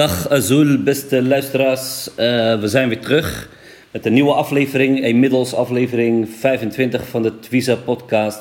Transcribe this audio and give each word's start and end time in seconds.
Dag 0.00 0.28
Azul, 0.30 0.82
beste 0.82 1.22
luisteraars. 1.22 2.08
Eh, 2.14 2.60
we 2.60 2.68
zijn 2.68 2.88
weer 2.88 3.00
terug 3.00 3.48
met 3.90 4.06
een 4.06 4.12
nieuwe 4.12 4.32
aflevering, 4.32 5.04
inmiddels 5.04 5.54
aflevering 5.54 6.28
25 6.38 7.08
van 7.08 7.22
de 7.22 7.38
Twiza 7.38 7.74
podcast. 7.74 8.40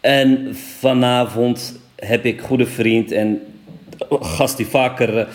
En 0.00 0.56
vanavond 0.78 1.78
heb 1.96 2.24
ik 2.24 2.40
goede 2.40 2.66
vriend 2.66 3.12
en 3.12 3.40
gast 4.20 4.56
die 4.56 4.66
vaker 4.66 5.28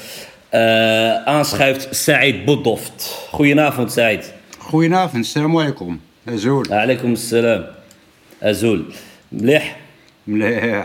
eh, 0.49 1.23
aanschuift, 1.23 1.88
Said 1.95 2.45
Bodoft. 2.45 3.27
Goedenavond 3.31 3.91
Said. 3.91 4.33
Goedenavond, 4.57 5.25
salam 5.25 5.57
alaikum. 5.57 6.01
Azul. 6.25 6.65
Alaikum 6.69 7.15
salam. 7.15 7.63
Azul. 8.41 8.85
Mlih. 9.27 9.63
Mleh. 10.23 10.81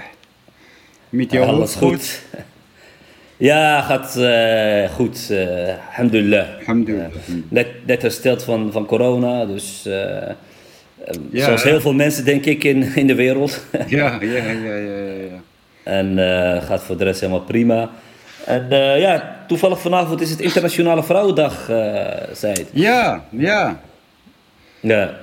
Met 1.09 1.33
jou 1.33 1.47
Alles 1.47 1.75
goed. 1.75 2.23
Ja, 3.41 3.81
gaat 3.83 4.17
eh, 4.17 4.91
goed. 4.95 5.31
eh 5.31 5.75
alhamdulillah. 5.89 6.47
Alhamdulillah. 6.59 7.07
Eh, 7.07 7.35
net, 7.49 7.67
net 7.87 8.03
hersteld 8.03 8.43
van, 8.43 8.73
van 8.73 8.87
corona, 8.87 9.45
dus 9.47 9.87
eh, 9.87 10.17
eh, 10.17 10.35
Ja, 11.31 11.45
zoals 11.45 11.63
heel 11.63 11.81
veel 11.81 11.93
mensen 11.95 12.25
denk 12.25 12.45
ik 12.45 12.65
in, 12.65 12.83
in 12.95 13.07
de 13.07 13.15
wereld. 13.15 13.65
Ja, 13.87 14.19
ja, 14.21 14.37
ja, 14.37 14.53
ja, 14.53 14.75
ja. 14.75 15.41
en 15.83 16.19
gaat 16.63 16.83
voor 16.83 16.97
de 16.97 17.05
rest 17.05 17.21
helemaal 17.21 17.43
prima. 17.43 17.91
En 18.47 18.67
ja, 19.01 19.37
toevallig 19.47 19.81
vanavond 19.81 20.21
is 20.21 20.31
het 20.31 20.41
Internationale 20.41 21.03
Vrouwendag, 21.03 21.65
zei 22.33 22.53
het. 22.53 22.67
Ja, 22.73 23.25
ja. 23.31 23.81
Ja. 24.81 25.15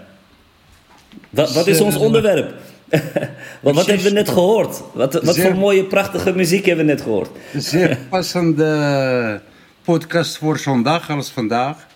Wat, 1.29 1.53
wat 1.53 1.67
is 1.67 1.77
Dus, 1.77 1.85
ons 1.85 1.95
eh, 1.95 2.01
onderwerp? 2.01 2.53
wat, 3.61 3.75
wat 3.75 3.85
hebben 3.85 4.05
we 4.05 4.11
net 4.11 4.29
gehoord? 4.29 4.81
Wat, 4.93 5.13
wat 5.13 5.35
Zeer- 5.35 5.45
voor 5.45 5.55
mooie, 5.55 5.83
prachtige 5.83 6.35
muziek 6.35 6.65
hebben 6.65 6.85
we 6.85 6.91
net 6.91 7.01
gehoord? 7.01 7.29
Zeer 7.55 7.97
passende 8.09 9.41
podcast 9.81 10.37
voor 10.37 10.59
zo'n 10.59 10.83
dag 10.83 11.09
als 11.09 11.29
vandaag. 11.29 11.87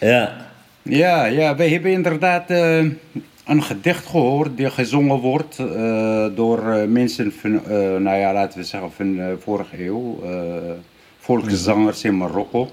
Ja. 0.00 0.46
Ja, 0.82 1.24
ja, 1.24 1.56
wij 1.56 1.68
hebben 1.68 1.90
inderdaad 1.90 2.50
eh, 2.50 2.78
een 3.44 3.62
gedicht 3.62 4.06
gehoord 4.06 4.56
die 4.56 4.70
gezongen 4.70 5.16
wordt 5.16 5.58
eh, 5.58 6.26
door 6.34 6.72
eh, 6.72 6.86
mensen 6.86 7.32
van, 7.32 7.62
nou 8.02 8.16
ja, 8.16 8.32
laten 8.32 8.58
we 8.58 8.64
zeggen, 8.64 8.92
van 8.92 9.16
de 9.16 9.36
vorige 9.42 9.84
eeuw. 9.84 10.22
volkszangers 11.18 12.04
in 12.04 12.16
Marokko. 12.16 12.70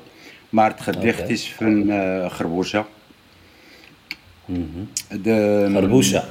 Maar 0.50 0.70
het 0.70 0.82
gedicht 0.82 1.30
is 1.30 1.54
van 1.58 1.90
uh, 1.90 2.32
Gerbouza. 2.32 2.86
De, 4.46 5.70
Garbousha. 5.74 6.24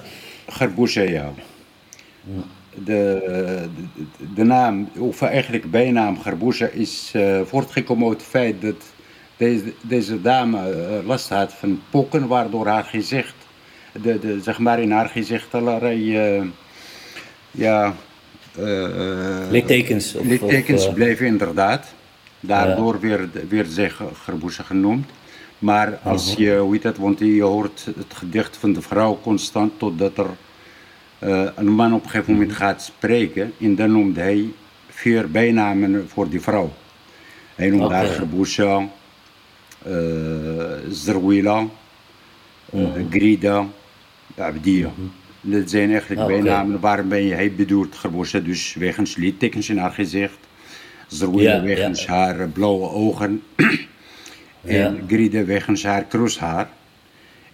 Gerbouza, 0.54 1.00
ja. 1.02 1.32
De, 2.84 2.84
de, 2.84 3.68
de 4.34 4.44
naam, 4.44 4.88
of 4.98 5.22
eigenlijk 5.22 5.70
bijnaam 5.70 6.20
Gerbouza, 6.20 6.66
is 6.66 7.10
eh, 7.14 7.40
voortgekomen 7.44 8.08
uit 8.08 8.20
het 8.20 8.30
feit 8.30 8.60
dat 8.62 8.74
deze, 9.36 9.72
deze 9.82 10.20
dame 10.22 10.70
eh, 10.70 11.06
last 11.06 11.28
had 11.28 11.52
van 11.52 11.80
pokken, 11.90 12.26
waardoor 12.26 12.66
haar 12.66 12.84
gezicht, 12.84 13.34
de, 14.02 14.18
de, 14.18 14.40
zeg 14.42 14.58
maar 14.58 14.80
in 14.80 14.90
haar 14.90 15.08
gezicht 15.08 15.54
allerlei, 15.54 16.16
eh, 16.16 16.42
ja, 17.50 17.94
Littekens. 19.50 20.14
Of, 20.14 20.24
littekens 20.26 20.86
of, 20.86 20.94
bleven 20.94 21.26
inderdaad. 21.26 21.94
Daardoor 22.40 23.00
werd, 23.00 23.70
ge- 23.74 24.14
Gerboesa 24.24 24.62
genoemd. 24.62 25.06
Maar 25.64 25.98
als 26.02 26.32
Mhm. 26.32 26.42
je, 26.42 26.56
hoe 26.56 26.72
heet 26.72 26.82
dat, 26.82 26.96
want 26.96 27.18
je 27.18 27.42
hoort 27.42 27.84
het 27.96 28.14
gedicht 28.14 28.56
van 28.56 28.72
de 28.72 28.82
vrouw 28.82 29.18
constant 29.22 29.78
totdat 29.78 30.18
er 30.18 30.26
eh, 31.18 31.46
een 31.56 31.68
man 31.68 31.94
op 31.94 32.04
een 32.04 32.10
gegeven 32.10 32.32
moment 32.32 32.50
Mhm. 32.50 32.58
gaat 32.58 32.82
spreken. 32.82 33.52
En 33.60 33.74
dan 33.74 33.92
noemt 33.92 34.16
hij 34.16 34.48
vier 34.88 35.30
bijnamen 35.30 36.08
voor 36.08 36.28
die 36.28 36.40
vrouw. 36.40 36.72
Hij 37.54 37.70
noemt 37.70 37.90
haar 37.92 38.04
Oké. 38.04 38.12
Gerboesa, 38.14 38.88
eh 39.82 39.92
Zerwila, 40.90 41.66
Mhm. 42.70 43.02
Grida, 43.10 43.66
Abdia. 44.38 44.90
Dat 45.40 45.70
zijn 45.70 45.90
eigenlijk 45.90 46.20
Ah, 46.20 46.26
oké. 46.26 46.34
bijnamen. 46.42 46.80
Waarom 46.80 47.08
ben 47.08 47.22
je? 47.24 47.34
Hij 47.34 47.52
bedoelt 47.54 47.94
Gerboesa 47.96 48.38
dus 48.38 48.74
wegens 48.74 49.16
liedtekens 49.16 49.68
in 49.68 49.78
haar 49.78 49.92
gezicht. 49.92 50.38
Zerwila 51.08 51.54
Ja, 51.54 51.62
wegens 51.62 52.04
ja. 52.04 52.12
haar 52.12 52.48
blauwe 52.48 52.88
ogen. 52.90 53.42
En 54.66 54.76
Ja. 54.76 54.94
Grida 55.06 55.44
wegens 55.44 55.82
haar 55.84 56.04
kroeshaar. 56.04 56.68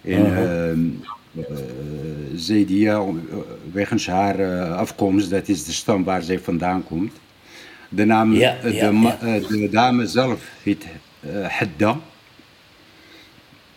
En 0.01 0.25
uh 0.25 0.77
Zedia 2.35 2.95
eh, 2.95 3.07
wegens 3.71 4.07
haar 4.07 4.39
eh, 4.39 4.75
afkomst, 4.77 5.29
dat 5.29 5.47
is 5.47 5.63
de 5.65 5.71
stam 5.71 6.03
waar 6.03 6.21
zij 6.21 6.39
vandaan 6.39 6.83
komt. 6.83 7.11
De, 7.89 8.05
naam, 8.05 8.33
Ja, 8.33 8.57
ja, 8.63 8.69
de, 8.89 8.95
ja. 8.99 9.39
de 9.47 9.69
dame 9.71 10.07
zelf 10.07 10.49
heet 10.63 10.85
Hadda. 11.47 11.99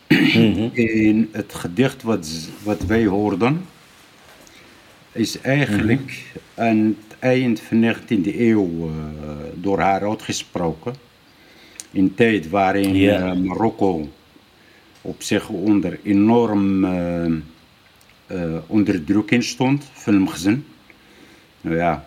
Mhm. 0.09 0.69
En 0.75 1.29
het 1.33 1.55
gedicht 1.55 2.03
wat, 2.03 2.29
wat 2.63 2.83
wij 2.85 3.07
hoorden, 3.07 3.65
is 5.13 5.41
eigenlijk 5.41 6.01
Mhm. 6.55 6.67
aan 6.67 6.97
het 7.09 7.17
eind 7.19 7.61
van 7.61 7.81
de 7.81 7.87
19e 7.87 8.41
eeuw 8.41 8.91
door 9.55 9.81
haar 9.81 10.09
uitgesproken. 10.09 10.95
In 11.95 12.03
een 12.03 12.15
tijd 12.15 12.49
waarin 12.49 13.09
eh, 13.09 13.33
Marokko 13.33 14.09
op 15.03 15.23
zich 15.23 15.49
onder 15.49 15.99
enorm 16.03 16.85
eh, 16.85 17.25
eh, 18.27 18.57
onderdrukking 18.67 19.45
stond 19.45 19.91
van 19.93 20.21
het 20.21 20.31
gezin. 20.31 20.65
Nou 21.61 21.77
ja, 21.77 22.05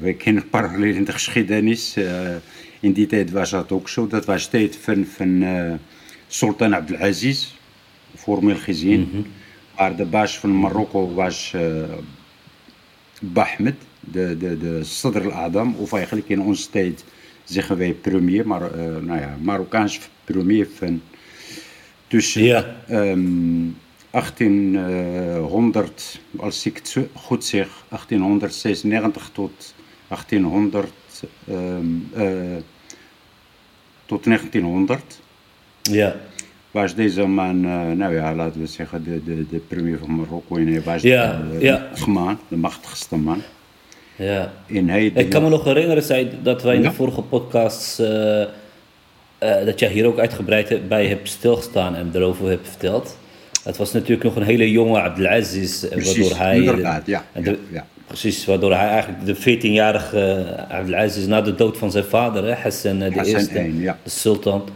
wij 0.00 0.14
kennen 0.14 0.48
parallel 0.48 0.94
in 0.94 1.04
de 1.04 1.12
geschiedenis. 1.12 1.96
in 2.80 2.92
die 2.92 3.06
tijd 3.06 3.30
was 3.30 3.50
dat 3.50 3.72
ook 3.72 3.88
zo. 3.88 4.06
Dat 4.06 4.24
was 4.24 4.46
tijd 4.46 4.76
van, 4.76 5.04
van 5.04 5.44
Sultan 6.26 6.74
Abdelaziz, 6.74 7.54
formeel 8.14 8.56
gezien. 8.56 9.26
Maar 9.76 9.96
de 9.96 10.04
baas 10.04 10.38
van 10.38 10.50
Marokko 10.50 11.14
was 11.14 11.54
Bahmed, 13.20 13.76
de, 14.00 14.36
de, 14.36 14.58
de 14.58 14.84
Sadr 14.84 15.24
al-Adam, 15.24 15.74
of 15.74 15.92
eigenlijk 15.92 16.28
in 16.28 16.40
onze 16.40 16.70
tijd 16.70 17.04
zeggen 17.44 17.76
wij 17.76 17.92
premier, 17.92 18.46
maar 18.46 18.62
eh, 18.72 18.78
nou 18.84 19.20
ja, 19.20 19.36
Marokkaans 19.40 20.00
premier 20.24 20.68
van 20.74 21.00
tussen 22.06 22.42
Ja. 22.42 22.76
ehm, 22.88 23.66
1800, 24.10 26.20
als 26.36 26.66
ik 26.66 26.76
het 26.76 26.96
goed 27.12 27.44
zeg, 27.44 27.68
1896 27.88 29.30
tot 29.32 29.74
1800, 30.08 30.92
ehm, 31.48 31.84
eh, 32.14 32.56
tot 34.06 34.26
1900 34.26 35.20
Ja. 35.82 36.16
was 36.70 36.94
deze 36.94 37.26
man, 37.26 37.64
eh, 37.64 37.90
nou 37.90 38.14
ja, 38.14 38.34
laten 38.34 38.60
we 38.60 38.66
zeggen, 38.66 39.04
de, 39.04 39.24
de, 39.24 39.46
de 39.48 39.58
premier 39.58 39.98
van 39.98 40.14
Marokko. 40.16 40.56
En 40.56 40.66
hij 40.66 40.82
was 40.82 41.02
Ja, 41.02 41.42
de, 41.52 41.58
ja. 41.60 41.90
de 42.04 42.10
man, 42.10 42.38
de 42.48 42.56
machtigste 42.56 43.16
man. 43.16 43.42
Ja. 44.16 44.52
Ik 45.14 45.28
kan 45.30 45.42
me 45.42 45.48
nog 45.48 45.64
herinneren 45.64 46.02
zei, 46.02 46.28
dat 46.42 46.62
wij 46.62 46.74
in 46.74 46.82
Ja. 46.82 46.88
de 46.88 46.94
vorige 46.94 47.22
podcasts. 47.22 47.98
eh, 47.98 48.42
eh, 48.42 48.46
dat 49.66 49.78
jij 49.78 49.88
hier 49.90 50.06
ook 50.06 50.18
uitgebreid 50.18 50.68
hebt- 50.68 50.88
bij 50.88 51.06
hebt 51.06 51.28
stilgestaan 51.28 51.94
en 51.96 52.10
erover 52.14 52.48
hebt 52.48 52.68
verteld. 52.68 53.16
Het 53.64 53.76
was 53.76 53.92
natuurlijk 53.92 54.22
nog 54.22 54.36
een 54.36 54.42
hele 54.42 54.70
jonge 54.70 55.00
Abdelaziz. 55.00 55.82
eh, 55.82 55.90
Precies, 55.90 56.18
waardoor 56.18 56.38
hij, 56.38 56.56
inderdaad, 56.56 57.06
ja, 57.06 57.24
en 57.32 57.42
de- 57.42 57.50
ja, 57.50 57.56
ja. 57.72 57.86
Precies, 58.06 58.44
waardoor 58.44 58.72
hij 58.74 58.88
eigenlijk 58.88 59.26
de 59.26 59.34
14-jarige 59.34 60.46
Abdelaziz 60.68 61.26
na 61.26 61.40
de 61.40 61.54
dood 61.54 61.76
van 61.78 61.90
zijn 61.90 62.04
vader, 62.04 62.44
hè, 62.44 62.52
Hassan 62.54 62.98
de 62.98 63.04
Hassan 63.04 63.24
eerste, 63.34 63.80
ja. 63.80 63.98
de 64.02 64.10
sultan. 64.10 64.68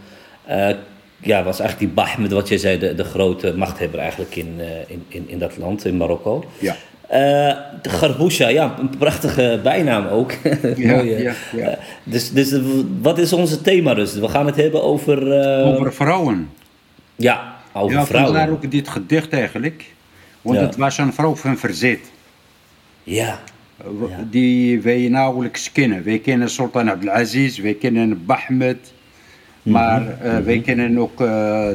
ja, 1.23 1.43
was 1.43 1.61
eigenlijk 1.61 1.79
die 1.79 1.89
Bahmed, 1.89 2.33
wat 2.33 2.49
jij 2.49 2.59
zei, 2.59 2.79
de, 2.79 2.95
de 2.95 3.05
grote 3.05 3.53
machthebber 3.57 4.01
eigenlijk 4.01 4.37
in, 4.37 4.61
in, 4.87 5.05
in, 5.09 5.25
in 5.29 5.39
dat 5.39 5.57
land, 5.57 5.85
in 5.85 5.97
Marokko. 5.97 6.45
Ja. 6.59 6.77
Eh, 7.09 7.19
de 7.83 7.89
Garbousha, 7.89 8.49
ja, 8.49 8.75
een 8.79 8.91
prachtige 8.99 9.61
bijnaam 9.63 10.07
ook. 10.07 10.33
Mooie. 10.77 11.23
ja, 11.23 11.33
ja. 11.57 11.67
Eh, 11.69 11.79
dus, 12.05 12.31
dus 12.33 12.53
eh, 12.53 12.61
wat 13.01 13.19
is 13.19 13.33
onze 13.33 13.61
thema 13.61 13.95
dus? 13.95 14.15
We 14.15 14.29
gaan 14.29 14.47
het 14.47 14.57
hebben 14.57 14.83
over... 14.83 15.33
eh, 15.41 15.67
over 15.67 15.93
vrouwen. 15.95 16.51
Ja, 17.17 17.55
over 17.73 17.97
Ja, 17.97 18.05
vandaar 18.07 18.27
vrouwen. 18.31 18.53
ook 18.55 18.71
dit 18.71 18.89
gedicht 18.89 19.33
eigenlijk. 19.33 19.85
Want 20.43 20.59
Ja. 20.59 20.65
het 20.67 20.77
was 20.77 20.99
een 20.99 21.13
vrouw 21.13 21.35
van 21.35 21.59
verzet. 21.59 21.99
Ja, 23.03 23.41
Die 24.31 24.81
wij 24.83 25.09
nauwelijks 25.09 25.73
kennen. 25.73 26.05
Wij 26.05 26.19
kennen 26.19 26.51
Sultan 26.51 26.91
Abdelaziz, 26.91 27.59
wij 27.59 27.75
kennen 27.75 28.25
Bahmed. 28.27 28.93
Maar 29.63 30.21
eh, 30.21 30.37
wij 30.39 30.61
kennen 30.61 30.99
ook 30.99 31.19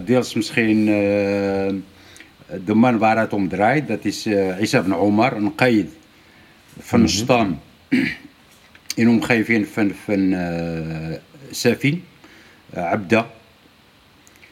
deels 0.05 0.33
misschien 0.33 0.87
دمان 2.57 2.97
باراتوم 2.97 3.47
درايد 3.47 3.85
ذات 3.85 4.07
اس 4.07 4.27
عيسى 4.27 4.81
بن 4.81 4.93
عمر 4.93 5.39
نقيد 5.39 5.89
في 6.81 6.97
نشطان 6.97 7.55
إنهم 8.99 9.21
خايفين 9.21 9.63
فن 9.63 9.89
فن 10.07 10.33
آه، 10.35 11.19
سافي 11.51 11.97
آه، 12.75 12.79
عبدة. 12.81 13.25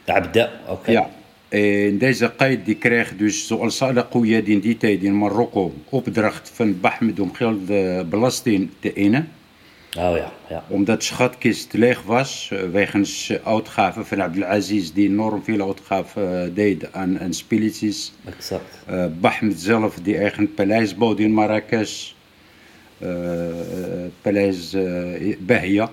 عبدة 0.08 0.50
أوكي. 0.68 0.92
يا. 0.92 1.10
ندايز 1.90 2.24
قايد 2.24 2.64
دي 2.64 2.74
كريخ 2.74 3.14
دو 3.14 3.28
سؤال 3.28 3.72
صالة 3.72 4.06
قوية 4.10 4.40
دين 4.40 4.60
دي 4.60 4.74
تاي 4.74 4.96
دين 4.96 5.12
مروكو 5.12 5.72
وبدرخت 5.92 6.46
فن 6.46 6.72
بحمد 6.72 7.20
ومخيل 7.20 7.66
آه، 7.70 8.02
بلاستين 8.02 8.70
تاينا 8.82 9.24
Oh 9.98 10.16
ja, 10.16 10.32
ja. 10.48 10.64
Omdat 10.68 10.98
de 10.98 11.04
schatkist 11.04 11.72
leeg 11.72 12.02
was, 12.02 12.48
eh, 12.52 12.70
wegens 12.70 13.28
eh, 13.28 13.46
uitgaven 13.46 14.06
van 14.06 14.22
Abdelaziz, 14.22 14.90
die 14.90 15.08
enorm 15.08 15.44
veel 15.44 15.66
uitgaven 15.66 16.42
eh, 16.42 16.54
deed 16.54 16.92
aan, 16.92 17.20
aan 17.20 17.34
spilletjes. 17.34 18.12
Exact. 18.24 18.84
Uh, 18.90 19.06
Bahmed 19.20 19.60
zelf, 19.60 19.98
die 20.02 20.16
eigen 20.16 20.54
paleis 20.54 20.94
bouwde 20.96 21.22
in 21.22 21.32
Marrakesh. 21.32 22.12
Uh, 23.02 23.08
paleis 24.20 24.74
uh, 24.74 25.36
Bahia. 25.38 25.90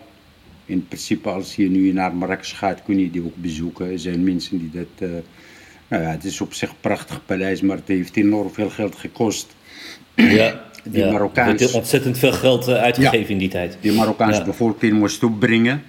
In 0.65 0.87
principe, 0.87 1.29
als 1.29 1.55
je 1.55 1.69
nu 1.69 1.91
naar 1.91 2.15
Marrakesh 2.15 2.57
gaat, 2.57 2.83
kun 2.83 2.99
je 2.99 3.11
die 3.11 3.23
ook 3.23 3.35
bezoeken. 3.35 3.91
Er 3.91 3.99
zijn 3.99 4.23
mensen 4.23 4.57
die 4.59 4.69
dat... 4.73 5.09
Uh, 5.09 5.15
nou 5.87 6.03
ja, 6.03 6.09
het 6.09 6.23
is 6.23 6.41
op 6.41 6.53
zich 6.53 6.69
een 6.69 6.75
prachtig 6.81 7.25
paleis, 7.25 7.61
maar 7.61 7.77
het 7.77 7.87
heeft 7.87 8.15
enorm 8.15 8.51
veel 8.51 8.69
geld 8.69 8.95
gekost. 8.95 9.55
Ja, 10.15 10.61
Die 10.83 11.03
ja. 11.05 11.11
Marokkaans- 11.11 11.51
Er 11.51 11.57
werd 11.59 11.73
ontzettend 11.73 12.17
veel 12.17 12.31
geld 12.31 12.67
eh, 12.67 12.75
uitgegeven 12.75 13.19
Ja. 13.19 13.27
in 13.27 13.37
die 13.37 13.49
tijd. 13.49 13.77
Die 13.81 13.91
Marokkaanse 13.93 14.39
Ja. 14.39 14.45
bevolking 14.45 14.93
moest 14.93 15.23
opbrengen. 15.23 15.83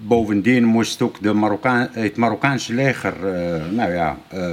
Bovendien 0.00 0.64
moest 0.64 1.02
ook 1.02 1.22
de 1.22 1.32
Marokkaan, 1.32 1.88
het 1.92 2.16
Marokkaanse 2.16 2.74
leger 2.74 3.14
eh, 3.34 3.62
nou 3.70 3.92
ja, 3.92 4.18
eh, 4.28 4.50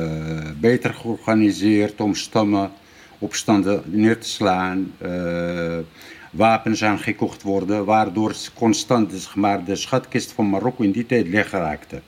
beter 0.60 0.94
georganiseerd 0.94 2.02
om 2.02 2.16
stammen, 2.16 2.72
opstanden 3.20 3.82
neer 3.86 4.20
te 4.20 4.30
slaan. 4.30 4.92
eh, 4.98 5.78
wapens 6.32 6.84
aangekocht 6.84 7.42
worden, 7.42 7.86
waardoor 7.86 8.36
constant 8.54 9.12
zeg 9.12 9.36
maar, 9.36 9.64
de 9.64 9.76
schatkist 9.76 10.32
van 10.32 10.50
Marokko 10.50 10.84
in 10.84 10.92
die 10.92 11.06
tijd 11.06 11.28
leeg 11.28 11.52
raakte. 11.52 12.02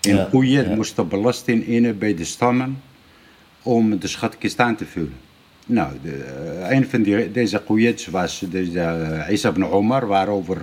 En 0.00 0.28
koeien 0.30 0.74
moesten 0.74 1.08
belasting 1.08 1.66
innen 1.66 1.98
bij 1.98 2.14
de 2.14 2.24
stammen 2.24 2.82
om 3.62 3.98
de 3.98 4.06
schatkist 4.06 4.58
aan 4.60 4.76
te 4.76 4.84
vullen. 4.86 5.14
Nou, 5.66 5.92
de, 6.02 6.24
eh, 6.62 6.76
een 6.76 6.88
van 6.88 7.02
die, 7.02 7.32
deze 7.32 7.58
koeiets 7.58 8.06
was 8.06 8.42
deze, 8.50 8.80
eh, 8.80 9.32
Isa 9.32 9.48
ibn 9.48 9.62
Omar, 9.64 10.06
waarover 10.06 10.56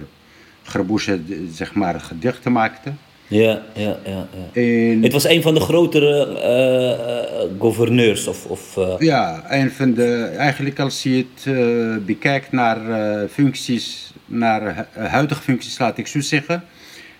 Gerboesje 0.63 1.19
zeg 1.51 1.73
maar 1.73 1.99
gedichten 1.99 2.51
maakte. 2.51 2.91
Ja, 3.27 3.61
ja, 3.73 3.97
ja. 4.05 4.27
ja. 4.33 4.61
En, 4.61 5.03
Het 5.03 5.11
was 5.11 5.23
een 5.27 5.41
van 5.41 5.53
de 5.53 5.59
grotere 5.59 6.39
eh, 6.39 6.91
eh, 6.91 7.49
gouverneurs 7.59 8.27
of... 8.27 8.45
of 8.45 8.77
eh, 8.77 8.93
ja, 8.97 9.43
een 9.49 9.71
van 9.71 9.93
de, 9.93 10.23
eigenlijk 10.37 10.79
als 10.79 11.03
je 11.03 11.25
het 11.33 11.55
eh, 11.55 12.05
bekijkt 12.05 12.51
naar 12.51 12.89
eh, 12.89 13.29
functies, 13.29 14.13
naar 14.25 14.75
hu- 14.75 15.01
huidige 15.07 15.41
functies, 15.41 15.79
laat 15.79 15.97
ik 15.97 16.07
zo 16.07 16.19
zeggen, 16.21 16.63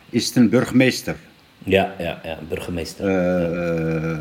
is 0.10 0.26
het 0.28 0.36
een 0.36 0.50
burgemeester. 0.50 1.16
ja, 1.64 1.94
ja, 2.00 2.20
ja, 2.24 2.38
burgemeester. 2.50 3.08
Eh, 3.08 4.18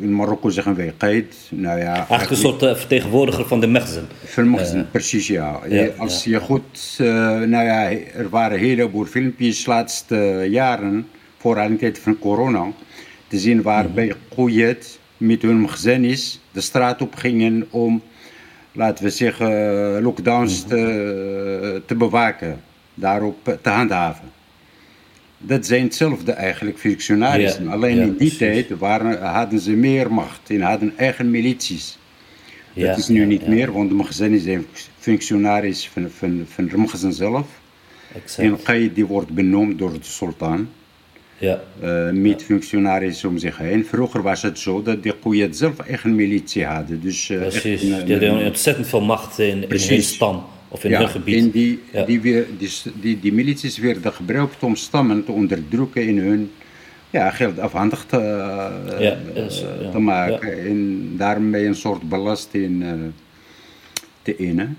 in 0.00 0.14
Marokko 0.14 0.48
zeggen 0.48 0.74
wij 0.74 0.94
qaid. 0.96 1.36
Nou 1.50 1.78
ja, 1.78 1.94
Eigenlijk 1.94 2.30
een 2.30 2.36
soort 2.36 2.62
eh, 2.62 2.74
vertegenwoordiger 2.74 3.46
van 3.46 3.60
de 3.60 3.66
Mechzen. 3.66 4.06
Filmgezin, 4.24 4.90
precies 4.90 5.26
ja. 5.26 5.60
ja, 5.68 5.88
Als 5.96 6.24
je 6.24 6.40
goed, 6.40 6.96
eh, 6.98 7.06
nou 7.40 7.64
ja, 7.64 7.90
er 7.90 8.28
waren 8.30 8.58
een 8.58 8.64
heleboel 8.64 9.04
filmpjes 9.04 9.64
de 9.64 9.70
laatste 9.70 10.46
jaren, 10.50 11.08
vooral 11.38 11.64
in 11.64 11.72
de 11.72 11.78
tijd 11.78 11.98
van 11.98 12.18
corona, 12.18 12.66
te 13.28 13.38
zien 13.38 13.62
waarbij 13.62 14.06
Mhm. 14.06 14.34
Kouyet 14.34 14.98
met 15.16 15.42
hun 15.42 15.70
gezinis 15.70 16.40
de 16.50 16.60
straat 16.60 17.02
op 17.02 17.14
gingen 17.14 17.66
om 17.70 18.02
laten 18.72 19.04
we 19.04 19.10
zeggen, 19.10 20.02
lockdowns 20.02 20.62
te, 20.62 21.82
te 21.86 21.94
bewaken, 21.94 22.60
daarop 22.94 23.58
te 23.62 23.68
handhaven. 23.70 24.31
Dat 25.44 25.66
zijn 25.66 25.82
hetzelfde 25.82 26.32
eigenlijk, 26.32 26.78
functionarissen. 26.78 27.68
Alleen 27.68 27.98
in 27.98 28.08
die 28.08 28.16
precies. 28.16 28.38
tijd 28.38 28.68
waren, 28.78 29.22
hadden 29.22 29.60
ze 29.60 29.70
meer 29.70 30.12
macht 30.12 30.50
en 30.50 30.60
hadden 30.60 30.92
eigen 30.96 31.30
milities. 31.30 31.98
Dat 32.74 32.98
is 32.98 33.08
nu 33.08 33.24
niet 33.24 33.46
meer, 33.46 33.72
want 33.72 33.88
de 33.88 33.94
magazijn 33.94 34.38
zijn 34.38 34.66
functionaris 34.98 35.88
van, 35.88 36.10
van, 36.10 36.44
van 36.48 36.66
de 36.66 36.76
magazijn 36.76 37.12
zelf. 37.12 37.46
Exact. 38.14 38.48
En 38.48 38.62
Qaid 38.62 38.94
die 38.94 39.06
wordt 39.06 39.30
benoemd 39.30 39.78
door 39.78 39.92
de 39.92 39.98
sultan. 40.00 40.68
Ja, 41.38 41.60
eh, 41.80 42.10
met 42.10 42.42
functionarissen 42.42 43.28
om 43.28 43.38
zich 43.38 43.58
heen. 43.58 43.86
Vroeger 43.86 44.22
was 44.22 44.42
het 44.42 44.58
zo 44.58 44.82
dat 44.82 45.02
de 45.02 45.14
Quyad 45.20 45.56
zelf 45.56 45.78
eigen 45.78 46.14
militie 46.14 46.64
hadden. 46.64 47.00
Dus, 47.00 47.30
eh, 47.30 47.38
precies. 47.38 47.80
Die 47.80 48.10
hadden 48.10 48.44
ontzettend 48.46 48.86
veel 48.86 49.00
macht 49.00 49.38
in, 49.38 49.68
in 49.68 49.88
hun 49.88 50.02
stam 50.02 50.44
of 50.72 50.84
in 50.84 50.90
ja, 50.90 50.98
hun 50.98 51.08
gebied. 51.08 51.36
En 51.36 51.50
die, 51.50 51.82
Ja. 51.92 52.04
die, 52.04 52.20
weer, 52.20 52.46
die, 52.58 52.70
die, 53.00 53.20
die 53.20 53.32
milities 53.32 53.78
werden 53.78 54.12
gebruikt 54.12 54.62
om 54.62 54.76
stammen 54.76 55.24
te 55.24 55.32
onderdrukken 55.32 56.06
in 56.06 56.18
hun 56.18 56.50
ja, 57.10 57.30
geld 57.30 57.58
afhandig 57.58 58.04
te, 58.08 58.16
eh, 58.16 59.00
Ja, 59.00 59.16
is, 59.34 59.64
ja, 59.80 59.90
te 59.90 59.98
maken. 59.98 60.64
En 60.64 61.12
daarmee 61.16 61.66
een 61.66 61.74
soort 61.74 62.08
belasting 62.08 62.82
eh, 62.82 62.92
te 64.22 64.36
innen. 64.36 64.78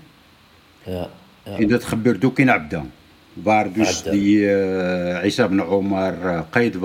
Ja. 0.82 1.10
En 1.44 1.68
dat 1.68 1.84
gebeurt 1.84 2.24
ook 2.24 2.38
in 2.38 2.50
Abda. 2.50 2.86
Waar 3.32 3.72
dus 3.72 4.02
die 4.02 4.38
uh, 4.38 5.24
Isa 5.24 5.44
ibn 5.44 5.60
Omar 5.60 6.14
uh, 6.24 6.40
Qaid 6.50 6.76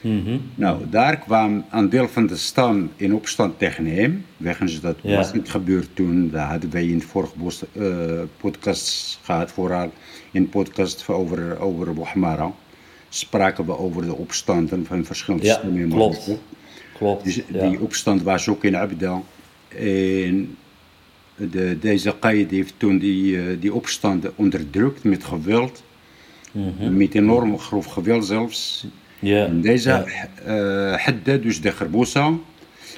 Mhm. 0.00 0.38
Nou, 0.54 0.82
daar 0.90 1.18
kwam 1.18 1.64
een 1.70 1.88
deel 1.88 2.08
van 2.08 2.26
de 2.26 2.36
stam 2.36 2.90
in 2.96 3.14
opstand 3.14 3.58
tegen 3.58 3.86
hem. 3.86 4.24
Wegens 4.36 4.80
dat 4.80 4.96
Ja. 5.02 5.16
was 5.16 5.32
niet 5.32 5.50
gebeurd 5.50 5.88
toen. 5.94 6.30
Dat 6.30 6.40
hadden 6.42 6.70
wij 6.70 6.86
in 6.86 6.98
de 6.98 7.06
vorige 7.06 7.66
eh, 7.72 8.22
podcast 8.36 9.18
gehad. 9.22 9.52
Vooral 9.52 9.92
in 10.30 10.42
de 10.42 10.48
podcast 10.48 11.08
over, 11.08 11.60
over. 11.60 11.94
Spraken 13.08 13.66
we 13.66 13.78
over 13.78 14.04
de 14.04 14.14
opstanden 14.14 14.86
van 14.86 15.04
verschillende 15.04 15.46
Ja, 15.46 15.54
stammen 15.54 15.80
in 15.80 15.88
klopt. 15.88 16.30
Klopt. 16.94 17.24
Dus 17.24 17.40
ja. 17.52 17.68
die 17.68 17.80
opstand 17.80 18.22
was 18.22 18.48
ook 18.48 18.64
in 18.64 18.76
Abda. 18.76 19.22
En 19.68 20.56
de, 21.36 21.78
deze 21.80 22.14
Qaid 22.18 22.50
heeft 22.50 22.74
toen 22.76 22.98
die, 22.98 23.38
eh, 23.40 23.44
die 23.60 23.74
opstanden 23.74 24.32
onderdrukt 24.36 25.04
met 25.04 25.24
geweld. 25.24 25.82
Mhm. 26.52 26.96
Met 26.96 27.14
enorm 27.14 27.58
grof 27.58 27.86
geweld 27.86 28.24
zelfs. 28.26 28.86
Ja. 29.26 29.48
Deze 29.52 29.88
ja, 29.88 30.04
eh 30.94 31.42
dus 31.42 31.60
de 31.60 31.72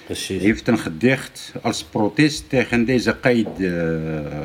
precies. 0.07 0.43
heeft 0.43 0.69
een 0.69 0.79
gedicht 0.79 1.53
als 1.63 1.85
protest 1.85 2.49
tegen 2.49 2.85
deze 2.85 3.17
Qaid 3.21 3.49
eh, 3.59 3.95
eh, 4.27 4.45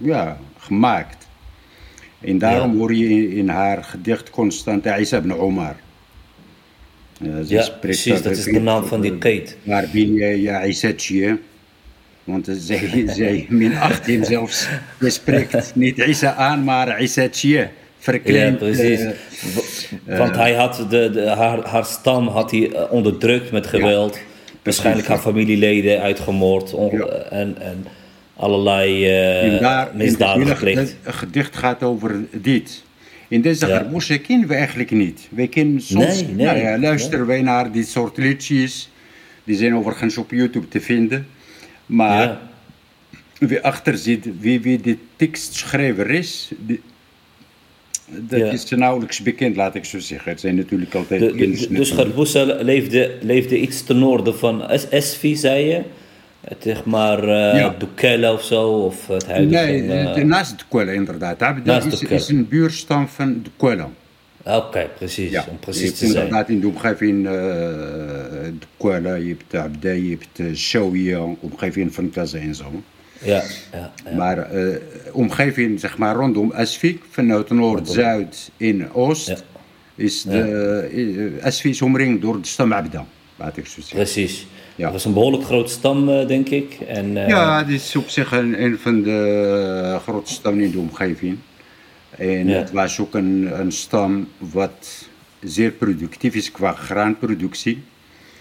ja, 0.00 0.38
gemaakt. 0.58 1.26
En 2.20 2.38
daarom 2.38 2.78
hoor 2.78 2.94
je 2.94 3.36
in, 3.36 3.48
haar 3.48 3.84
gedicht 3.84 4.30
constant 4.30 4.86
Isa 4.86 5.16
ibn 5.16 5.32
Omar. 5.32 5.76
Ja, 7.44 7.68
precies. 7.80 8.22
Dat 8.22 8.36
is 8.36 8.44
de 8.44 8.60
naam 8.60 8.84
van 8.84 9.00
die 9.00 9.18
keet. 9.18 9.56
Waar 9.62 9.88
ben 9.92 10.12
je, 10.12 10.42
ja, 10.42 10.64
Isatje? 10.64 11.38
Want 12.24 12.48
zij, 12.50 13.04
zij 13.16 13.46
minacht 13.48 14.06
hem 14.06 14.24
zelfs. 14.24 14.68
Je 15.00 15.10
spreekt 15.10 15.74
niet 15.74 15.98
Isa 15.98 16.34
aan, 16.34 16.64
maar 16.64 17.02
Isatje. 17.02 17.70
Ja, 18.14 18.50
precies. 18.52 19.00
eh, 20.06 20.18
Want 20.18 20.36
hij 20.36 20.54
had 20.54 20.86
de, 20.90 21.10
de, 21.10 21.26
haar, 21.28 21.66
haar 21.66 21.84
stam 21.84 22.28
had 22.28 22.50
hij 22.50 22.72
eh, 22.72 22.92
onderdrukt 22.92 23.50
met 23.50 23.66
geweld. 23.66 24.18
Waarschijnlijk 24.62 25.06
haar 25.08 25.18
familieleden 25.18 26.00
uitgemoord. 26.00 26.70
Ja. 26.70 26.98
en, 27.30 27.56
en 27.60 27.86
allerlei 28.36 29.06
eh, 29.06 29.60
daar, 29.60 29.90
misdaden 29.94 30.46
het 30.46 30.56
gepleegd. 30.56 30.96
hele 31.02 31.16
gedicht 31.16 31.56
gaat 31.56 31.82
over 31.82 32.24
dit. 32.32 32.82
In 33.28 33.40
deze 33.42 33.66
Ja. 33.66 33.86
ja. 33.98 34.16
kennen 34.26 34.48
we 34.48 34.54
eigenlijk 34.54 34.90
niet. 34.90 35.28
Wij 35.30 35.48
kennen 35.48 35.80
soms, 35.80 36.22
Nee, 36.22 36.34
nee, 36.34 36.46
nou 36.46 36.58
ja, 36.58 36.78
luisteren 36.78 37.26
wij 37.26 37.42
naar 37.42 37.72
dit 37.72 37.88
soort 37.88 38.16
liedjes. 38.16 38.90
Die 39.44 39.56
zijn 39.56 39.74
overigens 39.76 40.16
op 40.16 40.30
YouTube 40.30 40.68
te 40.68 40.80
vinden. 40.80 41.26
Maar 41.86 42.38
wie 43.38 43.60
achter 43.60 43.98
zit, 43.98 44.28
wie, 44.40 44.60
wie 44.60 44.80
de 44.80 44.96
tekstschrijver 45.16 46.10
is, 46.10 46.50
die- 46.58 46.80
dat 48.10 48.38
Ja. 48.38 48.46
is 48.50 48.70
nauwelijks 48.70 49.22
bekend, 49.22 49.56
laat 49.56 49.74
ik 49.74 49.84
zo 49.84 49.98
zeggen. 49.98 50.30
Het 50.30 50.40
zijn 50.40 50.54
natuurlijk 50.56 50.94
altijd 50.94 51.20
De, 51.20 51.26
de- 51.36 51.50
de- 51.50 51.68
dus. 51.72 51.90
Garbusa 51.90 52.44
leefde, 52.44 53.14
leefde 53.20 53.58
iets 53.60 53.82
ten 53.84 53.98
noorden 53.98 54.38
van 54.38 54.68
Es- 54.70 54.88
Esfi, 54.88 55.36
zei 55.36 55.66
je? 55.66 55.82
Het 56.40 56.56
zeg 56.62 56.84
maar 56.84 57.22
uh, 57.24 57.28
Ja. 57.30 57.74
Dukela 57.78 58.32
of 58.32 58.42
zo, 58.44 58.68
of 58.70 59.06
het 59.06 59.26
huidige... 59.26 59.64
Nee, 59.64 59.82
eh, 59.92 60.14
de- 60.14 60.24
naast 60.24 60.58
de 60.58 60.64
Kwela 60.68 60.92
inderdaad. 60.92 61.64
Naast 61.64 62.00
de 62.00 62.14
is, 62.14 62.28
een 62.28 62.48
buurstam 62.48 63.08
van 63.08 63.40
de 63.42 63.50
Kwela. 63.56 63.88
Oké, 64.44 64.88
precies, 64.98 65.26
om 65.26 65.32
je 65.32 65.42
precies 65.60 65.82
hebt 65.82 65.98
te 65.98 66.06
zijn. 66.06 66.14
inderdaad 66.24 66.48
in 66.48 66.60
de 66.60 66.66
omgeving 66.66 67.24
uh, 67.26 67.32
de 67.32 68.52
Kuala, 68.76 69.14
je 69.14 69.28
hebt 69.28 69.54
Abda, 69.54 69.90
je 69.90 70.10
hebt 70.10 70.38
uh, 70.38 70.54
Shawiya, 70.56 71.20
omgeving 71.40 71.94
van 71.94 72.10
Kaza 72.10 72.38
en 72.38 72.54
zo. 72.54 72.64
Ja, 73.18 73.42
ja, 73.72 73.92
ja. 74.04 74.16
Maar 74.16 74.54
uh, 74.54 74.76
omgeving 75.12 75.80
zeg 75.80 75.98
maar 75.98 76.14
rondom 76.14 76.50
Asfik, 76.50 77.02
vanuit 77.10 77.50
Noord, 77.50 77.88
Zuid 77.88 78.50
en 78.56 78.92
Oost, 78.92 79.44
is 79.94 80.22
de, 80.22 81.38
Asfik 81.42 81.70
is 81.70 81.82
omringd 81.82 82.22
door 82.22 82.40
de 82.40 82.48
stam 82.48 82.72
Abda, 82.72 83.06
laat 83.36 83.56
ik 83.56 83.66
zo 83.66 83.80
zeggen. 83.80 83.96
Precies. 83.96 84.46
Ja. 84.76 84.84
Dat 84.84 84.92
was 84.92 85.04
een 85.04 85.12
behoorlijk 85.12 85.44
grote 85.44 85.72
stam, 85.72 86.08
eh, 86.08 86.26
denk 86.26 86.48
ik. 86.48 86.78
En, 86.88 87.16
eh, 87.16 87.28
Ja, 87.28 87.64
dit 87.64 87.80
is 87.80 87.96
op 87.96 88.08
zich 88.08 88.32
een, 88.32 88.62
een 88.62 88.78
van 88.78 89.02
de 89.02 89.98
grootste 90.02 90.34
stammen 90.34 90.64
in 90.64 90.70
de 90.70 90.78
omgeving. 90.78 91.38
En 92.10 92.48
het 92.48 92.70
was 92.70 93.00
ook 93.00 93.14
een, 93.14 93.60
een 93.60 93.72
stam 93.72 94.28
wat 94.38 95.08
zeer 95.40 95.70
productief 95.70 96.34
is 96.34 96.50
qua 96.50 96.72
graanproductie. 96.72 97.82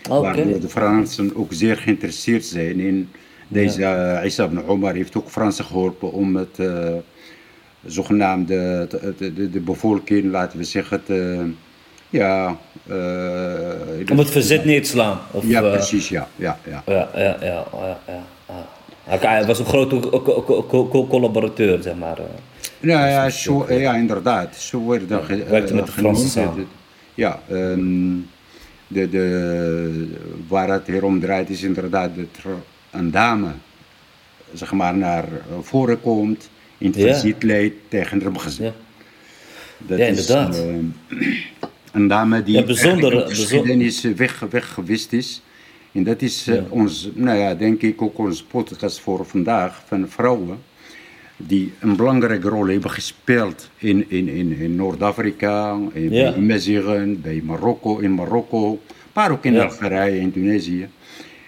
Oké. 0.09 0.21
Waardoor 0.21 0.59
de 0.59 0.69
Fransen 0.69 1.35
ook 1.35 1.53
zeer 1.53 1.77
geïnteresseerd 1.77 2.45
zijn 2.45 2.79
in 2.79 3.09
deze 3.47 3.79
ja. 3.79 4.23
Isa 4.23 4.43
ibn 4.43 4.61
Omar 4.67 4.93
heeft 4.93 5.15
ook 5.17 5.29
Fransen 5.29 5.65
geholpen 5.65 6.11
om 6.11 6.35
het 6.35 6.57
uh, 6.59 6.89
zogenaamde 7.85 8.87
de, 8.89 9.13
de, 9.17 9.33
de, 9.33 9.49
de 9.49 9.59
bevolking, 9.59 10.31
laten 10.31 10.57
we 10.57 10.63
zeggen, 10.63 11.03
te, 11.03 11.49
ja... 12.09 12.57
Uh, 12.89 14.09
om 14.11 14.17
het 14.17 14.29
verzet 14.29 14.65
neer 14.65 14.81
te 14.83 14.89
slaan. 14.89 15.19
Of, 15.31 15.47
ja, 15.47 15.63
eh, 15.63 15.71
precies, 15.71 16.09
ja. 16.09 16.27
ja, 16.35 16.59
ja. 16.69 16.83
Ja, 16.85 17.09
ja, 17.15 17.21
ja, 17.21 17.37
ja, 17.41 17.65
ja, 18.07 18.23
ja. 18.47 19.17
Hij 19.27 19.45
was 19.45 19.59
een 19.59 19.65
grote 19.65 19.99
co- 19.99 20.21
co- 20.21 20.43
co- 20.43 20.65
co- 20.65 20.87
co- 20.87 21.07
collaborateur, 21.07 21.81
zeg 21.81 21.95
maar. 21.95 22.17
eh. 22.17 22.23
Nou 22.79 23.07
ja, 23.07 23.29
zo, 23.29 23.65
ja, 23.69 23.95
inderdaad. 23.95 24.55
Zo 24.55 24.87
werden 24.87 25.23
ge, 25.23 25.43
werkte 25.43 25.73
met 25.73 25.81
eh, 25.81 25.85
de 25.85 25.91
Fransen 26.01 26.29
genoemd. 26.29 26.51
samen. 26.53 26.67
Ja, 27.13 27.39
ehm, 27.49 28.15
de, 28.87 29.09
de, 29.09 30.07
waar 30.47 30.69
het 30.69 30.87
hier 30.87 31.03
om 31.03 31.19
draait 31.19 31.49
is 31.49 31.63
inderdaad 31.63 32.09
er 32.17 32.27
een 32.91 33.11
dame 33.11 33.49
zeg 34.53 34.71
maar, 34.71 34.97
naar 34.97 35.25
voren 35.61 36.01
komt 36.01 36.49
in 36.77 36.87
het 36.87 36.95
Ja. 36.95 37.03
verzet 37.07 37.43
leidt 37.43 37.75
tegen 37.87 38.19
gezin. 38.39 38.65
Ja. 38.65 38.73
Dat 39.77 39.97
Ja, 39.97 40.05
is, 40.05 40.19
inderdaad. 40.29 40.55
eh, 40.55 40.75
een 41.91 42.07
dame 42.07 42.43
die 42.43 42.55
Ja, 42.57 42.63
bijzonder, 42.63 43.13
in 43.13 43.29
geschiedenis 43.29 44.01
weg, 44.01 44.39
is. 45.13 45.41
En 45.91 46.03
dat 46.03 46.21
is 46.21 46.47
eh, 46.47 46.55
Ja. 46.55 46.63
ons, 46.69 47.09
nou 47.13 47.37
ja, 47.37 47.55
denk 47.55 47.81
ik 47.81 48.01
ook 48.01 48.17
onze 48.17 48.45
podcast 48.45 48.99
voor 48.99 49.25
vandaag 49.25 49.81
van 49.87 50.09
vrouwen 50.09 50.59
die 51.37 51.73
een 51.79 51.95
belangrijke 51.95 52.49
rol 52.49 52.67
hebben 52.67 52.91
gespeeld 52.91 53.69
in, 53.77 54.05
in, 54.09 54.27
in, 54.27 54.51
in 54.59 54.75
Noord-Afrika, 54.75 55.77
in, 55.93 56.11
Ja. 56.11 56.31
bij 56.31 56.39
Mezigen, 56.41 57.21
bij 57.21 57.41
Marokko, 57.45 57.97
in 57.97 58.13
Marokko, 58.13 58.81
maar 59.13 59.31
ook 59.31 59.45
in. 59.45 59.59
Algerije 59.59 60.19
en 60.19 60.31
Tunesië. 60.31 60.87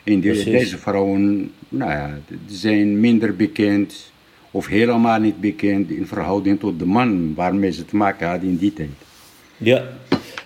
En 0.03 0.20
die, 0.20 0.44
deze 0.44 0.77
vrouwen 0.77 1.51
nou 1.70 1.91
ja, 1.91 2.18
die 2.27 2.58
zijn 2.58 3.00
minder 3.00 3.36
bekend 3.36 4.12
of 4.51 4.68
helemaal 4.68 5.20
niet 5.20 5.41
bekend 5.41 5.89
in 5.89 6.08
verhouding 6.08 6.60
tot 6.60 6.79
de 6.79 6.86
man 6.86 7.34
waarmee 7.36 7.72
ze 7.72 7.86
te 7.86 7.96
maken 7.96 8.27
hadden 8.27 8.50
in 8.50 8.58
die 8.58 8.74
tijd. 8.74 8.89
Ja, 9.58 9.84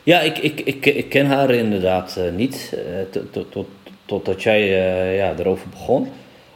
ja 0.04 0.20
ik, 0.20 0.38
ik, 0.38 0.60
ik, 0.60 0.86
ik 0.86 1.10
ken 1.10 1.26
haar 1.26 1.52
inderdaad 1.52 2.18
eh, 2.18 2.32
niet, 2.36 2.74
eh, 2.74 2.80
tot- 3.12 3.34
tot- 3.34 3.52
tot- 3.52 3.68
totdat 4.06 4.44
jij 4.44 4.62
eh, 4.62 5.18
ja, 5.18 5.34
erover 5.40 5.70
begon. 5.70 6.08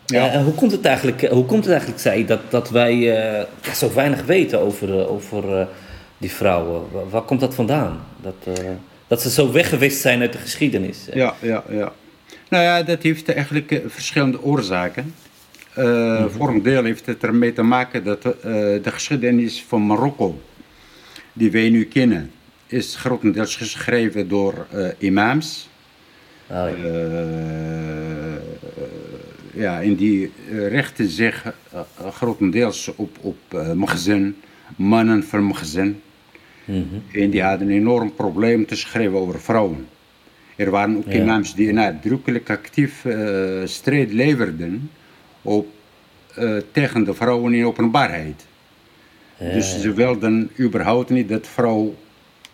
Ja. 0.06 0.30
En 0.30 0.44
hoe 0.44 0.54
komt 0.54 0.72
het 0.72 0.86
eigenlijk, 0.86 1.28
hoe 1.28 1.46
komt 1.46 1.64
het 1.64 1.72
eigenlijk 1.72 2.02
zei, 2.02 2.20
je, 2.20 2.26
dat, 2.26 2.40
dat 2.50 2.70
wij 2.70 2.96
ja, 2.96 3.48
zo 3.74 3.94
weinig 3.94 4.26
weten 4.26 4.60
over, 4.60 5.10
over 5.10 5.68
die 6.18 6.32
vrouwen? 6.32 6.82
Waar, 6.92 7.10
waar 7.10 7.22
komt 7.22 7.40
dat 7.40 7.56
vandaan? 7.56 8.00
Dat, 8.22 8.58
dat 9.08 9.22
ze 9.22 9.30
zo 9.30 9.52
weggewist 9.52 10.02
zijn 10.02 10.22
uit 10.22 10.32
de 10.32 10.38
geschiedenis. 10.38 11.08
Ja, 11.14 11.36
ja, 11.42 11.64
ja. 11.70 11.94
Nou 12.50 12.64
ja, 12.64 12.84
dat 12.84 13.04
heeft 13.04 13.30
eigenlijk 13.30 13.72
eh, 13.72 13.80
verschillende 13.88 14.44
oorzaken. 14.44 15.14
Eh, 15.78 16.26
Voor 16.30 16.50
een 16.50 16.62
deel 16.62 16.84
heeft 16.84 17.06
het 17.06 17.24
ermee 17.24 17.54
te 17.54 17.62
maken 17.62 18.04
dat 18.04 18.26
eh, 18.26 18.34
de 18.84 18.92
geschiedenis 18.92 19.64
van 19.68 19.82
Marokko, 19.82 20.42
die 21.34 21.52
wij 21.52 21.70
nu 21.70 21.86
kennen, 21.86 22.32
is 22.68 22.96
grotendeels 22.96 23.56
geschreven 23.56 24.28
door 24.28 24.68
eh, 24.72 24.88
imams. 24.98 25.70
Oh, 26.50 26.70
ja. 26.82 27.26
Ja, 29.54 29.82
en 29.82 29.96
die 29.96 30.32
richten 30.70 31.08
zich 31.10 31.54
grotendeels 32.12 32.92
op, 32.96 33.18
op 33.22 33.38
magazijn, 33.76 34.36
mannen 34.76 35.24
van 35.24 35.44
magazijn. 35.44 36.02
En 37.14 37.30
die 37.30 37.42
hadden 37.44 37.68
een 37.68 37.74
enorm 37.74 38.16
probleem 38.16 38.66
te 38.66 38.76
schrijven 38.76 39.18
over 39.18 39.40
vrouwen. 39.40 39.88
Er 40.58 40.70
waren 40.70 40.98
ook 40.98 41.06
imams 41.14 41.56
die 41.56 41.72
nadrukkelijk 41.74 42.50
actief 42.50 43.06
eh, 43.06 43.62
strijd 43.66 44.12
leverden 44.14 44.90
op, 45.42 45.68
eh, 46.36 46.52
tegen 46.72 47.04
de 47.04 47.14
vrouwen 47.14 47.54
in 47.54 47.66
openbaarheid. 47.66 48.46
Dus 49.38 49.82
ze 49.82 49.94
wilden 49.94 50.50
überhaupt 50.60 51.10
niet 51.10 51.30
dat 51.30 51.48
vrouw 51.48 51.96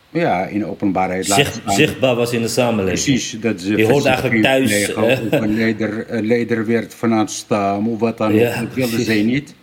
ja, 0.10 0.46
in 0.46 0.66
openbaarheid 0.66 1.26
Zicht- 1.26 1.62
zichtbaar 1.68 2.16
was 2.16 2.32
in 2.34 2.42
de 2.42 2.48
samenleving. 2.48 3.04
Precies, 3.04 3.40
dat 3.42 3.62
ze 3.62 3.76
Die 3.76 3.86
hoort 3.86 4.06
eigenlijk 4.06 4.42
thuis, 4.44 4.70
plegen 4.70 5.04
hè? 5.04 5.14
Of 5.14 5.32
een 5.42 5.56
leider, 5.58 6.06
een 6.14 6.28
leider 6.28 6.66
werd 6.66 6.94
vanuit 6.94 7.32
staan 7.32 7.88
of 7.88 8.00
wat 8.00 8.18
dan 8.18 8.32
ook. 8.32 8.40
Ja, 8.40 8.60
dat 8.62 8.74
wilden 8.74 8.96
precies. 8.96 9.06
zij 9.06 9.22
niet. 9.24 9.54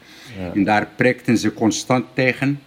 En 0.55 0.65
daar 0.65 0.89
prikten 0.97 1.39
ze 1.39 1.53
constant 1.55 2.05
tegen. 2.15 2.61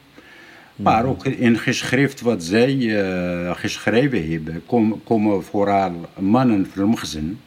Maar 0.75 1.06
ook 1.06 1.25
in 1.25 1.58
geschrift 1.58 2.22
wat 2.22 2.44
zij 2.44 3.01
eh, 3.01 3.56
geschreven 3.56 4.32
hebben, 4.32 4.62
kom- 4.65 5.01
komen 5.03 5.44
vooral 5.44 6.10
mannen 6.20 6.68
van 6.75 6.98
gezin. 6.98 7.39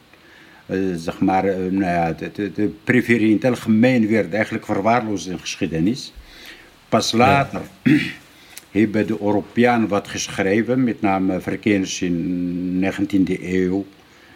Eh, 0.65 0.77
zeg 0.95 1.19
maar, 1.19 1.45
eh, 1.45 1.55
nou 1.57 1.83
ja, 1.91 2.11
de, 2.13 2.31
de, 2.33 2.51
de 2.51 2.73
privé 2.83 3.13
in 3.13 3.31
het 3.33 3.45
algemeen 3.45 4.07
werd 4.09 4.33
eigenlijk 4.33 4.65
verwaarloosd 4.65 5.27
in 5.27 5.39
geschiedenis. 5.39 6.13
Pas 6.89 7.11
later 7.11 7.61
hebben 8.71 9.07
de 9.07 9.17
Europeanen 9.21 9.87
wat 9.87 10.07
geschreven, 10.07 10.83
met 10.83 11.01
name 11.01 11.39
verkenners 11.39 12.01
in 12.01 12.79
de 12.81 12.91
19e 12.93 13.41
eeuw, 13.43 13.85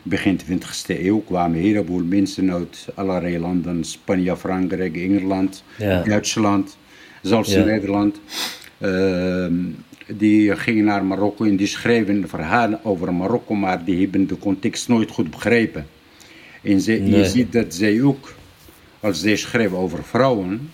begin 0.04 0.40
20e 0.40 1.00
eeuw, 1.00 1.20
kwamen 1.20 1.58
een 1.58 1.64
heleboel 1.64 2.04
mensen 2.04 2.52
uit 2.52 2.88
allerlei 2.96 3.40
landen, 3.40 3.84
Spanje, 3.84 4.38
Frankrijk, 4.38 4.96
Engeland, 4.98 5.64
Ja. 5.78 6.04
Duitsland, 6.04 6.78
zelfs 7.22 7.56
Nederland. 7.56 8.20
Ehm, 8.82 9.54
die 10.08 10.56
gingen 10.56 10.86
naar 10.86 11.06
Marokko 11.06 11.46
en 11.46 11.56
die 11.56 11.68
schreven 11.68 12.30
verhalen 12.30 12.86
over 12.86 13.14
Marokko, 13.14 13.56
maar 13.56 13.86
die 13.86 14.02
hebben 14.02 14.28
de 14.28 14.38
context 14.38 14.88
nooit 14.88 15.12
goed 15.12 15.30
begrepen. 15.32 15.86
En 16.64 16.82
ze, 16.82 16.92
Nee. 16.92 17.18
je 17.18 17.26
ziet 17.26 17.52
dat 17.52 17.74
zij 17.74 18.02
ook, 18.02 18.34
als 19.00 19.22
zij 19.22 19.36
schrijven 19.36 19.78
over 19.78 20.04
vrouwen, 20.04 20.70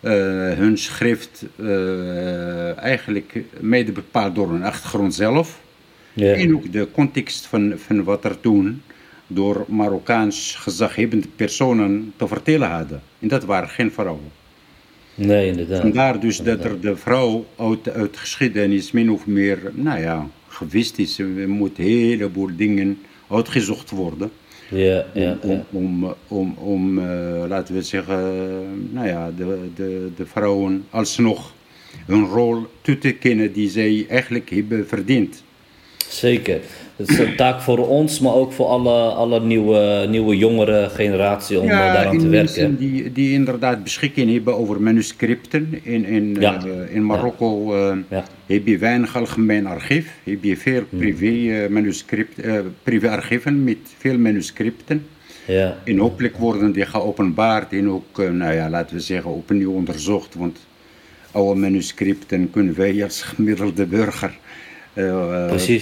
eh, 0.00 0.12
hun 0.52 0.78
schrift 0.78 1.44
eh, 1.56 2.78
eigenlijk 2.78 3.44
mede 3.60 3.92
bepaald 3.92 4.34
door 4.34 4.50
hun 4.50 4.62
achtergrond 4.64 5.14
zelf. 5.14 5.60
Ja. 6.12 6.32
En 6.32 6.54
ook 6.54 6.72
de 6.72 6.88
context 6.92 7.46
van, 7.46 7.74
van 7.76 8.04
wat 8.04 8.24
er 8.24 8.40
toen 8.40 8.82
door 9.26 9.64
Marokkaans 9.68 10.54
gezaghebbende 10.54 11.28
personen 11.36 12.12
te 12.16 12.28
vertellen 12.28 12.70
hadden. 12.70 13.02
En 13.18 13.28
dat 13.28 13.44
waren 13.44 13.68
geen 13.68 13.92
vrouwen. 13.92 14.30
Nee, 15.18 15.46
inderdaad. 15.46 15.80
Vandaar 15.80 16.20
dus 16.20 16.38
dat 16.38 16.64
er 16.64 16.80
de 16.80 16.96
vrouw 16.96 17.46
uit, 17.56 17.90
uit 17.90 18.16
geschiedenis 18.16 18.90
min 18.90 19.10
of 19.10 19.26
meer, 19.26 19.58
nou 19.74 20.00
ja, 20.00 20.26
gewist 20.48 20.98
is. 20.98 21.18
Er 21.18 21.48
moet 21.48 21.78
een 21.78 21.84
heleboel 21.84 22.50
dingen 22.56 22.98
uitgezocht 23.30 23.90
worden. 23.90 24.30
Ja, 24.70 25.04
ja, 25.14 25.38
om, 25.42 25.50
ja. 25.50 25.64
om, 25.70 26.14
om, 26.28 26.54
om 26.58 26.98
eh, 26.98 27.44
laten 27.48 27.74
we 27.74 27.82
zeggen, 27.82 28.18
nou 28.92 29.06
ja, 29.06 29.30
de, 29.36 29.58
de, 29.74 30.10
de 30.16 30.26
vrouwen 30.26 30.84
alsnog 30.90 31.54
hun 32.06 32.24
rol 32.24 32.66
toe 32.80 32.98
te 32.98 33.12
kennen 33.12 33.52
die 33.52 33.70
zij 33.70 34.06
eigenlijk 34.08 34.50
hebben 34.50 34.88
verdiend. 34.88 35.42
Zeker. 36.08 36.60
Het 36.98 37.08
is 37.08 37.18
een 37.18 37.36
taak 37.36 37.60
voor 37.60 37.88
ons, 37.88 38.20
maar 38.20 38.32
ook 38.34 38.52
voor 38.52 38.66
alle, 38.66 38.92
alle 39.00 39.40
nieuwe, 39.40 40.06
nieuwe 40.08 40.36
jongere 40.36 40.88
generatie 40.88 41.60
om 41.60 41.68
eh, 41.68 41.78
daaraan 41.92 42.18
te 42.18 42.28
werken. 42.28 42.76
die, 42.76 43.12
die 43.12 43.32
inderdaad 43.32 43.82
beschikking 43.82 44.32
hebben 44.32 44.56
over 44.58 44.82
manuscripten. 44.82 45.78
In, 45.82 46.04
in, 46.04 46.36
Ja. 46.40 46.64
eh, 46.64 46.94
in 46.94 47.06
Marokko 47.06 47.74
eh, 47.74 47.96
Ja. 48.08 48.24
heb 48.46 48.66
je 48.66 48.78
weinig 48.78 49.16
algemeen 49.16 49.66
archief. 49.66 50.12
Heb 50.24 50.44
je 50.44 50.56
veel 50.56 50.82
Hmm. 50.90 50.98
privé, 50.98 51.68
manuscript, 51.70 52.38
eh, 52.40 52.58
privé-archieven 52.82 53.64
met 53.64 53.76
veel 53.98 54.18
manuscripten. 54.18 55.06
Ja, 55.46 55.76
En 55.84 55.98
hopelijk 55.98 56.36
worden 56.36 56.72
die 56.72 56.86
geopenbaard 56.86 57.72
en 57.72 57.88
ook, 57.90 58.16
nou 58.32 58.52
ja, 58.54 58.70
laten 58.70 58.96
we 58.96 59.02
zeggen, 59.02 59.30
opnieuw 59.30 59.72
onderzocht. 59.72 60.34
Want 60.34 60.66
oude 61.32 61.60
manuscripten 61.60 62.50
kunnen 62.50 62.74
wij 62.76 63.02
als 63.04 63.22
gemiddelde 63.22 63.86
burger 63.86 64.38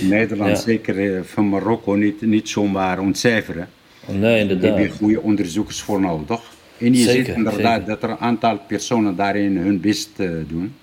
Nederland, 0.08 0.50
ja. 0.50 0.56
zeker 0.56 1.14
eh, 1.16 1.22
van 1.22 1.48
Marokko, 1.48 1.94
niet, 1.94 2.20
niet 2.20 2.48
zomaar 2.48 2.98
ontcijferen. 2.98 3.68
nee, 4.06 4.20
Daar 4.20 4.30
heb 4.30 4.48
je 4.48 4.54
inderdaad. 4.54 4.96
goede 4.96 5.20
onderzoekers 5.20 5.80
voor 5.80 6.00
nodig. 6.00 6.40
En 6.78 6.94
je 6.94 7.02
Zeker, 7.02 7.24
ziet 7.24 7.34
inderdaad 7.36 7.78
zeker. 7.78 7.86
dat 7.86 8.02
er 8.02 8.10
een 8.10 8.18
aantal 8.18 8.58
personen 8.68 9.16
daarin 9.16 9.56
hun 9.56 9.80
best 9.80 10.10
eh, 10.16 10.28
doen. 10.48 10.74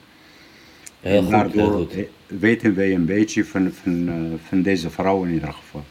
Heel 0.99 1.17
en 1.17 1.23
goed, 1.23 1.31
heel 1.31 1.39
daardoor 1.39 1.71
goed. 1.71 1.93
eh, 1.95 2.03
weten 2.39 2.75
wij 2.75 2.93
een 2.93 3.05
beetje 3.05 3.45
van, 3.45 3.71
van, 3.83 4.07
eh, 4.07 4.47
van 4.47 4.61
deze 4.61 4.89
vrouwen 4.89 5.27
in 5.27 5.33
ieder 5.33 5.53
geval. 5.53 5.83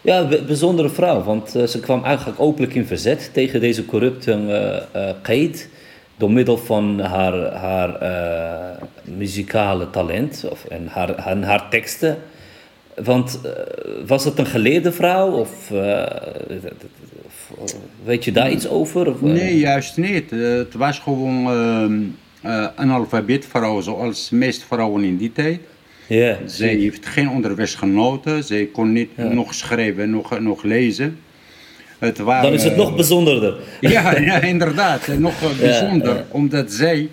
Ja, 0.00 0.28
bijzondere 0.46 0.88
vrouw, 0.88 1.22
want 1.22 1.54
eh, 1.54 1.64
ze 1.66 1.80
kwam 1.80 2.04
eigenlijk 2.04 2.40
openlijk 2.40 2.74
in 2.74 2.86
verzet 2.86 3.30
tegen 3.32 3.60
deze 3.60 3.84
corrupte 3.84 4.32
eh 4.32 5.08
eh 5.08 5.14
Qaid 5.22 5.68
door 6.16 6.30
middel 6.30 6.58
van 6.58 7.00
haar, 7.00 7.52
haar 7.52 7.94
eh, 8.00 8.82
muzikale 9.04 9.90
talent 9.90 10.44
of, 10.50 10.64
en 10.64 10.86
haar, 10.86 11.14
en 11.14 11.42
haar 11.42 11.68
teksten. 11.68 12.18
Want 13.04 13.40
eh, 13.44 13.50
was 14.06 14.24
het 14.24 14.38
een 14.38 14.46
geleerde 14.46 14.92
vrouw 14.92 15.30
of, 15.30 15.70
eh, 15.70 16.06
of, 17.58 17.76
weet 18.04 18.24
je 18.24 18.32
daar 18.32 18.50
iets 18.50 18.68
over? 18.68 19.08
Of? 19.08 19.20
Nee, 19.20 19.58
juist 19.58 19.96
niet. 19.96 20.30
Het 20.30 20.74
was 20.74 20.98
gewoon 20.98 21.46
ehm 21.46 22.02
eh, 22.44 22.66
analfabeetvrouw 22.74 23.80
zoals 23.80 24.28
de 24.28 24.36
meeste 24.36 24.66
vrouwen 24.66 25.04
in 25.04 25.16
die 25.16 25.32
tijd. 25.32 25.60
Ja, 26.06 26.38
Zij 26.46 26.74
heeft 26.74 27.06
geen 27.06 27.28
onderwijs 27.28 27.74
genoten. 27.74 28.44
Zij 28.44 28.64
kon 28.64 28.92
niet 28.92 29.16
nog 29.16 29.54
schrijven, 29.54 30.10
nog, 30.10 30.40
nog 30.40 30.62
lezen. 30.62 31.18
Het 32.04 32.18
waren, 32.18 32.42
dan 32.42 32.52
is 32.52 32.64
het 32.64 32.76
nog 32.76 32.94
bijzonderder. 32.94 33.54
Ja, 33.80 34.18
ja 34.18 34.40
inderdaad. 34.54 35.06
En 35.08 35.20
Nog 35.20 35.42
eh, 35.42 35.58
bijzonder, 35.58 36.24
omdat 36.28 36.72
zij 36.72 37.08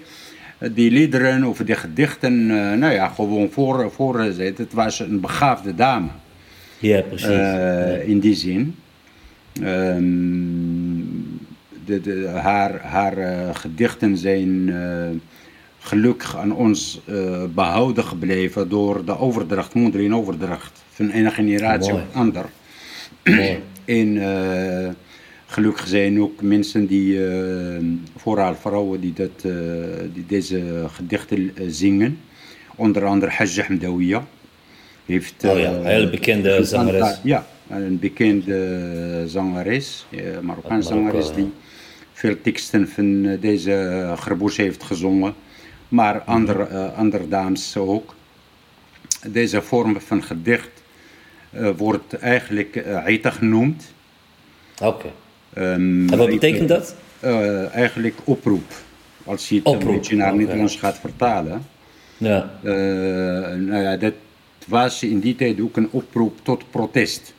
eh, 0.57 0.69
die 0.73 0.91
liederen 0.91 1.43
of 1.43 1.57
die 1.57 1.75
gedichten, 1.75 2.33
eh, 2.51 2.77
nou 2.77 2.93
ja, 2.93 3.07
gewoon 3.07 3.49
voor, 3.51 3.91
voor 3.91 4.27
zet. 4.31 4.57
Het 4.57 4.73
was 4.73 4.99
een 4.99 5.19
begaafde 5.19 5.75
dame, 5.75 6.07
Ja, 6.79 7.01
precies. 7.01 7.27
eh, 7.27 8.07
in 8.07 8.19
die 8.19 8.35
zin. 8.35 8.75
Ehm, 9.61 10.99
de, 11.85 12.01
de, 12.01 12.27
haar 12.33 12.79
haar 12.81 13.17
eh, 13.17 13.49
gedichten 13.55 14.17
zijn 14.17 14.69
eh, 14.73 15.09
gelukkig 15.79 16.37
aan 16.37 16.51
ons 16.53 17.01
eh, 17.05 17.43
behouden 17.53 18.03
gebleven 18.03 18.69
door 18.69 19.05
de 19.05 19.17
overdracht, 19.19 19.73
mondelinge 19.73 20.15
overdracht, 20.15 20.83
van 20.91 21.09
ene 21.09 21.31
generatie 21.31 21.93
op 21.93 22.01
ander. 22.13 22.45
Mooi. 23.23 23.59
En 23.85 24.17
eh, 24.21 24.89
gelukkig 25.45 25.87
zijn 25.87 26.21
ook 26.21 26.41
mensen 26.41 26.87
die, 26.87 27.27
eh, 27.27 27.83
vooral 28.17 28.55
vrouwen 28.55 29.01
die, 29.01 29.13
dat, 29.13 29.43
eh, 29.43 29.51
die 30.13 30.25
deze 30.25 30.85
gedichten 30.87 31.53
zingen. 31.67 32.19
Onder 32.75 33.05
andere 33.05 33.31
Hajja 33.31 33.63
Hamdawiya. 33.63 34.25
Heeft, 35.05 35.43
Oh 35.43 35.59
ja, 35.59 35.71
een 35.71 35.85
hele 35.85 36.09
bekende 36.09 36.63
zangeres. 36.63 37.19
Ja, 37.23 37.47
een 37.69 37.99
bekende 37.99 39.23
zangeres, 39.25 40.05
Marokkaanse 40.41 40.87
zangeres 40.87 41.33
die 41.33 41.51
veel 42.13 42.41
teksten 42.41 42.87
van 42.87 43.37
deze 43.39 43.71
uh, 43.71 44.17
Gerboes 44.17 44.57
heeft 44.57 44.83
gezongen. 44.83 45.33
Maar 45.87 46.21
andere, 46.21 46.65
andere 46.91 47.27
dames 47.27 47.77
ook. 47.77 48.15
Deze 49.27 49.61
vorm 49.61 50.01
van 50.01 50.23
gedicht 50.23 50.80
wordt 51.77 52.13
eigenlijk 52.13 52.75
uh, 52.75 52.95
Aita 53.05 53.29
genoemd. 53.29 53.93
Oké. 54.83 55.07
Ehm, 55.53 56.09
En 56.09 56.17
wat 56.17 56.29
betekent 56.29 56.69
dat? 56.69 56.95
eh, 57.19 57.73
eigenlijk 57.75 58.15
oproep. 58.23 58.71
Als 59.23 59.49
je 59.49 59.55
het 59.55 59.65
Oproep, 59.65 59.87
een 59.89 59.95
beetje 59.95 60.15
naar 60.15 60.33
oké. 60.33 60.41
Nederlands 60.41 60.75
gaat 60.75 60.99
vertalen. 60.99 61.65
Ja, 62.17 62.51
Eh, 62.63 62.71
nou 63.57 63.81
ja, 63.83 63.97
dat 63.97 64.13
was 64.67 65.03
in 65.03 65.19
die 65.19 65.35
tijd 65.35 65.61
ook 65.61 65.77
een 65.77 65.87
oproep 65.91 66.39
tot 66.43 66.63
protest. 66.71 67.33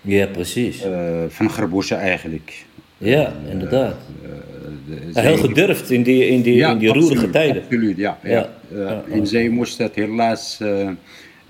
ja 0.00 0.26
precies. 0.26 0.82
eh, 0.82 1.22
van 1.28 1.50
Gerboesje 1.50 1.94
eigenlijk. 1.94 2.64
Ja, 2.98 3.32
inderdaad. 3.50 3.96
Heel 5.12 5.36
gedurfd 5.36 5.90
in 5.90 6.02
die, 6.02 6.26
in 6.28 6.42
die, 6.42 6.60
in 6.66 6.78
die 6.78 6.88
roerige 6.88 7.10
absoluut, 7.12 7.32
tijden. 7.32 7.62
Absoluut, 7.62 7.96
ja. 7.96 8.18
ja. 8.22 8.30
Ja, 8.30 8.50
Eh, 8.72 8.78
ja, 8.78 9.04
en 9.10 9.26
zij 9.26 9.48
moest 9.48 9.78
dat 9.78 9.94
helaas 9.94 10.58
eh 10.60 10.88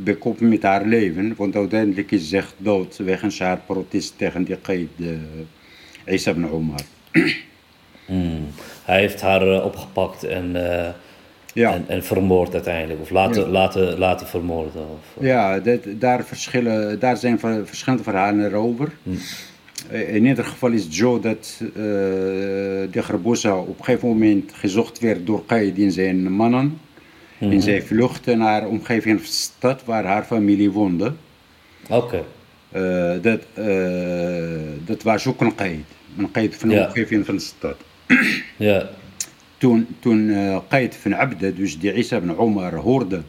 bekopen 0.00 0.48
met 0.48 0.62
haar 0.62 0.84
leven, 0.86 1.34
want 1.36 1.56
uiteindelijk 1.56 2.10
is 2.10 2.28
ze 2.28 2.42
dood 2.56 2.96
wegens 2.96 3.38
haar 3.38 3.60
protest 3.66 4.14
tegen 4.18 4.44
die 4.44 4.56
Qaid 4.56 4.88
uh, 4.96 5.08
Isa 6.06 6.30
ibn 6.30 6.44
Omar. 6.46 6.80
Hmm. 8.06 8.46
Hij 8.84 9.00
heeft 9.00 9.20
haar 9.20 9.42
eh, 9.52 9.64
opgepakt 9.64 10.24
en, 10.24 10.70
eh, 10.86 10.88
Ja. 11.54 11.72
en, 11.74 11.84
en 11.88 12.04
vermoord 12.04 12.52
uiteindelijk. 12.54 13.00
Of 13.00 13.10
laten, 13.10 13.42
Ja. 13.42 13.48
laten, 13.48 13.98
laten 13.98 14.26
vermoorden. 14.26 14.82
Of, 14.82 15.24
Ja, 15.24 15.58
dat, 15.58 15.80
daar, 15.98 16.24
verschillen, 16.24 16.98
daar 16.98 17.16
zijn 17.16 17.38
ver- 17.38 17.66
verschillende 17.66 18.02
verhalen 18.04 18.52
over. 18.54 18.88
Hmm. 19.02 19.18
eh, 19.90 20.14
in 20.14 20.24
ieder 20.26 20.44
geval 20.44 20.70
is 20.70 20.84
het 20.84 20.94
zo 20.94 21.20
dat 21.20 21.60
eh, 21.60 21.70
de 22.90 23.02
Garbosa 23.02 23.58
op 23.58 23.78
een 23.78 23.84
gegeven 23.84 24.08
moment 24.08 24.52
gezocht 24.54 24.98
werd 24.98 25.26
door 25.26 25.44
Qaid 25.46 25.78
en 25.78 25.92
zijn 25.92 26.32
mannen. 26.32 26.78
En 27.38 27.62
zij 27.62 27.82
vluchtten 27.82 28.38
naar 28.38 28.60
de 28.60 28.66
omgeving 28.66 29.16
van 29.18 29.26
de 29.26 29.32
stad 29.32 29.84
waar 29.84 30.04
haar 30.04 30.24
familie 30.24 30.70
woonde. 30.70 31.12
Oké. 31.88 32.24
Eh, 32.70 33.12
dat, 33.22 33.40
eh, 33.54 33.66
dat 34.84 35.02
was 35.02 35.26
ook 35.26 35.40
een 35.40 35.54
Qaid. 35.54 35.84
Een 36.18 36.30
Qaid 36.30 36.56
van 36.56 36.68
de 36.68 36.74
Ja. 36.74 36.86
omgeving 36.86 37.26
van 37.26 37.34
de 37.34 37.40
stad. 37.40 37.76
Ja. 38.56 38.88
Toen, 39.58 39.86
toen 40.00 40.30
eh 40.30 40.58
Qaid 40.68 40.96
van 40.96 41.14
Abda, 41.16 41.50
dus 41.50 41.78
die 41.78 41.92
Isa 41.94 42.16
ibn 42.16 42.30
Omar, 42.36 42.74
hoorde 42.74 43.22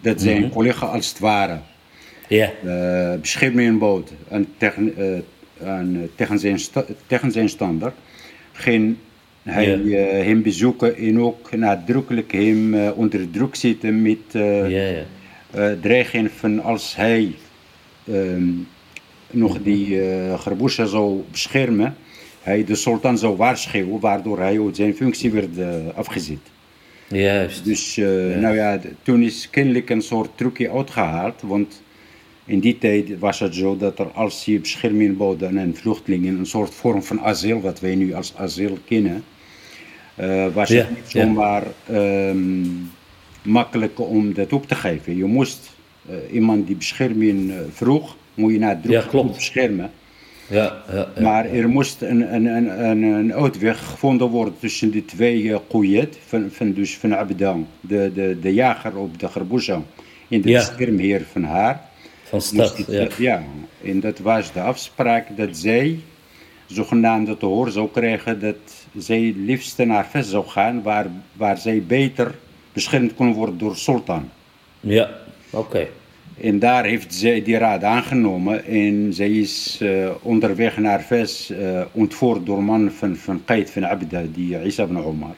dat 0.00 0.20
zijn 0.20 0.50
collega 0.50 0.86
als 0.86 1.08
het 1.08 1.18
ware 1.18 1.58
Ja. 2.28 2.50
eh 2.64 3.20
bescherming 3.20 3.78
bood 3.78 4.12
aan 4.30 4.46
tegen, 4.56 4.94
aan, 5.64 6.08
tegen, 6.14 6.38
zijn 6.38 6.58
tegen 7.06 7.30
zijn 7.32 7.48
standaard, 7.48 7.94
ging 8.52 8.96
hij 9.42 9.82
eh, 9.82 10.24
hem 10.24 10.42
bezoeken 10.42 10.96
en 10.96 11.20
ook 11.20 11.56
nadrukkelijk 11.56 12.32
hem 12.32 12.74
eh, 12.74 12.90
onder 12.94 13.30
druk 13.30 13.54
zetten 13.54 14.02
met 14.02 14.18
eh, 14.30 15.72
dreiging 15.80 16.30
van 16.30 16.62
als 16.62 16.96
hij 16.96 17.34
ehm, 18.06 18.48
nog 19.30 19.62
die 19.62 19.86
uh, 19.86 20.86
zou 20.86 21.22
beschermen, 21.30 21.96
hij 22.42 22.64
de 22.64 22.74
sultan 22.74 23.18
zou 23.18 23.36
waarschuwen, 23.36 24.00
waardoor 24.00 24.38
hij 24.38 24.60
uit 24.60 24.76
zijn 24.76 24.94
functie 24.94 25.30
werd 25.30 25.48
afgezet. 25.94 26.38
Juist. 27.08 27.64
Dus 27.64 27.96
nou 28.36 28.54
ja, 28.54 28.80
toen 29.02 29.22
is 29.22 29.50
kennelijk 29.50 29.90
een 29.90 30.02
soort 30.02 30.30
trucje 30.34 30.70
uitgehaald, 30.70 31.40
want 31.40 31.82
in 32.44 32.60
die 32.60 32.78
tijd 32.78 33.18
was 33.18 33.38
het 33.38 33.54
zo 33.54 33.76
dat 33.76 33.98
er 33.98 34.10
als 34.10 34.44
je 34.44 34.60
bescherming 34.60 35.16
bood 35.16 35.44
aan 35.44 35.74
vluchtelingen, 35.74 36.38
een 36.38 36.46
soort 36.46 36.74
vorm 36.74 37.02
van 37.02 37.20
asiel, 37.20 37.60
wat 37.60 37.80
wij 37.80 37.94
nu 37.94 38.14
als 38.14 38.36
asiel 38.36 38.78
kennen, 38.86 39.24
eh, 40.14 40.46
was 40.54 40.68
Ja, 40.68 40.78
het 40.78 40.90
niet 40.90 41.12
ja. 41.12 41.20
zomaar 41.20 41.62
ehm, 41.86 42.64
makkelijk 43.42 44.00
om 44.00 44.34
dat 44.34 44.52
op 44.52 44.66
te 44.68 44.74
geven. 44.74 45.16
Je 45.16 45.24
moest 45.24 45.70
eh, 46.08 46.14
iemand 46.34 46.66
die 46.66 46.76
bescherming 46.76 47.50
eh, 47.50 47.56
vroeg, 47.72 48.16
moet 48.34 48.52
je 48.52 48.76
Ja, 48.82 49.00
klopt. 49.08 49.34
beschermen. 49.34 49.90
Ja, 50.46 50.82
ja, 50.92 51.08
ja. 51.14 51.22
Maar 51.22 51.44
er 51.46 51.68
moest 51.68 52.02
een, 52.02 52.34
een, 52.34 52.44
een, 52.46 52.84
een, 52.84 53.02
een 53.02 53.34
uitweg 53.34 53.84
gevonden 53.84 54.28
worden 54.28 54.54
tussen 54.58 54.90
die 54.90 55.04
twee 55.04 55.42
uh, 55.42 55.56
koeien, 55.68 56.08
van, 56.26 56.48
van, 56.50 56.72
dus 56.72 56.96
van 56.96 57.16
Abdan, 57.16 57.66
de, 57.80 58.10
de, 58.14 58.38
de 58.40 58.54
jager 58.54 58.96
op 58.96 59.18
de 59.18 59.28
Garboeza, 59.28 59.82
en 60.28 60.40
de 60.40 60.52
beschermheer 60.52 61.22
van 61.32 61.42
haar. 61.44 61.80
Van 62.22 62.40
stad. 62.40 62.76
het, 62.76 63.14
Ja. 63.14 63.42
en 63.84 64.00
dat 64.00 64.18
was 64.18 64.52
de 64.52 64.60
afspraak 64.60 65.36
dat 65.36 65.56
zij 65.56 65.98
zogenaamd 66.66 67.38
te 67.38 67.46
horen 67.46 67.72
zou 67.72 67.88
krijgen 67.92 68.40
dat 68.40 68.81
zij 68.96 69.34
liefst 69.36 69.78
naar 69.78 70.06
Ves 70.06 70.30
zou 70.30 70.46
gaan, 70.46 70.82
waar, 70.82 71.06
waar 71.32 71.58
zij 71.58 71.82
beter 71.86 72.34
beschermd 72.72 73.14
kon 73.14 73.32
worden 73.32 73.58
door 73.58 73.76
sultan. 73.76 74.28
Ja. 74.80 75.10
Oké. 75.50 75.86
En 76.40 76.58
daar 76.58 76.84
heeft 76.84 77.14
zij 77.14 77.42
die 77.42 77.58
raad 77.58 77.84
aangenomen 77.84 78.64
en 78.64 79.12
zij 79.12 79.30
is 79.30 79.78
eh, 79.80 80.10
onderweg 80.22 80.78
naar 80.78 81.02
Ves 81.02 81.50
eh, 81.50 81.80
ontvoerd 81.92 82.46
door 82.46 82.62
man 82.62 82.90
van, 82.90 83.16
van 83.16 83.44
Qaid 83.44 83.70
van 83.70 83.86
Abda, 83.86 84.22
die 84.32 84.64
Isa 84.64 84.82
ibn 84.82 84.96
Omar. 84.96 85.34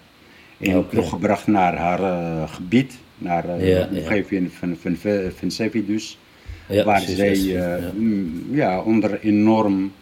En 0.59 0.77
Oké. 0.77 0.89
teruggebracht 0.89 1.47
naar 1.47 1.77
haar 1.77 2.03
eh, 2.03 2.49
gebied, 2.53 2.99
naar 3.19 3.47
Ja, 3.49 3.57
de 3.57 3.67
ja. 3.67 3.89
omgeving 3.91 4.53
van, 4.53 4.77
van, 4.81 4.97
van, 5.37 5.71
dus. 5.87 6.19
Ja, 6.69 6.85
waar 6.85 7.01
zij 7.01 7.39
mm, 7.95 8.47
ja, 8.51 8.81
onder 8.81 9.21
enorm 9.21 9.93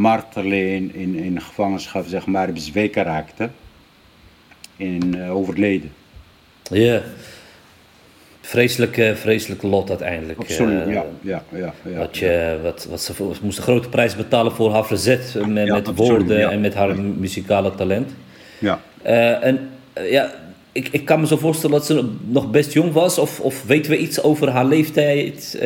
marteling 0.00 0.94
in, 0.94 1.14
in 1.14 1.40
gevangenschap 1.40 2.06
zeg 2.06 2.26
maar, 2.26 2.52
bezweken 2.52 3.02
raakte 3.02 3.50
en 4.76 5.24
eh, 5.24 5.36
overleden. 5.36 5.92
Ja. 6.62 7.02
Vreselijke, 8.40 9.12
vreselijke 9.16 9.66
lot 9.66 9.88
uiteindelijk. 9.88 10.38
Absoluut, 10.38 10.86
eh, 10.86 10.92
ja, 10.92 11.04
ja, 11.20 11.42
ja, 11.52 11.74
ja. 11.84 11.98
Wat, 11.98 12.16
je, 12.16 12.58
wat, 12.62 12.86
wat 12.90 13.02
ze, 13.02 13.12
ze 13.14 13.38
moest 13.42 13.58
een 13.58 13.64
grote 13.64 13.88
prijs 13.88 14.16
betalen 14.16 14.52
voor 14.52 14.72
haar 14.72 14.86
verzet 14.86 15.34
eh, 15.36 15.46
met, 15.46 15.66
Ja, 15.66 15.74
met 15.74 15.88
absoluut, 15.88 16.08
woorden 16.10 16.50
en 16.50 16.60
met 16.60 16.74
haar 16.74 16.98
muzikale 17.00 17.74
talent. 17.74 18.10
ja. 18.58 18.80
En 19.40 19.70
ja, 20.10 20.32
ik, 20.72 20.88
ik 20.90 21.04
kan 21.04 21.20
me 21.20 21.26
zo 21.26 21.36
voorstellen 21.36 21.76
dat 21.76 21.86
ze 21.86 22.12
nog 22.26 22.50
best 22.50 22.72
jong 22.72 22.92
was. 22.92 23.18
Of, 23.18 23.40
of 23.40 23.64
weten 23.64 23.90
we 23.90 23.98
iets 23.98 24.22
over 24.22 24.50
haar 24.50 24.64
leeftijd? 24.64 25.58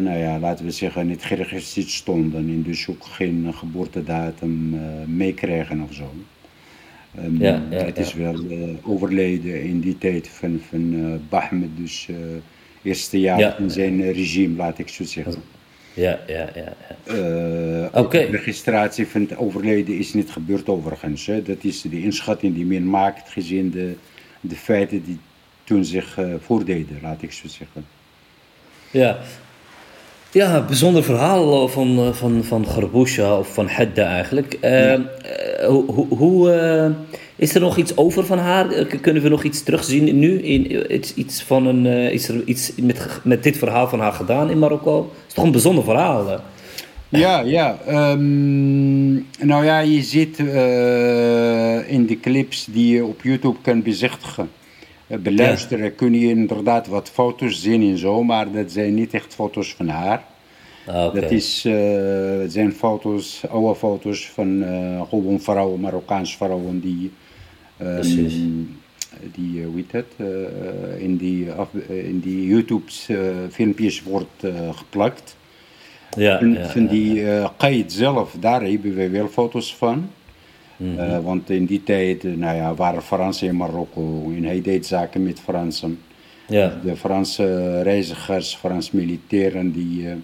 nou 0.00 0.18
ja, 0.18 0.38
laten 0.38 0.64
we 0.64 0.70
zeggen, 0.70 1.06
niet 1.06 1.22
geregistreerd 1.24 1.88
stonden 1.90 2.48
en 2.48 2.62
dus 2.62 2.88
ook 2.88 3.04
geen 3.04 3.44
eh, 3.46 3.56
geboortedatum 3.56 4.74
eh, 4.74 4.80
meekregen 5.06 5.80
of 5.80 5.92
zo. 5.94 6.12
Ehm, 7.14 7.42
Ja, 7.42 7.62
ja, 7.70 7.84
het 7.84 7.98
is 7.98 8.14
wel 8.14 8.34
eh, 8.50 8.58
overleden 8.82 9.62
in 9.62 9.80
die 9.80 9.98
tijd 9.98 10.28
van, 10.28 10.60
van 10.68 10.94
eh 10.94 11.28
Bahmed, 11.28 11.68
dus 11.76 12.06
eh 12.08 12.16
eerste 12.82 13.20
jaar 13.20 13.38
Ja. 13.38 13.56
in 13.58 13.70
zijn 13.70 14.00
eh, 14.02 14.14
regime, 14.14 14.56
laat 14.56 14.78
ik 14.78 14.88
zo 14.88 15.04
zeggen. 15.04 15.34
Ja, 15.94 16.20
ja, 16.26 16.48
ja. 16.54 16.74
ja. 17.04 17.12
Eh, 18.10 18.30
registratie 18.30 19.06
van 19.06 19.20
het 19.20 19.36
overleden 19.36 19.98
is 19.98 20.14
niet 20.14 20.30
gebeurd 20.30 20.68
overigens. 20.68 21.26
Hè. 21.26 21.42
Dat 21.42 21.64
is 21.64 21.80
de 21.82 22.02
inschatting 22.02 22.54
die 22.54 22.64
men 22.64 22.90
maakt 22.90 23.28
gezien 23.28 23.70
de, 23.70 23.94
de 24.40 24.54
feiten 24.56 25.02
die 25.04 25.18
toen 25.64 25.84
zich 25.84 26.18
eh, 26.18 26.34
voordeden, 26.40 26.98
laat 27.02 27.22
ik 27.22 27.32
zo 27.32 27.48
zeggen. 27.48 27.84
Ja. 28.92 29.18
Ja, 30.32 30.64
bijzonder 30.66 31.02
verhaal 31.04 31.68
van, 31.68 31.98
eh, 31.98 32.12
van, 32.12 32.44
van 32.44 32.66
Garbusha 32.66 33.38
of 33.38 33.54
van 33.54 33.68
Hedda 33.68 34.04
eigenlijk. 34.06 34.56
Eh, 34.60 34.92
eh, 34.92 35.00
hoe, 35.66 35.84
hoe, 35.92 36.06
hoe, 36.08 36.52
eh, 36.52 36.90
is 37.36 37.54
er 37.54 37.60
nog 37.60 37.76
iets 37.76 37.96
over 37.96 38.26
van 38.26 38.38
haar? 38.38 38.70
Eh, 38.70 39.00
Kunnen 39.00 39.22
we 39.22 39.28
nog 39.28 39.42
iets 39.42 39.62
terugzien 39.62 40.18
nu? 40.18 40.38
In, 40.42 40.70
eh, 40.70 40.96
iets, 40.96 41.14
iets 41.14 41.42
van 41.42 41.66
een, 41.66 41.86
eh, 41.86 42.10
is 42.12 42.28
er 42.28 42.42
iets 42.44 42.72
met, 42.82 43.20
met 43.24 43.42
dit 43.42 43.56
verhaal 43.56 43.88
van 43.88 44.00
haar 44.00 44.12
gedaan 44.12 44.50
in 44.50 44.58
Marokko? 44.58 44.98
Het 44.98 45.28
is 45.28 45.34
toch 45.34 45.44
een 45.44 45.50
bijzonder 45.52 45.84
verhaal? 45.84 46.30
eh? 46.30 46.38
Ja, 47.08 47.40
ja. 47.40 47.78
ehm, 47.86 49.12
nou 49.46 49.64
ja, 49.64 49.78
je 49.78 50.02
ziet 50.02 50.38
eh, 50.38 51.92
in 51.92 52.06
de 52.06 52.18
clips 52.20 52.66
die 52.70 52.94
je 52.94 53.04
op 53.04 53.22
YouTube 53.22 53.58
kan 53.62 53.82
bezichtigen, 53.82 54.50
eh, 55.12 55.18
beluisteren, 55.18 55.94
kun 55.94 56.14
je 56.14 56.28
inderdaad 56.28 56.86
wat 56.86 57.10
foto's 57.10 57.62
zien 57.62 57.82
en 57.82 57.98
zo, 57.98 58.22
maar 58.22 58.52
dat 58.52 58.72
zijn 58.72 58.94
niet 58.94 59.14
echt 59.14 59.34
foto's 59.34 59.74
van 59.74 59.88
haar. 59.88 60.24
Ah. 60.86 61.14
Dat 61.14 61.30
is, 61.30 61.64
eh, 61.64 61.72
het 62.40 62.52
zijn 62.52 62.72
foto's, 62.72 63.42
oude 63.50 63.74
foto's 63.78 64.28
van 64.28 64.64
gewoon 65.08 65.40
vrouwen, 65.40 65.80
Marokkaanse 65.80 66.36
vrouwen 66.36 66.80
die, 66.80 67.12
ehm, 67.76 68.26
die 69.32 69.64
hoe 69.64 69.76
heet 69.76 69.92
het, 69.92 70.28
in 70.98 71.16
die, 71.16 71.46
in 71.88 72.20
die 72.20 72.46
YouTube's 72.46 73.08
eh, 73.08 73.18
filmpjes 73.50 74.02
wordt 74.02 74.46
geplakt. 74.72 75.36
ja, 76.16 76.38
Van, 76.38 76.52
ja, 76.52 76.66
van 76.66 76.82
ja. 76.82 76.88
die 76.88 77.24
Qaid 77.56 77.92
zelf, 77.92 78.36
daar 78.40 78.62
hebben 78.62 78.94
we 78.94 79.08
wel 79.08 79.28
foto's 79.28 79.76
van. 79.76 80.10
Mhm. 80.82 80.98
Eh, 80.98 81.18
want 81.18 81.50
in 81.50 81.64
die 81.64 81.82
tijd 81.82 82.24
eh, 82.24 82.32
nou 82.32 82.56
ja, 82.56 82.74
waren 82.74 83.02
Fransen 83.02 83.48
in 83.48 83.56
Marokko 83.56 84.32
en 84.36 84.44
hij 84.44 84.62
deed 84.62 84.86
zaken 84.86 85.22
met 85.22 85.40
Fransen. 85.40 85.98
ja. 86.48 86.80
De 86.84 86.96
Franse 86.96 87.80
reizigers, 87.82 88.54
Franse 88.54 88.96
militairen, 88.96 89.72
die 89.72 90.08
eh, 90.08 90.14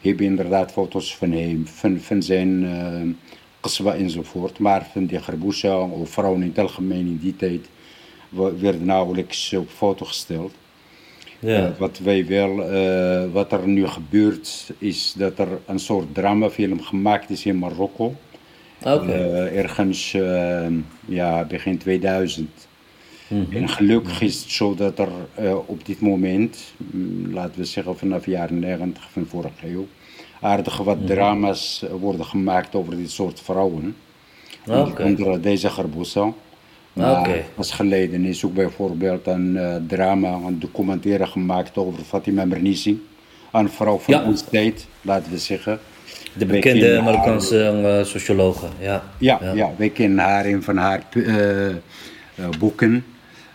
hebben 0.00 0.26
inderdaad 0.26 0.72
foto's 0.72 1.16
van 1.16 1.32
hem, 1.32 1.66
van, 1.66 1.98
van 2.00 2.22
zijn 2.22 2.66
qasba 3.60 3.94
enzovoort. 3.94 4.58
Maar 4.58 4.86
van 4.92 5.06
die 5.06 5.18
Garboucha 5.18 5.78
of 5.78 6.10
vrouwen 6.10 6.42
in 6.42 6.48
het 6.48 6.58
algemeen 6.58 7.06
in 7.06 7.18
die 7.22 7.36
tijd 7.36 7.68
werden 8.58 8.84
nauwelijks 8.84 9.52
op 9.52 9.68
foto 9.68 10.04
gesteld. 10.04 10.52
ja. 11.38 11.74
Wat 11.78 11.98
wij 11.98 12.26
wel, 12.26 12.56
wat 13.30 13.52
er 13.52 13.68
nu 13.68 13.86
gebeurt, 13.86 14.72
is 14.78 15.14
dat 15.16 15.38
er 15.38 15.48
een 15.66 15.78
soort 15.78 16.14
dramafilm 16.14 16.82
gemaakt 16.82 17.30
is 17.30 17.46
in 17.46 17.58
Marokko. 17.58 18.14
Eh, 18.84 19.58
ergens 19.58 20.14
eh, 20.14 20.66
ja, 21.04 21.44
begin 21.44 21.78
2000. 21.78 22.48
Mhm. 23.28 23.56
En 23.56 23.68
gelukkig 23.68 24.20
is 24.20 24.40
het 24.40 24.50
zo 24.50 24.74
dat 24.74 24.98
er 24.98 25.08
eh, 25.34 25.56
op 25.66 25.86
dit 25.86 26.00
moment, 26.00 26.58
mm, 26.76 27.32
laten 27.32 27.58
we 27.60 27.64
zeggen 27.64 27.98
vanaf 27.98 28.22
de 28.24 28.30
jaren 28.30 28.58
90 28.58 29.10
van 29.10 29.26
vorige 29.26 29.68
eeuw, 29.68 29.86
aardig 30.40 30.76
wat 30.76 30.96
Mhm. 30.98 31.06
drama's 31.06 31.82
eh, 31.82 31.90
worden 32.00 32.24
gemaakt 32.26 32.74
over 32.74 32.96
dit 32.96 33.10
soort 33.10 33.40
vrouwen. 33.40 33.96
Onder 34.98 35.40
deze 35.40 35.70
Garbusa. 35.70 36.32
Maar 36.92 37.30
pas 37.54 37.70
geleden 37.72 38.24
is 38.24 38.44
ook 38.44 38.54
bijvoorbeeld 38.54 39.26
een 39.26 39.58
drama, 39.88 40.32
een 40.46 40.58
documentaire 40.58 41.26
gemaakt 41.26 41.76
over 41.76 42.02
Fatima 42.04 42.44
Mernissi. 42.44 43.06
Een 43.52 43.68
vrouw 43.68 43.98
van 43.98 44.14
Ja. 44.14 44.24
onze 44.24 44.44
tijd, 44.44 44.86
laten 45.02 45.32
we 45.32 45.38
zeggen. 45.38 45.78
De 46.36 46.46
bekende 46.46 46.94
haar- 46.94 47.02
Marokkaanse 47.02 47.64
eh, 47.64 48.04
sociologe. 48.04 48.66
Ja. 48.78 49.02
Ja, 49.18 49.40
ja. 49.54 49.70
wij 49.76 49.88
kennen 49.90 50.24
haar 50.24 50.46
in 50.46 50.62
van 50.62 50.76
haar 50.76 51.02
eh, 51.12 51.66
eh, 51.68 51.74
boeken, 52.58 53.04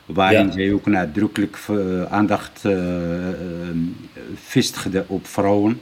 waarin 0.06 0.46
Ja. 0.46 0.52
zij 0.52 0.72
ook 0.74 0.86
nadrukkelijk 0.86 1.58
eh, 1.70 2.04
aandacht 2.04 2.66
eh, 2.66 3.30
eh, 3.30 3.36
vestigde 4.36 5.04
op 5.08 5.28
vrouwen. 5.28 5.82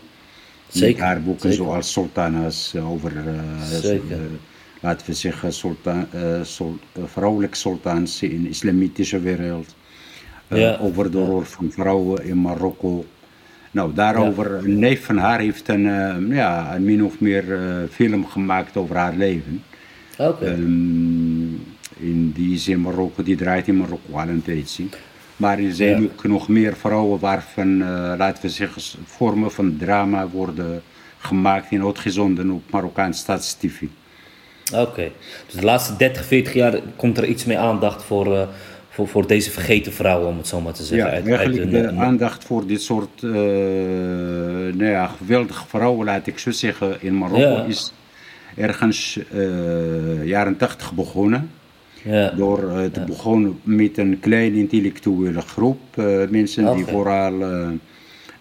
Zeker, 0.68 0.90
Met 1.00 1.06
haar 1.08 1.22
boeken 1.22 1.50
zeker. 1.52 1.66
zoals 1.66 1.92
Sultanas 1.92 2.74
eh, 2.76 2.92
over, 2.92 3.12
eh, 3.18 3.92
eh, 3.92 4.00
laten 4.82 5.08
we 5.08 5.14
zeggen, 5.14 5.54
sultan, 5.54 6.08
eh, 6.12 6.22
sul- 6.42 6.78
eh, 6.94 7.04
vrouwelijke 7.06 7.58
sultans 7.58 8.22
in 8.22 8.44
de 8.44 8.50
islamitische 8.50 9.20
wereld. 9.20 9.76
Eh, 10.48 10.60
Ja. 10.60 10.78
Over 10.82 11.12
de 11.12 11.26
rol 11.26 11.42
van 11.42 11.72
vrouwen 11.72 12.24
in 12.26 12.42
Marokko. 12.42 13.06
Nou, 13.76 13.94
daarover, 13.94 14.52
een 14.54 14.80
neef 14.80 15.06
van 15.06 15.18
haar 15.18 15.40
heeft 15.40 15.68
een, 15.68 15.88
eh, 15.88 16.36
ja, 16.36 16.76
een 16.76 16.84
min 16.84 17.04
of 17.04 17.20
meer 17.20 17.54
eh, 17.54 17.76
film 17.92 18.26
gemaakt 18.28 18.78
over 18.78 18.96
haar 18.96 19.16
leven. 19.16 19.64
Oké. 20.18 20.46
Ehm, 20.46 21.54
in, 21.98 22.32
die 22.36 22.54
is 22.54 22.68
in 22.68 22.82
Marokko, 22.82 23.24
die 23.24 23.36
draait 23.36 23.68
in 23.68 23.78
Marokko 23.78 24.14
al 24.18 24.28
een 24.28 24.42
tijdje. 24.42 24.84
Maar 25.38 25.60
er 25.60 25.74
zijn 25.74 26.02
Ja. 26.02 26.08
ook 26.08 26.24
nog 26.24 26.48
meer 26.48 26.76
vrouwen 26.76 27.20
waarvan, 27.20 27.82
eh, 27.82 28.14
laten 28.18 28.42
we 28.42 28.50
zeggen, 28.50 28.82
vormen 29.06 29.52
van 29.52 29.78
drama 29.80 30.28
worden 30.28 30.82
gemaakt 31.18 31.72
en 31.72 31.86
uitgezonden 31.86 32.52
op 32.52 32.64
Marokkaanse 32.72 33.20
staatstv. 33.20 33.82
Oké. 34.74 35.12
Dus 35.46 35.56
de 35.56 35.66
laatste 35.66 35.96
30, 35.96 36.26
40 36.26 36.54
jaar 36.54 36.80
komt 36.96 37.18
er 37.18 37.26
iets 37.26 37.46
meer 37.46 37.58
aandacht 37.58 38.04
voor, 38.04 38.36
eh, 38.38 38.48
voor, 38.96 39.08
voor 39.08 39.28
deze 39.28 39.52
vergeten 39.52 39.94
vrouwen, 39.94 40.28
om 40.28 40.38
het 40.38 40.48
zo 40.48 40.62
maar 40.62 40.74
te 40.74 40.82
Ja, 40.82 40.88
zeggen. 40.88 41.12
uit- 41.12 41.26
uit 41.28 41.38
eigenlijk 41.38 41.72
de 41.72 41.92
aandacht 42.02 42.44
voor 42.44 42.68
dit 42.68 42.82
soort 42.82 43.24
eh, 43.24 43.30
nou 44.74 44.86
ja, 44.86 45.08
geweldige 45.08 45.68
vrouwen, 45.68 46.06
laat 46.06 46.28
ik 46.28 46.40
zo 46.40 46.52
zeggen, 46.52 46.96
in 47.02 47.18
Marokko 47.18 47.40
Ja. 47.40 47.64
is 47.64 47.94
ergens 48.56 49.20
eh, 49.34 50.26
jaren 50.26 50.58
80 50.58 50.94
begonnen. 50.94 51.50
ja. 52.04 52.30
Door 52.30 52.70
eh, 52.70 52.86
te 52.86 53.00
begonnen 53.02 53.60
met 53.64 53.98
een 53.98 54.18
kleine 54.20 54.58
intellectuele 54.58 55.42
groep 55.42 55.80
mensen 56.30 56.76
die 56.76 56.86
vooral 56.86 57.32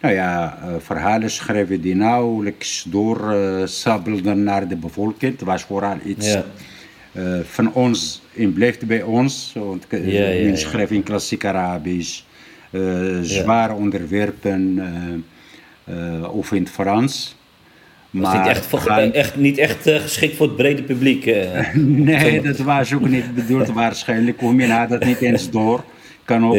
nou 0.00 0.14
ja, 0.14 0.58
verhalen 0.78 1.30
schreven 1.30 1.80
die 1.80 1.94
nauwelijks 1.96 2.86
door 2.88 3.34
sabbelden 3.64 4.42
naar 4.42 4.68
de 4.68 4.76
bevolking. 4.76 5.32
Het 5.32 5.42
was 5.42 5.62
vooral 5.62 5.96
iets 6.04 6.32
Ja. 6.32 6.44
Eh, 7.14 7.22
van 7.44 7.72
ons 7.72 8.22
en 8.36 8.52
blijft 8.52 8.86
bij 8.86 9.02
ons. 9.02 9.52
Want 9.54 9.86
eh, 9.88 10.12
Ja, 10.12 10.26
in 10.90 11.02
klassiek 11.02 11.44
Arabisch, 11.44 12.20
eh, 12.70 12.80
zware 13.22 13.72
onderwerpen 13.72 14.82
of 16.32 16.52
in 16.52 16.62
het 16.62 16.70
Frans. 16.72 17.36
Was 18.10 18.32
niet 18.34 18.46
echt, 18.46 18.66
voor- 18.66 18.78
gaan- 18.78 19.12
echt, 19.12 19.36
niet 19.36 19.58
echt 19.58 19.78
geschikt 19.82 20.36
voor 20.36 20.46
het 20.46 20.56
brede 20.56 20.82
publiek. 20.82 21.24
Nee, 21.74 22.40
dat 22.42 22.58
was 22.58 22.94
ook 22.94 23.08
niet 23.08 23.34
bedoeld 23.34 23.68
waarschijnlijk. 23.82 24.40
Hoe 24.40 24.54
men 24.54 24.70
had 24.70 24.88
dat 24.88 25.04
niet 25.04 25.20
eens 25.20 25.50
door. 25.50 25.84
Kan 26.24 26.46
ook. 26.46 26.54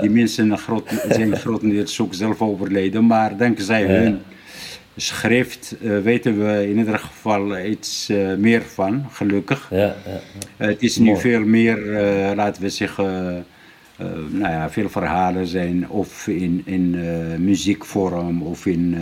Die 0.00 0.10
mensen 0.10 0.58
groot, 0.58 1.04
zijn 1.08 1.36
grotendeels 1.36 2.00
ook 2.00 2.14
zelf 2.14 2.40
overleden. 2.42 3.06
Maar 3.06 3.36
dankzij 3.36 3.82
hun 3.84 4.18
schrift 4.96 5.76
eh, 5.82 5.98
weten 5.98 6.44
we 6.44 6.68
in 6.68 6.78
ieder 6.78 6.98
geval 6.98 7.58
iets 7.58 8.08
eh, 8.08 8.34
meer 8.34 8.62
van, 8.62 9.06
gelukkig. 9.10 9.68
ja, 9.70 9.76
ja, 9.76 9.94
ja. 10.06 10.66
Het 10.66 10.82
is 10.82 10.96
nu 10.96 11.16
veel 11.16 11.44
meer, 11.44 11.96
eh, 11.96 12.34
laten 12.34 12.62
we 12.62 12.68
zeggen, 12.68 13.44
nou 14.30 14.52
ja, 14.52 14.70
veel 14.70 14.88
verhalen 14.88 15.46
zijn 15.46 15.88
of 15.88 16.26
in, 16.26 16.62
in 16.64 16.96
muziekvorm 17.44 18.42
of 18.42 18.66
in 18.66 18.96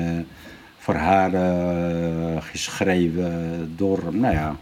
verhalen 0.79 2.43
geschreven 2.43 3.73
door, 3.77 4.01
nou 4.13 4.35
ja, 4.35 4.57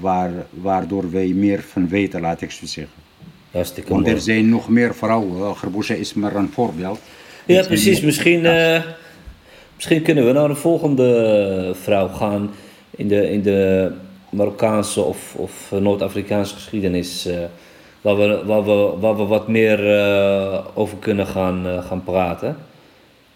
waar, 0.00 0.30
waardoor 0.50 1.10
wij 1.10 1.26
meer 1.26 1.62
van 1.62 1.88
weten, 1.88 2.20
laat 2.20 2.40
ik 2.40 2.50
zo 2.50 2.66
zeggen. 2.66 2.94
Hartstikke 3.50 3.90
Want 3.90 4.02
mooi. 4.02 4.14
er 4.14 4.20
zijn 4.22 4.48
nog 4.48 4.68
meer 4.68 4.94
vrouwen, 4.94 5.56
Gerboesa 5.56 5.94
is 5.94 6.14
maar 6.14 6.36
een 6.36 6.50
voorbeeld. 6.52 7.00
Ja, 7.46 7.66
precies. 7.66 8.00
Misschien, 8.00 8.42
misschien 9.80 10.02
kunnen 10.02 10.26
we 10.26 10.32
naar 10.32 10.48
de 10.48 10.54
volgende 10.54 11.72
vrouw 11.82 12.08
gaan 12.08 12.50
in 12.90 13.08
de, 13.08 13.30
in 13.30 13.42
de 13.42 13.90
Marokkaanse 14.30 15.00
of, 15.02 15.34
of 15.34 15.72
Noord-Afrikaanse 15.80 16.54
geschiedenis. 16.54 17.26
eh, 17.26 17.38
waar, 18.00 18.16
we, 18.16 18.42
waar, 18.46 18.64
we, 18.64 18.92
waar 19.00 19.16
we 19.16 19.22
wat 19.24 19.48
meer 19.48 19.96
eh, 19.98 20.64
over 20.74 20.96
kunnen 20.98 21.26
gaan, 21.26 21.66
eh, 21.66 21.84
gaan 21.86 22.04
praten. 22.04 22.56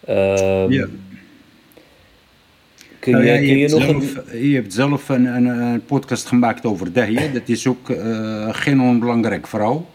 Ehm, 0.05 0.71
Ja. 0.71 0.85
Kun 2.99 3.13
Nou 3.13 3.25
je, 3.25 3.31
ja, 3.31 3.37
kun 3.37 3.57
je, 3.57 3.67
nog 3.69 3.87
een... 3.87 4.01
zelf, 4.01 4.23
je 4.41 4.53
hebt 4.55 4.73
zelf 4.73 5.09
een, 5.09 5.25
een, 5.25 5.45
een 5.45 5.85
podcast 5.85 6.25
gemaakt 6.27 6.65
over 6.65 6.93
Dahia. 6.93 7.27
Dat 7.33 7.41
is 7.49 7.67
ook 7.67 7.93
geen 8.51 8.81
onbelangrijk 8.81 9.47
vrouw. 9.47 9.85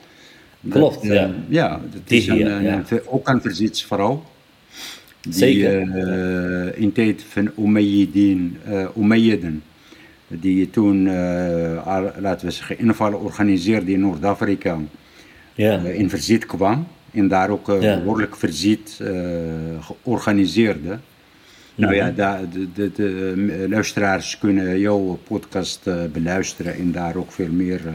Klopt, 0.68 0.94
Dat, 0.94 1.02
ja. 1.12 1.30
Ja, 1.48 1.80
dat 1.92 2.02
is 2.06 2.26
een, 2.26 2.46
een- 2.50 2.62
ja. 2.62 2.82
een 2.88 3.00
ook 3.06 3.28
een 3.28 3.40
verzetsvrouw. 3.40 4.22
Die 5.20 5.32
Zeker. 5.32 5.80
eh, 6.74 6.80
in 6.82 6.92
tijd 6.92 7.24
van 7.28 7.50
Umayyadin, 7.58 8.56
eh 8.64 8.86
Umayyiden, 8.98 9.62
die 10.28 10.70
toen, 10.70 11.06
eh, 11.06 12.12
laten 12.20 12.46
we 12.46 12.52
zeggen, 12.52 12.78
invallen 12.78 13.20
organiseerde 13.20 13.92
in 13.92 14.00
Noord-Afrika, 14.00 14.78
Ja, 15.54 15.84
eh, 15.84 15.98
in 15.98 16.10
verzet 16.10 16.46
kwam. 16.46 16.86
En 17.12 17.28
daar 17.28 17.50
ook 17.50 17.68
eh, 17.68 17.82
Ja. 17.82 17.98
behoorlijk 18.00 18.36
verzet 18.36 18.98
eh, 19.02 19.10
georganiseerde. 19.80 20.98
Nou 21.74 21.94
ja, 21.94 22.10
de, 22.10 22.68
de, 22.74 22.90
de 22.92 23.34
eh, 23.62 23.68
luisteraars 23.70 24.38
kunnen 24.38 24.78
jouw 24.78 25.18
podcast 25.28 25.86
eh, 25.86 25.94
beluisteren 26.12 26.74
en 26.74 26.92
daar 26.92 27.16
ook 27.16 27.32
veel 27.32 27.48
meer 27.52 27.80
eh, 27.86 27.92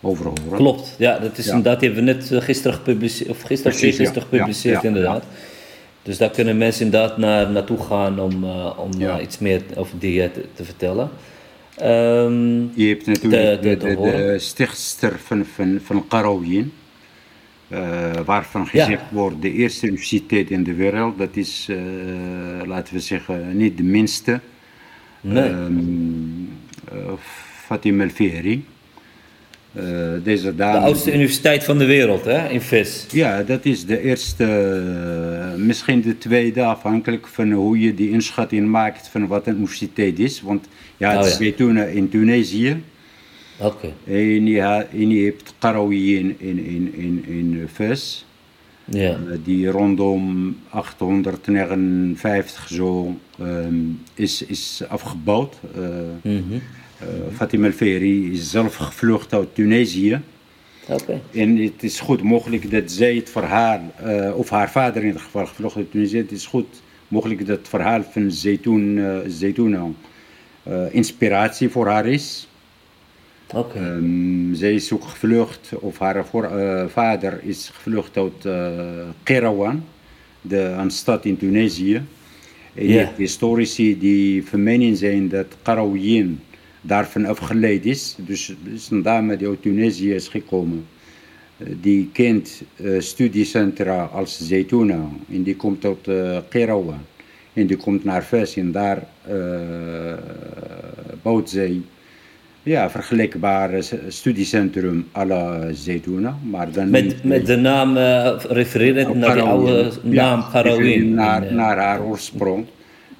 over 0.00 0.24
horen. 0.24 0.56
klopt. 0.56 0.94
Ja, 0.98 1.18
dat 1.18 1.38
is 1.38 1.44
Ja. 1.46 1.52
inderdaad, 1.54 1.80
die 1.80 1.88
hebben 1.90 2.06
we 2.06 2.12
net 2.12 2.30
eh, 2.32 2.40
gisteren 2.40 2.76
gepubliceerd, 2.76 3.30
of 3.30 3.40
gisteren 3.42 3.76
Precies, 3.78 3.96
ja. 3.96 4.02
gisteren 4.04 4.28
gepubliceerd 4.28 4.82
ja, 4.82 4.88
inderdaad. 4.88 5.24
Dus 6.10 6.18
daar 6.18 6.30
kunnen 6.30 6.58
mensen 6.58 6.84
inderdaad 6.84 7.16
naar, 7.18 7.50
naartoe 7.50 7.78
gaan 7.78 8.20
om, 8.20 8.44
eh, 8.44 8.78
om 8.78 8.90
Ja. 8.98 9.16
eh, 9.16 9.22
iets 9.22 9.38
meer 9.38 9.62
over 9.74 9.98
die 9.98 10.22
eh, 10.22 10.30
te, 10.30 10.44
te 10.54 10.64
vertellen. 10.64 11.10
Ehm, 11.76 12.58
Je 12.74 12.88
hebt 12.88 13.06
natuurlijk 13.06 13.62
de, 13.62 13.76
de, 13.78 14.34
stichtster 14.38 15.18
van, 15.18 15.44
van, 15.54 15.78
van 15.84 16.06
Qarawiyyin, 16.08 16.72
eh, 17.68 18.10
waarvan 18.24 18.60
Ja. 18.72 18.84
gezegd 18.84 19.02
wordt 19.10 19.42
de 19.42 19.52
eerste 19.52 19.86
universiteit 19.86 20.50
in 20.50 20.64
de 20.64 20.74
wereld. 20.74 21.18
Dat 21.18 21.36
is, 21.36 21.68
laten 22.66 22.94
we 22.94 23.00
zeggen, 23.00 23.56
niet 23.56 23.76
de 23.76 23.82
minste. 23.82 24.40
Nee. 25.20 25.48
Ehm, 25.48 25.78
eh, 26.92 27.12
Fatima 27.66 28.02
El-Fihri. 28.02 28.64
Eh, 29.72 29.82
deze 30.22 30.54
de 30.54 30.64
oudste 30.64 31.14
universiteit 31.14 31.64
van 31.64 31.78
de 31.78 31.84
wereld, 31.84 32.24
hè, 32.24 32.48
in 32.48 32.60
Vis. 32.60 33.06
Ja, 33.10 33.42
dat 33.42 33.64
is 33.64 33.86
de 33.86 34.02
eerste, 34.02 34.44
eh, 34.44 35.54
misschien 35.62 36.00
de 36.00 36.18
tweede, 36.18 36.64
afhankelijk 36.64 37.26
van 37.26 37.52
hoe 37.52 37.80
je 37.80 37.94
die 37.94 38.10
inschatting 38.10 38.68
maakt 38.68 39.08
van 39.08 39.26
wat 39.26 39.46
een 39.46 39.56
universiteit 39.56 40.18
is. 40.18 40.40
Want 40.42 40.68
ja, 40.96 41.10
het 41.10 41.18
Oh, 41.20 41.24
is 41.26 41.30
ja. 41.32 41.36
Zaytouna 41.36 41.84
in 41.84 42.08
Tunesië. 42.08 42.82
Oké. 43.58 43.92
En 44.06 44.46
je, 44.46 44.60
ha- 44.60 44.86
en 44.92 45.10
je 45.10 45.24
hebt 45.24 45.54
Qarawiyyin 45.58 46.34
in, 46.38 46.64
in, 46.64 46.94
in, 46.96 47.24
in 47.28 47.68
Fes, 47.72 48.26
Ja. 48.84 49.10
eh, 49.10 49.16
die 49.44 49.68
rondom 49.70 50.56
859 50.68 52.68
zo 52.68 53.16
ehm, 53.38 53.74
is, 54.14 54.44
is 54.44 54.82
afgebouwd. 54.88 55.56
Eh, 55.76 55.82
Fatima 57.32 57.66
El-Fehri 57.66 58.32
is 58.32 58.50
zelf 58.50 58.74
gevlucht 58.76 59.32
uit 59.32 59.54
Tunesië. 59.54 60.20
Oké. 60.86 61.20
En 61.32 61.56
het 61.56 61.82
is 61.82 62.00
goed 62.00 62.22
mogelijk 62.22 62.70
dat 62.70 62.90
zij 62.90 63.14
het 63.14 63.30
verhaal, 63.30 63.80
eh, 63.96 64.36
of 64.36 64.50
haar 64.50 64.70
vader 64.70 65.00
in 65.00 65.06
ieder 65.06 65.20
geval 65.20 65.46
gevlucht 65.46 65.76
uit 65.76 65.90
Tunesië, 65.90 66.16
het 66.16 66.32
is 66.32 66.46
goed 66.46 66.82
mogelijk 67.08 67.46
dat 67.46 67.58
het 67.58 67.68
verhaal 67.68 68.02
van 68.02 68.22
eh, 68.22 69.18
Zaytouna 69.26 69.86
eh, 70.62 70.94
inspiratie 70.94 71.68
voor 71.68 71.86
haar 71.86 72.06
is. 72.06 72.48
Oké. 73.54 73.78
Ehm, 73.78 74.54
zij 74.54 74.74
is 74.74 74.92
ook 74.92 75.04
gevlucht, 75.04 75.70
of 75.74 75.98
haar 75.98 76.26
voor, 76.26 76.44
eh, 76.44 76.86
vader 76.86 77.40
is 77.42 77.70
gevlucht 77.72 78.16
uit 78.16 78.44
uh, 78.46 78.68
Kerawan, 79.22 79.84
de, 80.40 80.58
een 80.58 80.90
stad 80.90 81.24
in 81.24 81.36
Tunesië. 81.36 82.02
En 82.74 82.88
hebt 82.88 83.16
historici 83.16 83.98
die 83.98 84.46
van 84.46 84.62
mening 84.62 84.96
zijn 84.96 85.28
dat 85.28 85.46
Qarawiyyin 85.62 86.40
daarvan 86.80 87.24
afgeleid 87.26 87.86
is. 87.86 88.16
Dus 88.18 88.46
het 88.46 88.72
is 88.74 88.90
een 88.90 89.02
dame 89.02 89.36
die 89.36 89.48
uit 89.48 89.62
Tunesië 89.62 90.14
is 90.14 90.28
gekomen. 90.28 90.86
Eh, 91.56 91.66
die 91.80 92.08
kent 92.12 92.62
eh, 92.76 93.00
studiecentra 93.00 94.04
als 94.04 94.40
Zaytouna 94.46 95.08
en 95.32 95.42
die 95.42 95.56
komt 95.56 95.84
uit 95.84 96.06
uh, 96.06 96.38
Kerawan. 96.48 97.00
En 97.52 97.66
die 97.66 97.76
komt 97.76 98.04
naar 98.04 98.22
Fes 98.22 98.56
en 98.56 98.72
daar 98.72 99.06
eh, 99.26 100.14
bouwt 101.22 101.50
zij 101.50 101.80
ja, 102.62 102.90
vergelijkbaar 102.90 103.70
studiecentrum 104.08 105.06
à 105.12 105.24
la 105.24 105.72
Zaytuna, 105.72 106.38
maar 106.50 106.72
dan 106.72 106.90
Met, 106.90 107.46
de 107.46 107.56
naam 107.56 107.96
uh, 107.96 108.36
refererend 108.48 109.14
naar 109.14 109.36
Qarawin. 109.36 109.48
oude 109.48 109.90
naam 110.02 110.12
Ja, 110.12 110.48
Qarawin. 110.52 111.14
Naar, 111.14 111.42
eh, 111.42 111.54
naar 111.54 111.78
haar 111.78 112.02
oorsprong. 112.02 112.66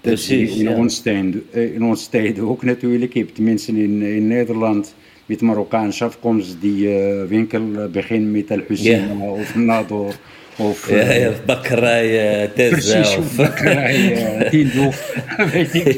Precies, 0.00 0.56
in, 0.56 0.62
ja. 0.62 0.74
ons 0.76 1.00
tijd, 1.00 1.34
eh, 1.52 1.74
in 1.74 1.84
ons 1.84 2.08
ook 2.40 2.62
natuurlijk. 2.62 3.12
Je 3.12 3.18
hebt 3.20 3.38
mensen 3.38 3.76
in, 3.76 4.02
in 4.02 4.26
Nederland 4.26 4.94
met 5.26 5.40
Marokkaanse 5.40 6.04
afkomst 6.04 6.56
die 6.60 6.98
eh, 6.98 7.24
winkel 7.28 7.62
eh, 7.76 7.84
beginnen 7.86 8.30
met 8.30 8.50
El 8.50 8.60
Hussein 8.68 9.20
of 9.20 9.54
Nador. 9.54 10.14
Of, 10.56 10.90
Ja, 10.90 11.12
ja, 11.12 11.30
bakkerij 11.46 12.42
uh, 12.42 12.50
Precies, 12.68 13.16
of 13.16 13.36
bakkerij, 13.36 14.14
eh, 14.14 14.48
Tiendoef, 14.50 15.14
weet 15.52 15.74
ik. 15.74 15.92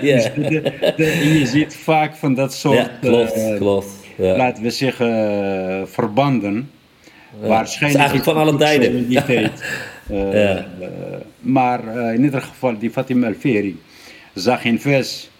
Ja. 0.00 0.14
Dus 0.14 0.24
de- 0.48 0.72
de- 0.96 1.38
je 1.38 1.46
ziet 1.46 1.76
vaak 1.76 2.14
van 2.14 2.34
dat 2.34 2.54
soort, 2.54 2.76
Ja, 2.76 2.90
klopt, 3.00 3.56
klopt. 3.56 3.86
Ja. 4.16 4.36
laten 4.36 4.62
we 4.62 4.70
zeggen, 4.70 5.08
verbanden. 5.88 6.70
Ja. 7.42 7.48
Waarschijnlijk 7.48 8.02
Het 8.04 8.12
is 8.14 8.24
eigenlijk 8.24 8.24
van 8.24 8.36
alle 8.36 8.56
tijden. 8.56 9.06
Eh, 10.08 10.32
Ja. 10.32 10.56
eh, 10.80 10.88
maar 11.40 11.96
eh, 11.96 12.14
in 12.14 12.24
ieder 12.24 12.42
geval, 12.42 12.78
die 12.78 12.90
Fatima 12.90 13.26
El-Feri 13.26 13.76
zag 14.34 14.64
in 14.64 14.80
Ves 14.80 15.30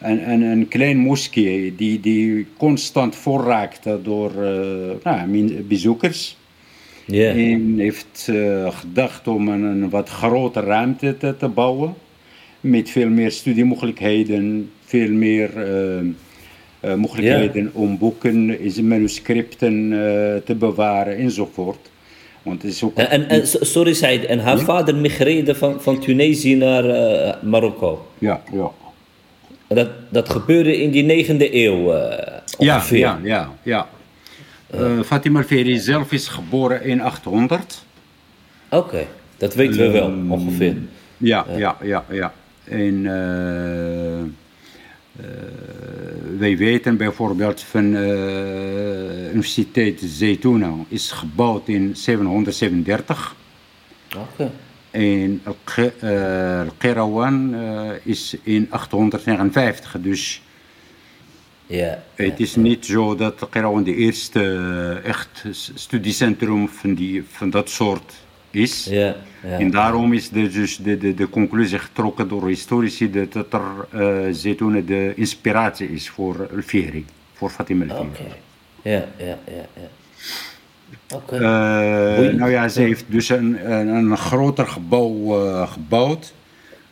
een, 0.00 0.30
een, 0.30 0.42
een 0.42 0.68
klein 0.68 0.96
moskee 0.96 1.74
die, 1.76 2.00
die 2.00 2.46
constant 2.56 3.16
voorraakte 3.16 3.98
door 4.02 4.32
nou, 5.02 5.62
bezoekers. 5.68 6.36
Ja. 7.06 7.30
En 7.30 7.78
heeft 7.78 8.30
gedacht 8.68 9.28
om 9.28 9.48
een, 9.48 9.62
een 9.62 9.90
wat 9.90 10.08
grotere 10.08 10.66
ruimte 10.66 11.16
te, 11.16 11.36
te 11.36 11.48
bouwen. 11.48 11.94
Met 12.60 12.90
veel 12.90 13.08
meer 13.08 13.30
studiemogelijkheden, 13.30 14.70
veel 14.84 15.10
meer 15.10 15.50
mogelijkheden 16.96 17.70
om 17.72 17.98
boeken, 17.98 18.56
manuscripten 18.82 19.88
te 20.44 20.54
bewaren 20.54 21.16
enzovoort. 21.16 21.90
Want 22.44 22.62
het 22.62 22.70
is 22.72 22.82
ook. 22.82 22.96
En, 22.96 23.10
en, 23.10 23.28
en, 23.28 23.46
so- 23.46 23.64
sorry 23.64 23.92
Said, 23.92 24.24
en 24.24 24.38
haar 24.38 24.58
vader 24.58 24.94
migreerde 24.96 25.54
van, 25.54 25.80
van 25.82 26.00
Tunesië 26.00 26.54
naar 26.56 26.84
eh, 26.84 27.42
Marokko. 27.42 28.06
ja, 28.18 28.42
ja. 28.52 28.70
En 29.66 29.76
Dat, 29.76 29.88
dat 30.08 30.28
gebeurde 30.30 30.82
in 30.82 30.90
die 30.90 31.02
negende 31.02 31.54
eeuw 31.56 31.92
eh, 31.92 32.32
Ja, 32.58 32.74
ongeveer. 32.74 32.98
ja, 32.98 33.18
ja. 33.22 33.52
ja. 33.62 33.88
Eh, 34.70 35.00
Fatima 35.04 35.38
El-Feri 35.40 35.78
zelf 35.78 36.12
is 36.12 36.28
geboren 36.28 36.82
in 36.84 37.00
800. 37.00 37.84
Oké, 38.70 39.06
dat 39.36 39.54
weten 39.54 39.76
we 39.80 39.90
wel, 39.90 40.12
ongeveer. 40.28 40.76
Ja, 41.16 41.46
ja, 41.56 41.76
ja, 41.82 42.04
ja. 42.10 42.32
En 42.64 43.06
eh, 43.06 44.18
eh, 44.20 44.24
wij 46.38 46.56
weten 46.56 46.96
bijvoorbeeld 46.96 47.60
van 47.60 47.90
de 47.90 49.28
Universiteit 49.30 50.00
Zaytuna 50.04 50.72
is 50.88 51.10
gebouwd 51.10 51.68
in 51.68 51.96
737. 51.96 53.36
Oké. 54.16 54.50
En 54.90 55.40
Al-Qi- 55.44 55.92
eh, 56.00 56.60
Al-Qirawan 56.60 57.54
eh, 57.54 57.90
is 58.02 58.36
in 58.42 58.66
859. 58.70 59.96
Dus 60.00 60.42
Ja. 61.66 62.02
het 62.14 62.40
is 62.40 62.56
niet 62.56 62.86
zo 62.86 63.14
dat 63.14 63.40
Al-Qirawan 63.42 63.82
de 63.82 63.94
eerste 63.94 64.40
eh, 64.40 65.08
echt 65.08 65.44
studiecentrum 65.74 66.68
van, 66.68 66.94
die, 66.94 67.24
van 67.28 67.50
dat 67.50 67.70
soort 67.70 68.12
is. 68.54 68.84
Ja, 68.90 69.16
ja. 69.42 69.58
En 69.58 69.70
daarom 69.70 70.12
is 70.12 70.28
de, 70.28 70.48
dus 70.48 70.76
de, 70.76 70.98
de, 70.98 71.14
de 71.14 71.28
conclusie 71.28 71.78
getrokken 71.78 72.28
door 72.28 72.46
historici 72.46 73.10
dat 73.10 73.32
het 73.34 73.52
er 73.52 74.30
uh, 74.34 74.86
de 74.86 75.12
inspiratie 75.16 75.88
is 75.88 76.08
voor 76.08 76.48
Al-Fihri, 76.54 77.04
voor 77.32 77.50
Fatima 77.50 77.84
Oké. 77.84 77.94
Al-Fihri. 77.94 78.40
Ja, 78.82 79.04
ja, 79.18 79.38
ja, 79.46 79.66
ja. 79.74 79.88
Oké. 81.14 81.34
Eh, 81.34 82.34
nou 82.34 82.50
ja, 82.50 82.68
ze 82.68 82.80
heeft 82.80 83.04
dus 83.08 83.28
een, 83.28 83.72
een, 83.72 83.88
een 83.88 84.16
groter 84.16 84.66
gebouw 84.66 85.46
eh, 85.46 85.72
gebouwd. 85.72 86.32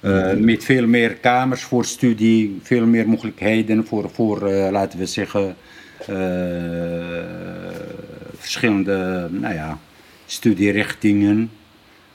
eh, 0.01 0.33
Met 0.33 0.65
veel 0.65 0.87
meer 0.87 1.15
kamers 1.15 1.63
voor 1.63 1.85
studie, 1.85 2.59
veel 2.63 2.87
meer 2.87 3.09
mogelijkheden 3.09 3.87
voor, 3.87 4.11
voor 4.11 4.51
laten 4.51 4.99
we 4.99 5.07
zeggen, 5.07 5.57
verschillende 8.39 9.29
nou 9.31 9.55
ja, 9.55 9.79
studierichtingen. 10.33 11.51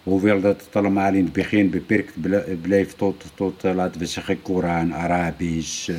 Hoewel 0.03 0.41
dat 0.41 0.61
het 0.65 0.75
allemaal 0.75 1.13
in 1.13 1.23
het 1.23 1.33
begin 1.33 1.69
beperkt 1.69 2.11
ble- 2.15 2.57
bleef 2.61 2.93
tot, 2.95 3.23
tot 3.35 3.63
eh, 3.63 3.73
laten 3.75 3.99
we 3.99 4.05
zeggen, 4.05 4.41
Koran, 4.41 4.93
Arabisch. 4.95 5.87
eh, 5.89 5.95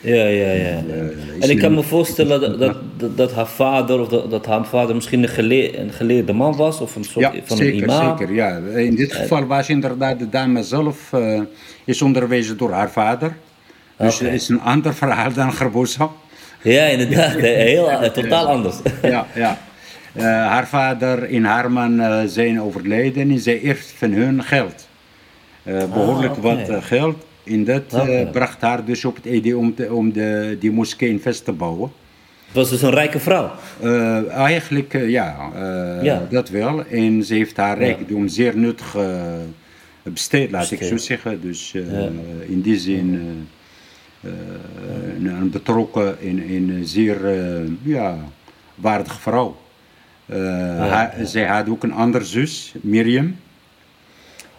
Ja, 0.00 0.24
ja, 0.24 0.50
ja. 0.52 0.82
ja. 0.86 1.08
En 1.40 1.50
ik 1.50 1.58
kan 1.58 1.74
me 1.74 1.82
voorstellen 1.82 2.40
dat, 2.40 2.76
dat, 2.98 3.16
dat, 3.16 3.32
haar 3.32 3.46
vader, 3.48 4.00
of 4.00 4.08
dat, 4.08 4.30
dat 4.30 4.46
haar 4.46 4.66
vader 4.66 4.94
misschien 4.94 5.22
een, 5.38 5.80
een 5.80 5.92
geleerde 5.92 6.32
man 6.32 6.56
was, 6.56 6.80
of 6.80 6.96
een 6.96 7.04
soort 7.04 7.34
Ja, 7.34 7.40
van 7.44 7.56
zeker, 7.56 7.74
een 7.74 7.82
imam. 7.82 8.18
zeker. 8.18 8.34
Ja. 8.34 8.56
In 8.76 8.94
dit 8.94 9.12
geval 9.12 9.46
was 9.46 9.68
inderdaad 9.68 10.18
de 10.18 10.28
dame 10.28 10.62
zelf 10.62 11.12
eh, 11.12 11.40
is 11.84 12.02
onderwezen 12.02 12.56
door 12.56 12.72
haar 12.72 12.90
vader. 12.90 13.36
Dus 13.98 14.18
het 14.18 14.32
is 14.32 14.48
een 14.48 14.60
ander 14.60 14.94
verhaal 14.94 15.32
dan 15.32 15.52
Gerboesa. 15.52 16.08
Ja, 16.62 16.84
inderdaad. 16.84 17.32
Heel, 17.72 17.90
eh, 17.90 18.10
totaal 18.10 18.46
anders. 18.46 18.76
ja, 19.02 19.26
ja. 19.34 19.58
Eh, 20.12 20.24
haar 20.24 20.68
vader 20.68 21.34
en 21.34 21.44
haar 21.44 21.72
man 21.72 22.00
eh, 22.00 22.22
zijn 22.26 22.60
overleden 22.60 23.30
en 23.30 23.38
zij 23.38 23.60
eerst 23.60 23.90
van 23.90 24.12
hun 24.12 24.42
geld. 24.42 24.88
Eh, 25.62 25.92
behoorlijk 25.92 26.36
oké. 26.36 26.40
wat 26.40 26.84
geld. 26.84 27.26
En 27.44 27.64
dat 27.64 27.94
bracht 28.32 28.60
haar 28.60 28.84
dus 28.84 29.04
op 29.04 29.16
het 29.16 29.24
idee 29.24 29.56
om, 29.56 29.74
te, 29.74 29.92
om 29.92 30.12
de, 30.12 30.56
die 30.60 30.72
moskee 30.72 31.08
in 31.08 31.20
vest 31.20 31.44
te 31.44 31.52
bouwen. 31.52 31.90
Was 32.52 32.70
dus 32.70 32.82
een 32.82 32.90
rijke 32.90 33.18
vrouw. 33.18 33.50
Eigenlijk 34.28 34.92
ja, 34.92 35.50
Ja. 36.02 36.26
dat 36.30 36.48
wel. 36.48 36.84
En 36.86 37.24
ze 37.24 37.34
heeft 37.34 37.56
haar 37.56 37.78
rijkdom 37.78 38.28
zeer 38.28 38.56
nuttig 38.56 38.96
besteed, 40.02 40.50
laat 40.50 40.70
ik 40.70 40.82
zo 40.82 40.96
zeggen. 40.96 41.40
Dus 41.40 41.74
in 42.46 42.60
die 42.60 42.78
zin 42.78 43.38
een, 45.24 45.50
betrokken 45.50 46.20
en 46.20 46.50
een 46.50 46.80
zeer 46.84 47.18
ja, 47.82 48.18
waardige 48.74 49.20
vrouw. 49.20 49.56
Eh, 50.30 50.38
haar- 50.90 51.14
Zij 51.24 51.46
had 51.46 51.68
ook 51.68 51.82
een 51.82 51.92
andere 51.92 52.24
zus, 52.24 52.74
Miriam. 52.80 53.36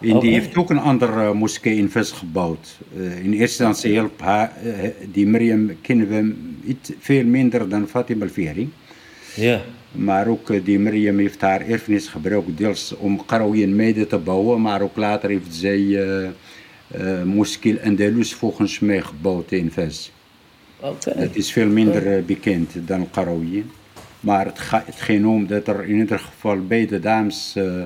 En 0.00 0.18
die 0.18 0.32
heeft 0.32 0.56
ook 0.56 0.70
een 0.70 0.78
andere 0.78 1.34
moskee 1.34 1.76
in 1.76 1.90
Vest 1.90 2.12
gebouwd. 2.12 2.78
Eh, 2.96 3.02
in 3.24 3.32
eerste 3.32 3.42
instantie 3.64 3.90
hielp 3.90 4.20
haar, 4.20 4.52
eh, 4.64 4.90
die 5.12 5.26
Miriam 5.26 5.70
kennen 5.80 6.08
we 6.08 6.34
iets 6.70 6.90
veel 6.98 7.24
minder 7.24 7.68
dan 7.68 7.88
Fatima 7.88 8.24
al-Fihri. 8.24 8.72
Ja. 9.34 9.60
Maar 9.92 10.26
ook 10.26 10.50
eh, 10.50 10.64
die 10.64 10.78
Miriam 10.78 11.18
heeft 11.18 11.40
haar 11.40 11.60
erfenis 11.68 12.06
gebruikt 12.08 12.56
deels 12.58 12.94
om 12.96 13.24
Qarawiyyin 13.26 13.76
mede 13.76 14.06
te 14.06 14.18
bouwen. 14.18 14.60
Maar 14.60 14.80
ook 14.82 14.96
later 14.96 15.28
heeft 15.30 15.54
zij 15.54 15.78
uh, 15.78 16.28
uh, 17.00 17.22
Moskil 17.22 17.76
Andalus 17.84 18.34
volgens 18.34 18.78
mij 18.78 19.00
gebouwd 19.00 19.52
in 19.52 19.70
Fez. 19.70 20.10
Oké. 20.80 21.14
Dat 21.18 21.34
is 21.36 21.52
veel 21.52 21.68
minder 21.68 22.16
uh, 22.18 22.24
bekend 22.24 22.70
dan 22.86 23.10
Qarawiyyin. 23.10 23.70
Maar 24.22 24.46
het, 24.46 24.58
ga, 24.58 24.82
het 24.86 25.00
ging 25.00 25.26
om 25.26 25.46
dat 25.46 25.66
er 25.66 25.84
in 25.84 25.96
ieder 25.98 26.18
geval 26.18 26.66
beide 26.66 27.00
dames 27.00 27.54
uh, 27.58 27.82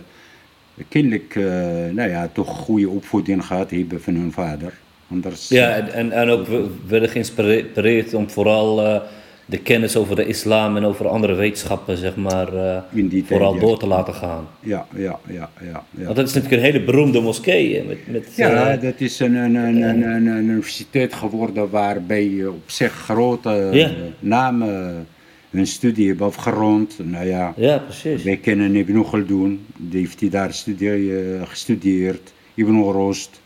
kennelijk 0.89 1.35
uh, 1.35 1.45
nou 1.93 2.09
ja, 2.11 2.29
toch 2.33 2.49
goede 2.49 2.89
opvoeding 2.89 3.45
gehad 3.45 3.71
hebben 3.71 4.03
van 4.03 4.15
hun 4.15 4.33
vader. 4.33 4.73
Anders, 5.11 5.49
Ja, 5.49 5.71
en, 5.71 5.93
en, 5.93 6.13
en 6.13 6.29
ook 6.29 6.47
we- 6.47 6.71
werden 6.87 7.09
geïnspireerd 7.09 8.15
om 8.15 8.31
vooral 8.31 8.85
eh, 8.87 9.01
de 9.45 9.59
kennis 9.59 9.97
over 9.97 10.17
de 10.17 10.27
islam 10.27 10.77
en 10.77 10.85
over 10.85 11.09
andere 11.09 11.35
wetenschappen, 11.35 11.97
zeg 11.97 12.17
maar, 12.17 12.47
tijd, 12.51 13.27
vooral 13.27 13.55
ja. 13.55 13.61
door 13.61 13.79
te 13.79 13.87
laten 13.87 14.15
gaan. 14.15 14.49
Ja, 14.61 14.87
ja, 14.97 15.19
ja, 15.27 15.51
ja. 15.61 15.85
ja. 15.91 16.05
Want 16.05 16.17
dat 16.17 16.29
is 16.29 16.35
natuurlijk 16.35 16.63
een 16.63 16.73
hele 16.73 16.85
beroemde 16.85 17.21
moskee. 17.21 17.85
Met, 17.85 17.99
met, 18.07 18.33
Ja, 18.37 18.77
dat 18.77 18.95
is 19.01 19.21
een, 19.21 19.35
een, 19.35 19.55
een, 19.55 19.83
een, 19.83 20.03
een, 20.27 20.27
universiteit 20.27 21.15
geworden 21.15 21.71
waarbij 21.71 22.47
op 22.47 22.71
zich 22.71 22.93
grote 22.93 23.95
namen 24.19 25.07
hun 25.57 25.67
studie 25.67 26.09
hebben 26.09 26.27
afgerond. 26.27 26.99
Nou 27.03 27.27
ja, 27.27 27.55
ja, 27.57 27.79
precies. 27.79 28.23
wij 28.23 28.37
kennen 28.37 28.75
Ibn 28.77 29.03
Khaldun, 29.03 29.67
die 29.77 30.01
heeft 30.01 30.21
hij 30.21 30.29
daar 30.29 30.53
studie, 30.53 31.19
eh, 31.19 31.43
gestudeerd. 31.49 32.33
Ibn 32.55 32.79
Rost, 32.79 33.41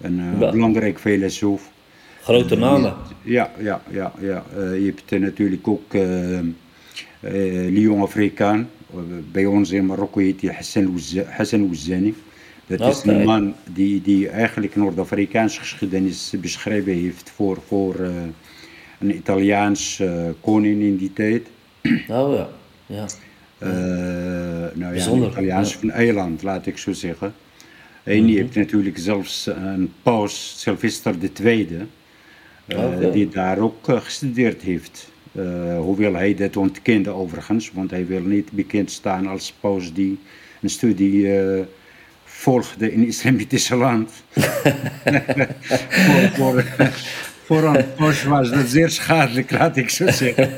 een 0.00 0.20
eh, 0.20 0.40
Ja. 0.40 0.50
belangrijk 0.50 0.98
filosoof. 0.98 1.70
Grote 2.22 2.56
namen. 2.56 2.94
Ja, 3.22 3.50
ja, 3.58 3.82
ja. 3.90 4.12
ja. 4.20 4.44
Eh, 4.56 4.78
je 4.78 4.84
hebt 4.86 5.12
eh, 5.12 5.20
natuurlijk 5.20 5.68
ook 5.68 5.94
eh 5.94 6.38
eh, 7.20 7.68
Lyon 7.70 8.00
Afrikaan. 8.00 8.68
Eh, 8.90 8.98
bij 9.32 9.46
ons 9.46 9.70
in 9.70 9.86
Marokko 9.86 10.20
heet 10.20 10.40
hij 10.40 10.54
Hassan 11.30 11.62
Ouzani. 11.68 12.14
Dat 12.66 12.80
is 12.80 13.02
een 13.04 13.24
man 13.24 13.54
die, 13.72 14.02
die 14.02 14.28
eigenlijk 14.28 14.76
Noord-Afrikaanse 14.76 15.60
geschiedenis 15.60 16.32
beschreven 16.40 16.92
heeft 16.92 17.30
voor, 17.30 17.58
voor 17.66 17.94
eh, 17.94 18.10
een 18.98 19.16
Italiaans 19.16 20.00
eh, 20.00 20.24
koning 20.40 20.82
in 20.82 20.96
die 20.96 21.12
tijd. 21.12 21.46
Oh 22.08 22.34
ja. 22.34 22.48
ja. 22.86 23.06
Eh, 23.58 23.68
nou 23.68 24.78
ja, 24.78 24.90
Bijzonder, 24.90 25.26
een 25.26 25.32
Italiaans 25.32 25.72
ja. 25.72 25.78
van 25.78 25.90
eiland, 25.90 26.42
laat 26.42 26.66
ik 26.66 26.78
zo 26.78 26.92
zeggen. 26.92 27.34
En 28.02 28.26
je 28.26 28.38
hebt 28.38 28.54
natuurlijk 28.54 28.98
zelfs 28.98 29.46
een 29.46 29.92
paus, 30.02 30.54
Sylvester 30.60 31.14
II. 31.42 31.88
eh, 32.66 32.84
Oké. 32.84 33.10
die 33.10 33.28
daar 33.28 33.58
ook 33.58 33.88
eh, 33.88 34.00
gestudeerd 34.00 34.62
heeft. 34.62 35.08
Eh, 35.32 35.78
hoewel 35.78 36.14
hij 36.14 36.34
dat 36.34 36.56
ontkende 36.56 37.10
overigens, 37.10 37.70
want 37.72 37.90
hij 37.90 38.06
wil 38.06 38.20
niet 38.20 38.52
bekend 38.52 38.90
staan 38.90 39.26
als 39.26 39.54
paus 39.60 39.92
die 39.92 40.18
een 40.62 40.70
studie 40.70 41.28
volgde 42.24 42.92
in 42.92 43.06
islamitische 43.06 43.76
land. 43.76 44.12
voor, 46.06 46.30
voor, 46.34 46.64
voor 47.46 47.62
een 47.62 47.84
paus 47.96 48.24
was 48.24 48.50
dat 48.50 48.66
zeer 48.68 48.90
schadelijk, 48.90 49.50
laat 49.50 49.76
ik 49.76 49.90
zo 49.90 50.10
zeggen. 50.10 50.50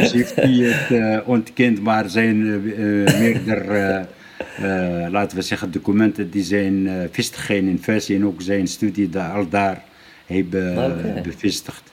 dus 0.00 0.12
heeft 0.12 0.34
hij 0.34 0.52
het 0.52 1.24
ontkend, 1.24 1.82
maar 1.82 2.08
zijn 2.08 2.62
meerdere, 3.18 4.06
laten 5.10 5.36
we 5.36 5.42
zeggen, 5.42 5.70
documenten 5.70 6.30
die 6.30 6.42
zijn 6.42 7.08
vestigen 7.10 7.68
in 7.68 7.82
versie 7.82 8.16
en 8.16 8.26
ook 8.26 8.42
zijn 8.42 8.66
studie 8.66 9.08
daar, 9.08 9.32
al 9.32 9.48
daar 9.48 9.82
hebben 10.26 10.74
bevestigd. 11.22 11.92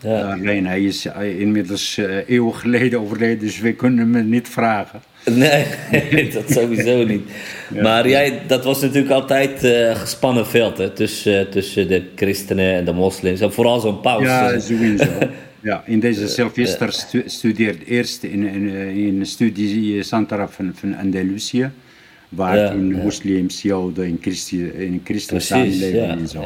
Ja. 0.00 0.32
Alleen 0.32 0.66
hij 0.66 0.84
is 0.84 1.06
inmiddels 1.38 1.96
eeuwen 2.26 2.54
geleden 2.54 3.00
overleden, 3.00 3.38
dus 3.38 3.60
we 3.60 3.72
kunnen 3.72 4.14
hem 4.14 4.28
niet 4.28 4.48
vragen. 4.48 5.00
Nee, 5.24 5.66
dat 6.34 6.50
sowieso 6.50 7.04
niet. 7.04 7.22
Maar 7.82 8.08
jij, 8.08 8.42
dat 8.46 8.64
was 8.64 8.80
natuurlijk 8.80 9.12
altijd 9.12 9.64
eh 9.64 9.94
gespannen 9.94 10.46
veld 10.46 10.78
hè, 10.78 10.90
tussen, 10.90 11.50
tussen 11.50 11.88
de 11.88 12.02
christenen 12.16 12.74
en 12.74 12.84
de 12.84 12.92
moslims. 12.92 13.40
En 13.40 13.52
vooral 13.52 13.80
zo'n 13.80 14.00
paus. 14.00 14.22
Ja, 14.22 14.50
eh. 14.50 14.60
sowieso. 14.60 15.08
Ja, 15.62 15.82
in 15.86 16.00
deze 16.00 16.28
Sylvester 16.28 16.92
stu 16.92 17.22
studeert 17.26 17.86
eerst 17.86 18.22
in, 18.22 18.46
in, 18.46 18.68
in 18.96 19.20
een 19.20 19.26
studie 19.26 20.02
Santara 20.02 20.48
van, 20.48 20.72
van 20.74 20.96
Andalusië, 20.96 21.70
waar 22.28 22.56
Ja, 22.56 22.70
toen 22.70 22.88
ja. 22.88 23.02
moslims, 23.02 23.62
joden 23.62 24.06
in 24.06 24.18
christen, 24.20 24.74
in 24.74 25.00
christen 25.04 25.40
samenleven 25.40 26.08
en 26.08 26.28
zo. 26.28 26.44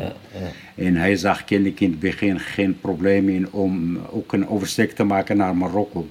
En 0.74 0.96
hij 0.96 1.16
zag 1.16 1.44
kennelijk 1.44 1.80
in 1.80 1.90
het 1.90 2.00
begin 2.00 2.40
geen 2.40 2.80
probleem 2.80 3.28
in 3.28 3.52
om 3.52 3.98
ook 4.10 4.32
een 4.32 4.48
oversteek 4.48 4.92
te 4.92 5.04
maken 5.04 5.36
naar 5.36 5.56
Marokko. 5.56 6.08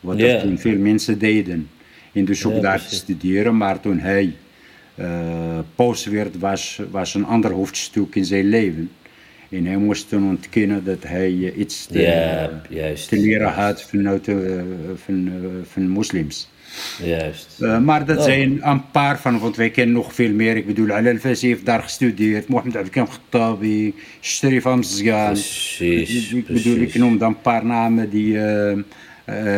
Wat 0.00 0.20
er 0.20 0.40
toen 0.40 0.58
veel 0.58 0.78
mensen 0.78 1.18
deden. 1.18 1.68
Dus 2.24 2.44
ook 2.44 2.54
Ja, 2.54 2.60
daar 2.60 2.86
te 2.86 2.94
studeren. 2.94 3.56
Maar 3.56 3.80
toen 3.80 3.98
hij 3.98 4.32
eh 4.94 5.58
paus 5.74 6.06
werd, 6.06 6.38
was, 6.38 6.80
was 6.90 7.14
een 7.14 7.24
ander 7.24 7.50
hoofdstuk 7.52 8.14
in 8.14 8.24
zijn 8.24 8.48
leven. 8.48 8.90
En 9.50 9.66
hij 9.66 9.76
moest 9.76 10.08
toen 10.08 10.28
ontkennen 10.28 10.84
dat 10.84 11.02
hij 11.02 11.26
eh, 11.32 11.58
iets 11.58 11.86
te, 11.86 12.00
Ja, 12.00 12.62
juist. 12.68 13.08
te 13.08 13.16
leren 13.18 13.52
had 13.52 13.82
vanuit 13.82 14.24
de, 14.24 14.62
van, 15.04 15.26
eh, 15.28 15.48
van 15.72 15.88
moslims. 15.88 16.48
Juist. 17.04 17.58
Maar 17.82 18.04
dat 18.06 18.16
Oh. 18.18 18.22
zijn 18.24 18.58
een 18.68 18.90
paar 18.90 19.20
van, 19.20 19.38
want 19.38 19.56
wij 19.56 19.70
kennen 19.70 19.94
nog 19.94 20.14
veel 20.14 20.32
meer. 20.32 20.56
Ik 20.56 20.66
bedoel, 20.66 21.18
Fassi 21.18 21.46
heeft 21.48 21.64
daar 21.66 21.82
gestudeerd, 21.82 22.48
Mohammed 22.48 22.76
Abdelkam 22.76 23.06
Khattabi, 23.08 23.94
Sharif 24.20 24.62
Hamzgan. 24.62 25.32
Precies, 25.32 26.32
Ik 26.32 26.46
bedoel, 26.46 26.72
ik 26.72 26.78
precies. 26.78 26.94
noem 27.00 27.18
dan 27.18 27.28
een 27.30 27.40
paar 27.40 27.64
namen 27.66 28.10
die 28.10 28.38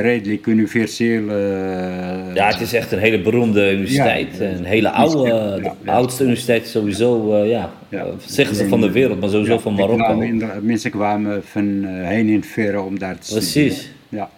redelijk 0.01 0.47
universeel... 0.47 1.29
eh, 1.29 2.35
Ja, 2.35 2.47
het 2.49 2.61
is 2.61 2.73
echt 2.73 2.93
een 2.93 2.99
hele 2.99 3.21
beroemde 3.21 3.73
universiteit. 3.73 4.37
Ja. 4.39 4.45
een 4.47 4.65
hele 4.65 4.91
oude, 4.91 5.29
Ja, 5.63 5.75
de 5.85 5.91
oudste 5.91 6.23
universiteit 6.23 6.67
sowieso, 6.67 7.35
eh, 7.43 7.49
ja. 7.49 7.71
Eh, 7.89 8.03
zeggen 8.27 8.57
ze 8.57 8.69
van 8.69 8.81
de 8.81 8.91
wereld, 8.91 9.21
maar 9.21 9.29
sowieso 9.29 9.59
van 9.59 9.75
Marokko. 9.75 10.23
mensen 10.63 10.91
kwamen 10.91 11.43
van 11.45 11.85
eh, 11.85 12.07
heen 12.09 12.29
en 12.35 12.43
verre 12.45 12.81
om 12.81 12.99
daar 12.99 13.19
te 13.19 13.33
Precies. 13.33 13.75
studeren. 13.75 13.97
Ja. 14.09 14.31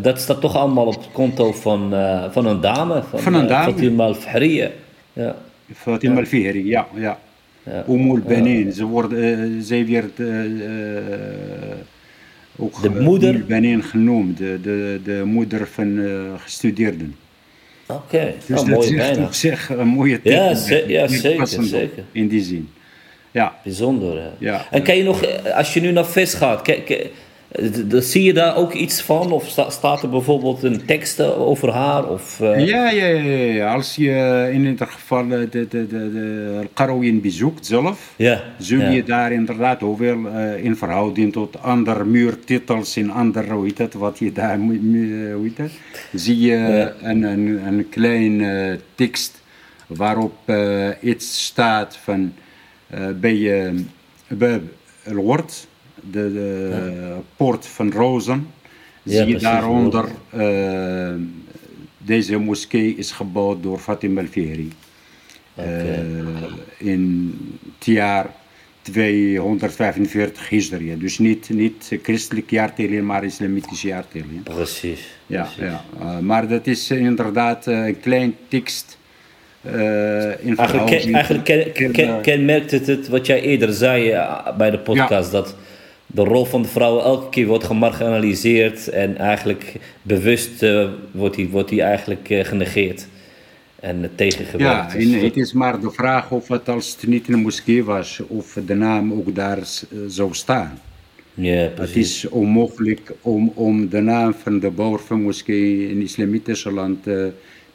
Dat 0.00 0.20
staat 0.20 0.40
toch 0.40 0.56
allemaal 0.56 0.86
op 0.86 0.94
het 0.94 1.08
konto 1.12 1.52
van, 1.52 1.94
eh, 1.94 2.24
van 2.30 2.46
een 2.46 2.60
dame. 2.60 3.02
Van, 3.10 3.20
Van 3.20 3.34
een 3.34 3.42
eh, 3.42 3.48
dame. 3.48 3.72
Fatima 3.72 4.04
al-Fahriya. 4.04 4.68
Ja. 5.12 5.34
Fatima 5.74 6.18
al-Fihri, 6.18 6.66
ja, 6.68 6.86
ja. 6.94 7.18
Ja. 7.62 7.84
Umul 7.88 8.18
Benin, 8.26 8.72
ze 8.72 8.84
worden, 8.84 9.38
eh, 9.42 9.48
zij 9.60 9.86
werd 9.86 10.20
eh, 10.20 10.44
eh, 10.44 11.02
ook 12.56 12.82
De 12.82 12.90
moeder? 12.90 13.44
Benin 13.44 13.82
genoemd, 13.82 14.38
de, 14.38 14.58
de, 14.62 15.00
de 15.04 15.22
moeder 15.24 15.66
van 15.66 15.98
eh, 16.04 16.10
gestudeerden. 16.42 17.16
Oké, 17.86 18.34
Dus 18.46 18.60
oh, 18.60 18.68
dat 18.68 18.84
is 18.84 19.16
op 19.18 19.32
zich 19.32 19.68
een 19.70 19.86
mooie 19.88 20.20
Ja, 20.22 20.54
ze- 20.54 20.84
ja, 20.86 21.06
Heel 21.06 21.18
zeker, 21.20 21.46
zeker. 21.46 22.04
In 22.12 22.28
die 22.28 22.42
zin. 22.42 22.68
Ja, 23.30 23.54
Bijzonder. 23.64 24.22
hè. 24.22 24.28
Ja. 24.38 24.66
En 24.70 24.82
kan 24.82 24.96
je 24.96 25.02
nog, 25.02 25.22
eh, 25.22 25.56
als 25.56 25.74
je 25.74 25.80
nu 25.80 25.90
naar 25.92 26.06
VIS 26.06 26.34
gaat, 26.34 26.64
d- 26.64 26.70
zie 28.00 28.22
je 28.22 28.32
daar 28.32 28.56
ook 28.56 28.72
iets 28.72 29.02
van? 29.02 29.32
Of 29.32 29.48
sta- 29.48 29.70
staat 29.70 30.02
er 30.02 30.08
bijvoorbeeld 30.08 30.62
een 30.62 30.84
tekst 30.84 31.20
over 31.20 31.70
haar? 31.72 32.08
Of, 32.08 32.40
eh, 32.40 32.66
ja, 32.66 32.90
ja, 32.90 33.06
ja, 33.06 33.52
ja. 33.52 33.74
Als 33.74 33.94
je 33.96 34.48
in 34.52 34.64
ieder 34.64 34.86
geval 34.86 35.22
eh, 35.22 35.28
de, 35.30 35.48
de, 35.50 35.68
de, 35.68 35.86
de 36.12 36.54
Al-Qarawin 36.60 37.20
bezoekt 37.20 37.66
zelf, 37.66 38.12
ja. 38.16 38.42
zul 38.58 38.80
ja. 38.80 38.88
je 38.90 39.02
daar 39.04 39.32
inderdaad 39.32 39.80
hoeveel 39.80 40.26
eh, 40.28 40.64
in 40.64 40.76
verhouding 40.76 41.32
tot 41.32 41.62
andere 41.62 42.04
muurtitels 42.04 42.96
en 42.96 43.10
andere, 43.10 43.52
hoe 43.52 43.64
heet 43.64 43.76
dat, 43.76 43.92
wat 43.92 44.18
je 44.18 44.32
daar, 44.32 44.58
mu- 44.60 45.32
hoe 45.32 45.42
heet 45.44 45.56
dat, 45.56 45.70
zie 46.14 46.40
je 46.40 46.56
Ja. 46.56 46.92
een, 47.02 47.22
een, 47.22 47.66
een 47.66 47.88
klein 47.88 48.40
eh, 48.44 48.72
tekst 48.94 49.42
waarop 49.86 50.32
eh, 50.44 50.88
iets 51.00 51.44
staat 51.44 51.96
van 52.02 52.32
eh, 52.86 53.00
bij 53.20 53.36
je 53.36 53.84
bij 54.28 54.60
de, 56.10 56.32
de 56.32 57.16
poort 57.36 57.66
van 57.66 57.92
rozen, 57.92 58.46
Ja, 59.02 59.10
zie 59.10 59.18
je 59.18 59.24
precies, 59.24 59.42
daaronder 59.42 60.04
eh, 60.30 61.14
deze 61.98 62.38
moskee 62.38 62.94
is 62.96 63.10
gebouwd 63.12 63.62
door 63.62 63.78
Fatima 63.78 64.20
al-Fihri. 64.20 64.72
Oké. 65.54 65.68
Eh, 65.68 65.98
in 66.88 67.32
het 67.78 67.84
jaar 67.86 68.26
245 68.82 70.48
Hijri. 70.48 70.98
Dus 70.98 71.18
niet, 71.18 71.48
niet 71.48 71.98
christelijk 72.02 72.50
jaartelling, 72.50 73.02
maar 73.02 73.24
islamitisch 73.24 73.82
jaartelling. 73.82 74.42
Precies. 74.42 75.00
Ja, 75.26 75.42
precies. 75.42 75.62
ja. 75.62 75.84
Eh, 76.00 76.18
maar 76.18 76.48
dat 76.48 76.66
is 76.66 76.90
inderdaad 76.90 77.66
een 77.66 78.00
klein 78.00 78.34
tekst 78.48 78.98
eh, 79.60 79.72
in 80.46 80.56
Eigenlijk, 80.56 80.86
ken, 80.86 81.14
eigenlijk 81.14 81.44
ken, 81.74 81.92
ken- 81.92 82.20
kenmerkt 82.20 82.70
het, 82.70 82.86
het 82.86 83.08
wat 83.08 83.26
jij 83.26 83.40
eerder 83.42 83.72
zei 83.72 84.18
bij 84.58 84.70
de 84.70 84.78
podcast, 84.78 85.30
dat 85.30 85.56
de 86.14 86.24
rol 86.24 86.44
van 86.44 86.62
de 86.62 86.68
vrouwen 86.68 87.04
elke 87.04 87.28
keer 87.28 87.46
wordt 87.46 87.64
gemarginaliseerd 87.64 88.88
en 88.88 89.16
eigenlijk 89.16 89.76
bewust 90.02 90.62
eh, 90.62 90.88
wordt, 91.10 91.36
die, 91.36 91.48
wordt 91.48 91.68
die 91.68 91.82
eigenlijk 91.82 92.30
eh, 92.30 92.44
genegeerd 92.44 93.08
en 93.80 94.04
eh, 94.04 94.10
tegengewerkt. 94.14 94.92
Ja, 94.92 94.98
Dus 94.98 95.22
het 95.22 95.36
is 95.36 95.52
maar 95.52 95.80
de 95.80 95.90
vraag 95.90 96.30
of 96.30 96.48
het 96.48 96.68
als 96.68 96.96
het 97.00 97.06
niet 97.06 97.28
een 97.28 97.38
moskee 97.40 97.84
was, 97.84 98.20
of 98.26 98.58
de 98.66 98.74
naam 98.74 99.12
ook 99.12 99.34
daar 99.34 99.58
zou 100.06 100.34
staan. 100.34 100.78
ja, 101.34 101.70
Het 101.74 101.96
is 101.96 102.28
onmogelijk 102.28 103.12
om, 103.20 103.52
om 103.54 103.88
de 103.88 104.00
naam 104.00 104.34
van 104.34 104.58
de 104.58 104.70
bouwer 104.70 105.00
van 105.00 105.22
moskee 105.22 105.88
in 105.88 106.02
islamitische 106.02 106.72
land 106.72 107.02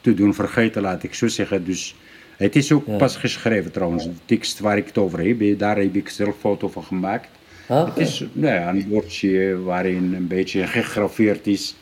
te 0.00 0.14
doen 0.14 0.34
vergeten, 0.34 0.82
laat 0.82 1.02
ik 1.02 1.14
zo 1.14 1.28
zeggen. 1.28 1.64
Dus 1.64 1.94
het 2.36 2.56
is 2.56 2.72
ook 2.72 2.96
pas 2.96 3.16
geschreven 3.16 3.72
trouwens. 3.72 4.04
De 4.04 4.10
tekst 4.24 4.58
waar 4.58 4.76
ik 4.76 4.86
het 4.86 4.98
over 4.98 5.26
heb, 5.26 5.58
daar 5.58 5.76
heb 5.76 5.94
ik 5.94 6.08
zelf 6.08 6.36
foto 6.38 6.68
van 6.68 6.84
gemaakt. 6.84 7.28
Het 7.76 7.96
is 7.96 8.24
nou 8.32 8.54
ja, 8.54 8.68
een 8.68 8.88
woordje 8.88 9.62
waarin 9.62 10.14
een 10.14 10.26
beetje 10.26 10.66
gegraveerd 10.66 11.46
is. 11.46 11.76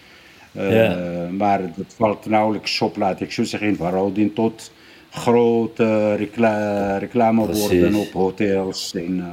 Eh. 0.52 1.28
Maar 1.30 1.60
het 1.60 1.94
valt 1.96 2.26
nauwelijks 2.26 2.80
op, 2.80 2.96
laat 2.96 3.20
ik 3.20 3.32
zo 3.32 3.44
zeggen, 3.44 3.68
in 3.68 3.76
verhouding 3.76 4.34
tot 4.34 4.72
grote 5.10 6.14
recla 6.14 6.96
reclameborden 6.96 7.94
op 7.94 8.12
hotels 8.12 8.94
en, 8.94 9.24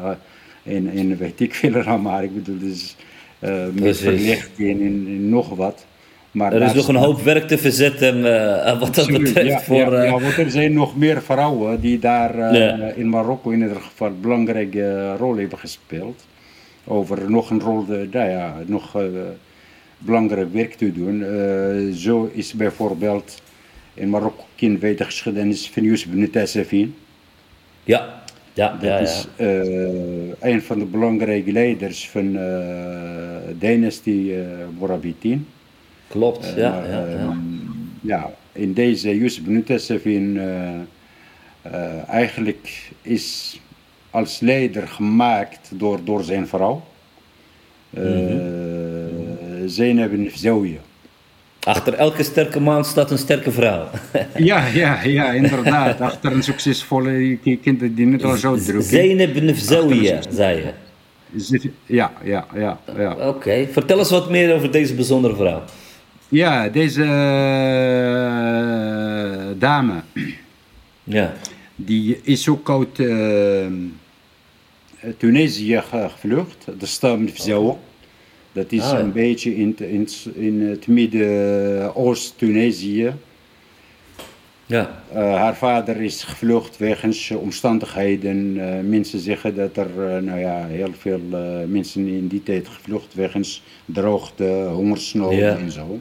en, 0.64 0.90
en 0.96 1.18
weet 1.18 1.40
ik 1.40 1.54
veel 1.56 1.82
allemaal. 1.82 2.24
Ik 2.24 2.34
bedoel, 2.34 2.60
dus 2.60 2.96
eh 3.40 3.66
met 3.74 3.98
verlichting 3.98 4.80
en, 4.80 5.06
en 5.08 5.30
nog 5.30 5.50
wat. 5.50 5.86
Maar 6.32 6.54
er 6.54 6.62
is 6.62 6.74
nog 6.74 6.88
een 6.88 6.96
hoop 6.96 7.22
werk 7.22 7.48
te 7.48 7.58
verzetten 7.58 8.16
eh, 8.66 8.80
wat 8.80 8.96
dat 8.96 9.08
betreft. 9.08 9.48
ja, 9.48 9.60
voor, 9.60 9.94
ja, 9.94 10.04
ja, 10.04 10.12
want 10.12 10.38
er 10.38 10.52
zijn 10.52 10.74
nog 10.74 10.98
meer 10.98 11.22
vrouwen 11.22 11.82
die 11.82 12.00
daar 12.00 12.56
in 12.98 13.10
Marokko 13.10 13.50
in 13.50 13.62
ieder 13.62 13.82
geval 13.82 14.08
een 14.08 14.22
belangrijke 14.22 15.16
rol 15.16 15.38
hebben 15.38 15.60
gespeeld. 15.60 16.26
Over 16.88 17.32
nog 17.32 17.50
een 17.50 17.62
rol, 17.62 17.86
de, 17.86 18.08
nou 18.12 18.30
ja, 18.30 18.56
nog 18.66 18.96
eh, 18.96 19.04
belangrijk 19.98 20.54
werk 20.54 20.74
te 20.74 20.92
doen. 20.92 21.24
Eh, 21.24 21.94
zo 21.96 22.30
is 22.34 22.54
bijvoorbeeld 22.54 23.42
in 23.94 24.10
Marokko 24.10 24.44
kind 24.56 24.80
weet 24.80 24.98
de 24.98 25.04
geschiedenis 25.04 25.70
van 25.70 25.84
Yusuf 25.84 26.12
ibn 26.12 26.30
Tassafin. 26.30 26.96
ja, 27.84 28.24
ja, 28.54 28.72
Dat 28.72 28.82
ja, 28.82 28.88
ja. 28.88 29.00
is 29.00 29.28
eh, 29.36 30.50
een 30.52 30.62
van 30.62 30.80
de 30.80 30.86
belangrijke 30.86 31.52
leiders 31.52 32.10
van 32.10 32.32
de 32.32 33.56
dynastie 33.60 34.36
eh 34.36 34.48
Morabitin. 34.80 35.48
klopt. 36.08 36.54
ja, 36.56 36.70
Maar, 36.70 36.90
ja, 36.90 37.06
eh, 37.06 37.20
ja. 37.20 37.38
ja, 38.02 38.32
in 38.52 38.74
deze 38.74 39.18
Yusuf 39.18 39.46
uh, 40.36 41.72
uh, 41.72 42.10
eigenlijk 42.10 42.92
is 43.02 43.60
als 44.16 44.40
leider 44.40 44.88
gemaakt 44.88 45.72
door, 45.74 46.00
door 46.04 46.24
zijn 46.24 46.48
vrouw. 46.48 46.84
Zainab 49.66 50.12
ibn 50.12 50.30
Fzawiya. 50.30 50.80
Achter 51.64 51.94
elke 51.94 52.24
sterke 52.24 52.60
man 52.60 52.86
staat 52.86 53.12
een 53.12 53.18
sterke 53.18 53.52
vrouw. 53.52 53.88
Ja, 54.50 54.68
ja, 54.68 55.04
ja, 55.04 55.32
inderdaad. 55.32 56.02
Achter 56.02 56.32
een 56.32 56.44
succesvolle 56.44 57.38
kind 57.62 57.80
die 57.96 58.06
net 58.06 58.24
al 58.24 58.36
zo 58.36 58.56
druk. 58.56 58.92
Ibn 58.92 59.54
Fzawiya, 59.54 60.20
zei 60.30 60.56
je. 60.56 60.74
Ja, 61.86 62.12
ja, 62.24 62.46
ja, 62.56 62.80
ja. 62.98 63.28
Oké, 63.28 63.68
vertel 63.72 63.98
eens 64.00 64.10
wat 64.10 64.30
meer 64.30 64.54
over 64.56 64.72
deze 64.72 64.94
bijzondere 64.94 65.36
vrouw. 65.36 65.64
Ja, 66.30 66.70
deze 66.70 67.04
eh, 67.04 67.10
dame, 69.60 70.02
Ja. 71.04 71.34
die 71.76 72.20
is 72.24 72.50
ook 72.50 72.70
uit 72.70 72.98
Tunesië 75.18 75.82
ge- 75.82 76.10
gevlucht. 76.10 76.66
De 76.80 76.86
stam 76.86 77.28
Fzawa. 77.28 77.76
Dat 78.52 78.72
is 78.72 78.82
Ah, 78.82 79.00
een 79.00 79.12
beetje 79.12 79.56
in, 79.56 79.68
het- 79.78 79.90
in, 79.90 80.00
het- 80.00 80.28
in 80.36 80.62
het 80.62 80.88
Midden-Oost-Tunesië. 80.88 83.14
Ja. 84.66 85.04
Eh, 85.14 85.36
haar 85.36 85.56
vader 85.56 86.02
is 86.02 86.24
gevlucht 86.24 86.78
wegens 86.78 87.30
eh, 87.30 87.42
omstandigheden. 87.42 88.56
Eh, 88.60 88.80
mensen 88.84 89.20
zeggen 89.20 89.56
dat 89.56 89.78
er 89.78 89.90
eh, 90.16 90.22
nou 90.22 90.40
ja, 90.40 90.66
heel 90.68 90.94
veel 90.98 91.20
eh, 91.32 91.40
mensen 91.68 92.08
in 92.08 92.28
die 92.28 92.44
tijd 92.44 92.68
gevlucht 92.68 93.14
wegens 93.14 93.64
droogte, 93.86 94.68
hongersnood 94.74 95.34
Ja. 95.34 95.58
en 95.58 95.72
zo. 95.72 96.00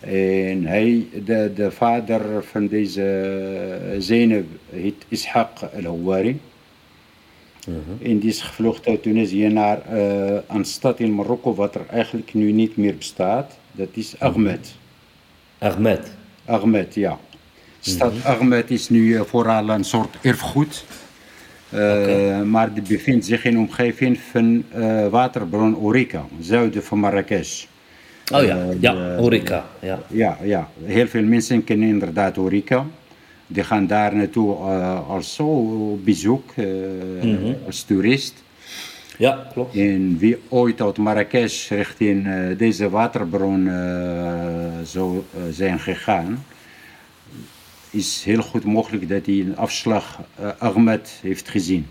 En 0.00 0.66
hij, 0.66 1.06
de, 1.24 1.50
de 1.54 1.70
vader 1.70 2.44
van 2.44 2.66
deze 2.66 3.02
eh, 3.02 4.00
Zeynep 4.00 4.46
heet 4.70 5.04
Ishaq 5.14 5.74
al-Hawari. 5.84 6.40
En 8.02 8.18
die 8.18 8.28
is 8.30 8.40
gevlucht 8.40 8.86
uit 8.86 9.02
Tunesië 9.02 9.48
naar 9.48 9.80
eh, 9.86 10.38
een 10.48 10.64
stad 10.64 11.00
in 11.00 11.14
Marokko 11.14 11.54
wat 11.54 11.74
er 11.74 11.86
eigenlijk 11.90 12.34
nu 12.34 12.52
niet 12.52 12.76
meer 12.76 12.96
bestaat. 12.96 13.56
Dat 13.72 13.88
is 13.92 14.14
Ahmed. 14.18 14.74
Ahmed. 15.58 16.10
Ahmed, 16.44 16.94
ja. 16.94 17.18
Stad 17.80 18.12
Ahmed 18.24 18.70
is 18.70 18.88
nu 18.88 19.14
eh, 19.14 19.20
vooral 19.20 19.68
een 19.68 19.84
soort 19.84 20.16
erfgoed. 20.22 20.84
Eh, 21.68 22.40
Maar 22.42 22.72
die 22.74 22.82
bevindt 22.82 23.26
zich 23.26 23.44
in 23.44 23.52
de 23.52 23.58
omgeving 23.58 24.18
van 24.30 24.64
eh, 24.70 25.08
waterbron 25.08 25.76
Orica, 25.76 26.24
zuiden 26.40 26.82
van 26.84 26.98
Marrakesh. 26.98 27.64
Oh 28.32 28.42
ja, 28.42 28.56
Eh, 28.58 28.80
ja, 28.80 29.16
Orica. 29.18 29.64
Ja. 29.80 30.02
Ja, 30.08 30.38
ja, 30.42 30.68
heel 30.84 31.06
veel 31.06 31.22
mensen 31.24 31.64
kennen 31.64 31.88
inderdaad 31.88 32.38
Orica. 32.38 32.86
Die 33.52 33.64
gaan 33.64 33.86
daar 33.86 34.16
naartoe 34.16 34.56
eh, 34.56 35.08
als 35.08 35.34
zo 35.34 35.96
bezoek, 36.04 36.50
eh, 36.56 36.66
als 37.66 37.82
toerist. 37.82 38.42
ja, 39.18 39.46
klopt. 39.52 39.76
En 39.76 40.18
wie 40.18 40.38
ooit 40.48 40.80
uit 40.80 40.98
Marrakesh 40.98 41.70
richting 41.70 42.26
eh, 42.26 42.58
deze 42.58 42.90
waterbron 42.90 43.68
eh, 43.68 43.74
zou 44.84 45.22
zijn 45.50 45.78
gegaan, 45.78 46.44
is 47.90 48.22
heel 48.24 48.42
goed 48.42 48.64
mogelijk 48.64 49.08
dat 49.08 49.26
hij 49.26 49.40
een 49.40 49.56
afslag 49.56 50.20
Ahmed 50.58 51.18
heeft 51.22 51.48
gezien. 51.48 51.86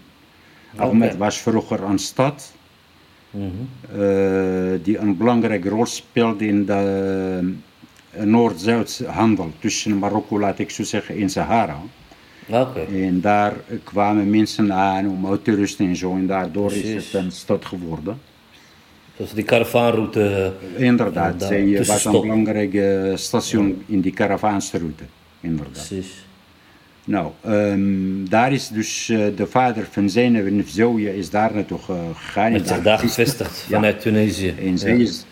Ahmed 0.76 1.18
was 1.18 1.38
vroeger 1.38 1.84
een 1.84 1.99
stad 1.99 2.53
eh, 3.32 4.72
die 4.84 4.97
een 4.97 5.18
belangrijke 5.18 5.70
rol 5.70 5.86
speelde 5.86 6.47
in 6.47 6.66
de 6.66 7.53
Noord-Zuid 8.18 9.03
handel 9.07 9.51
tussen 9.59 9.97
Marokko, 9.97 10.39
laat 10.39 10.59
ik 10.59 10.70
zo 10.70 10.84
zeggen, 10.84 11.16
en 11.18 11.30
Sahara. 11.30 11.78
En 12.93 13.22
daar 13.22 13.53
kwamen 13.84 14.30
mensen 14.30 14.74
aan 14.74 15.07
om 15.09 15.28
uit 15.28 15.43
te 15.43 15.55
rusten 15.55 15.88
en 15.88 15.95
zo. 15.95 16.12
En 16.16 16.28
daardoor 16.28 16.72
is 16.72 16.80
Precies. 16.82 17.12
het 17.12 17.24
een 17.24 17.32
stad 17.32 17.66
geworden. 17.66 18.20
Dus 19.18 19.34
die 19.34 19.43
karavaanroute. 19.43 20.53
Inderdaad, 20.78 21.39
daar 21.39 21.47
zij 21.47 21.57
eh, 21.59 21.66
was 21.68 21.72
een 21.72 21.84
tussenstop. 21.86 22.22
belangrijk 22.22 22.74
eh, 22.74 23.16
station 23.16 23.84
in 23.86 24.01
die 24.01 24.12
caravansroute. 24.12 25.03
Inderdaad. 25.41 25.88
Precies. 25.88 26.26
Nou, 27.05 27.32
ehm, 27.41 28.26
daar 28.30 28.53
is 28.53 28.68
dus 28.68 29.09
eh, 29.09 29.20
de 29.36 29.47
vader 29.47 29.88
van 29.91 30.09
Zeynep 30.09 30.45
en 30.45 30.66
is 31.16 31.30
daar 31.30 31.53
naartoe 31.53 31.78
ge- 31.80 32.09
gegaan. 32.16 32.51
Heeft 32.51 32.68
zich 32.68 32.82
daar 32.82 32.99
gevestigd 32.99 33.66
vanuit 33.70 34.01
Tunesië. 34.01 34.53
En 34.66 34.78
zij, 34.78 34.93
Ja. 34.97 35.03
is, 35.03 35.26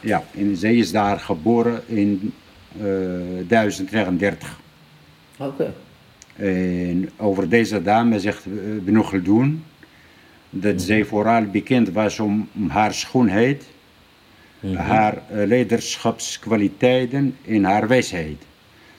ja, 0.00 0.24
en 0.34 0.56
zij 0.56 0.76
is 0.76 0.92
daar 0.92 1.20
geboren 1.20 1.82
in 1.86 2.32
eh 2.80 3.48
1039. 3.48 4.60
Oké. 5.38 5.72
En 6.36 7.10
over 7.16 7.48
deze 7.48 7.82
dame 7.82 8.20
zegt 8.20 8.46
eh, 8.46 8.74
Ibn 8.74 9.00
Khaldun 9.00 9.64
dat 10.50 10.82
zij 10.82 11.04
vooral 11.04 11.44
bekend 11.44 11.90
was 11.90 12.20
om 12.20 12.48
haar 12.68 12.94
schoonheid, 12.94 13.64
haar 14.74 15.22
eh, 15.30 15.46
leiderschapskwaliteiten 15.46 17.36
en 17.46 17.64
haar 17.64 17.88
wijsheid. 17.88 18.42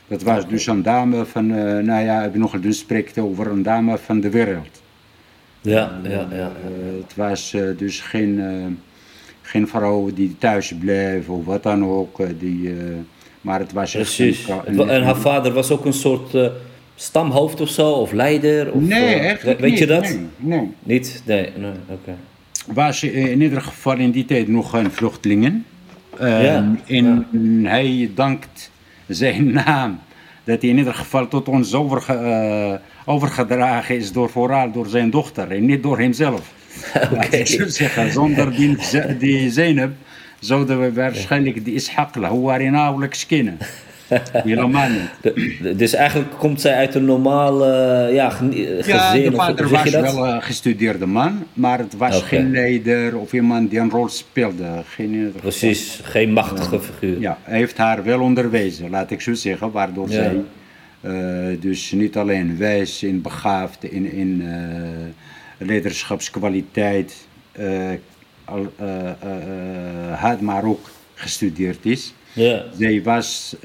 Dat 0.07 0.21
was 0.21 0.47
dus 0.47 0.67
een 0.67 0.83
dame 0.83 1.25
van, 1.25 1.47
nou 1.85 2.03
ja, 2.03 2.25
Ibn 2.25 2.45
Khaldun 2.45 2.73
spreekt 2.73 3.17
over 3.17 3.47
een 3.47 3.63
dame 3.63 3.97
van 3.97 4.19
de 4.19 4.29
wereld. 4.29 4.81
Ja, 5.61 5.99
ja, 6.03 6.27
ja. 6.31 6.51
Het 7.01 7.15
was 7.15 7.55
dus 7.77 7.99
geen, 7.99 8.39
geen 9.47 9.67
vrouw 9.67 10.09
die 10.13 10.35
thuis 10.37 10.73
bleef 10.79 11.29
of 11.29 11.45
wat 11.45 11.63
dan 11.63 11.85
ook. 11.85 12.19
eh, 12.19 12.27
die, 12.39 12.69
eh, 12.69 12.75
maar 13.41 13.59
het 13.59 13.73
was 13.73 13.95
echt 13.95 14.15
Precies. 14.15 14.47
een 14.65 14.75
wa- 14.75 14.85
En 14.87 15.03
haar 15.03 15.15
vader 15.17 15.53
was 15.53 15.71
ook 15.71 15.85
een 15.85 15.93
soort 15.93 16.33
eh, 16.35 16.47
stamhoofd 16.95 17.61
of 17.61 17.69
zo, 17.69 17.91
of 17.91 18.11
leider? 18.11 18.71
Of, 18.73 18.81
Nee, 18.81 19.15
eigenlijk 19.15 19.59
Weet 19.59 19.77
je 19.77 19.85
dat? 19.85 20.01
Nee, 20.03 20.19
nee. 20.37 20.71
Niet? 20.83 21.21
Nee, 21.25 21.49
nee, 21.57 21.71
oké. 21.89 22.15
was 22.73 23.03
in 23.03 23.41
ieder 23.41 23.61
geval 23.61 23.97
in 23.97 24.11
die 24.11 24.25
tijd 24.25 24.47
nog 24.47 24.73
een 24.73 24.91
vluchtelingen. 24.91 25.65
Ehm, 26.19 26.43
Ja, 26.43 26.75
en 26.87 27.25
hij 27.65 28.11
dankt 28.15 28.71
zijn 29.07 29.51
naam 29.65 29.99
dat 30.43 30.61
hij 30.61 30.69
in 30.69 30.77
ieder 30.77 30.93
geval 30.93 31.27
tot 31.27 31.47
ons 31.47 31.73
overge, 31.73 32.79
overgedragen 33.05 33.95
is 33.97 34.11
door, 34.11 34.29
vooral 34.29 34.71
door 34.71 34.87
zijn 34.87 35.09
dochter 35.09 35.51
en 35.51 35.65
niet 35.65 35.83
door 35.83 35.99
hemzelf. 35.99 36.53
Laat 37.11 37.33
ik 37.49 37.63
zeggen, 37.67 38.11
zonder 38.11 38.55
die, 38.55 38.77
die 39.19 39.51
Zeynep 39.51 39.91
zouden 40.39 40.81
we 40.81 40.93
waarschijnlijk 40.93 41.65
die 41.65 41.81
Ishaq 41.81 42.11
al-Hawari 42.11 42.69
nauwelijks 42.69 43.25
kennen. 43.25 43.57
Helemaal 44.31 44.89
niet. 44.89 45.77
Dus 45.77 45.93
eigenlijk 45.93 46.31
komt 46.37 46.61
zij 46.61 46.75
uit 46.75 46.95
een 46.95 47.05
normaal 47.05 47.65
eh, 47.65 48.13
ja, 48.13 48.31
eh, 48.31 48.35
gezin? 48.35 49.21
Ja, 49.21 49.29
de 49.29 49.31
vader 49.35 49.69
was 49.69 49.91
wel 49.91 50.27
een 50.27 50.41
gestudeerde 50.41 51.05
man, 51.05 51.45
maar 51.53 51.77
het 51.79 51.97
was 51.97 52.21
geen 52.21 52.51
leider 52.51 53.17
of 53.17 53.33
iemand 53.33 53.69
die 53.69 53.79
een 53.79 53.89
rol 53.89 54.07
speelde. 54.09 54.83
Geen, 54.95 55.23
geval. 55.25 55.41
Precies, 55.41 55.99
geen 56.03 56.33
machtige 56.33 56.79
figuur. 56.79 57.19
Ja, 57.19 57.37
hij 57.43 57.57
heeft 57.57 57.77
haar 57.77 58.03
wel 58.03 58.21
onderwezen, 58.21 58.89
laat 58.89 59.11
ik 59.11 59.21
zo 59.21 59.33
zeggen, 59.33 59.71
waardoor 59.71 60.09
Ja. 60.09 60.13
zij 60.13 60.41
eh, 61.01 61.61
dus 61.61 61.91
niet 61.91 62.17
alleen 62.17 62.57
wijs 62.57 63.03
en 63.03 63.21
begaafd 63.21 63.83
in, 63.83 64.11
in 64.11 64.41
eh, 64.41 64.57
leiderschapskwaliteit 65.57 67.27
eh, 67.51 67.91
al, 68.45 68.73
eh, 68.75 69.09
eh, 69.09 70.19
had, 70.19 70.41
maar 70.41 70.63
ook 70.65 70.89
gestudeerd 71.13 71.85
is. 71.85 72.13
Ja. 72.33 72.65
Zij 72.77 73.03
was 73.03 73.55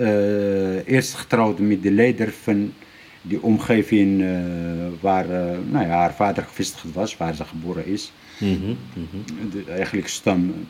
eerst 0.86 1.14
getrouwd 1.14 1.58
met 1.58 1.82
de 1.82 1.90
leider 1.90 2.32
van 2.32 2.72
die 3.22 3.42
omgeving 3.42 4.24
waar 5.00 5.26
nou 5.70 5.86
ja, 5.86 5.90
haar 5.90 6.14
vader 6.14 6.42
gevestigd 6.42 6.92
was, 6.92 7.16
waar 7.16 7.34
ze 7.34 7.44
geboren 7.44 7.86
is. 7.86 8.12
Mhm, 8.38 8.54
mhm. 8.54 9.50
De, 9.50 9.64
eigenlijk 9.72 10.08
stam 10.08 10.68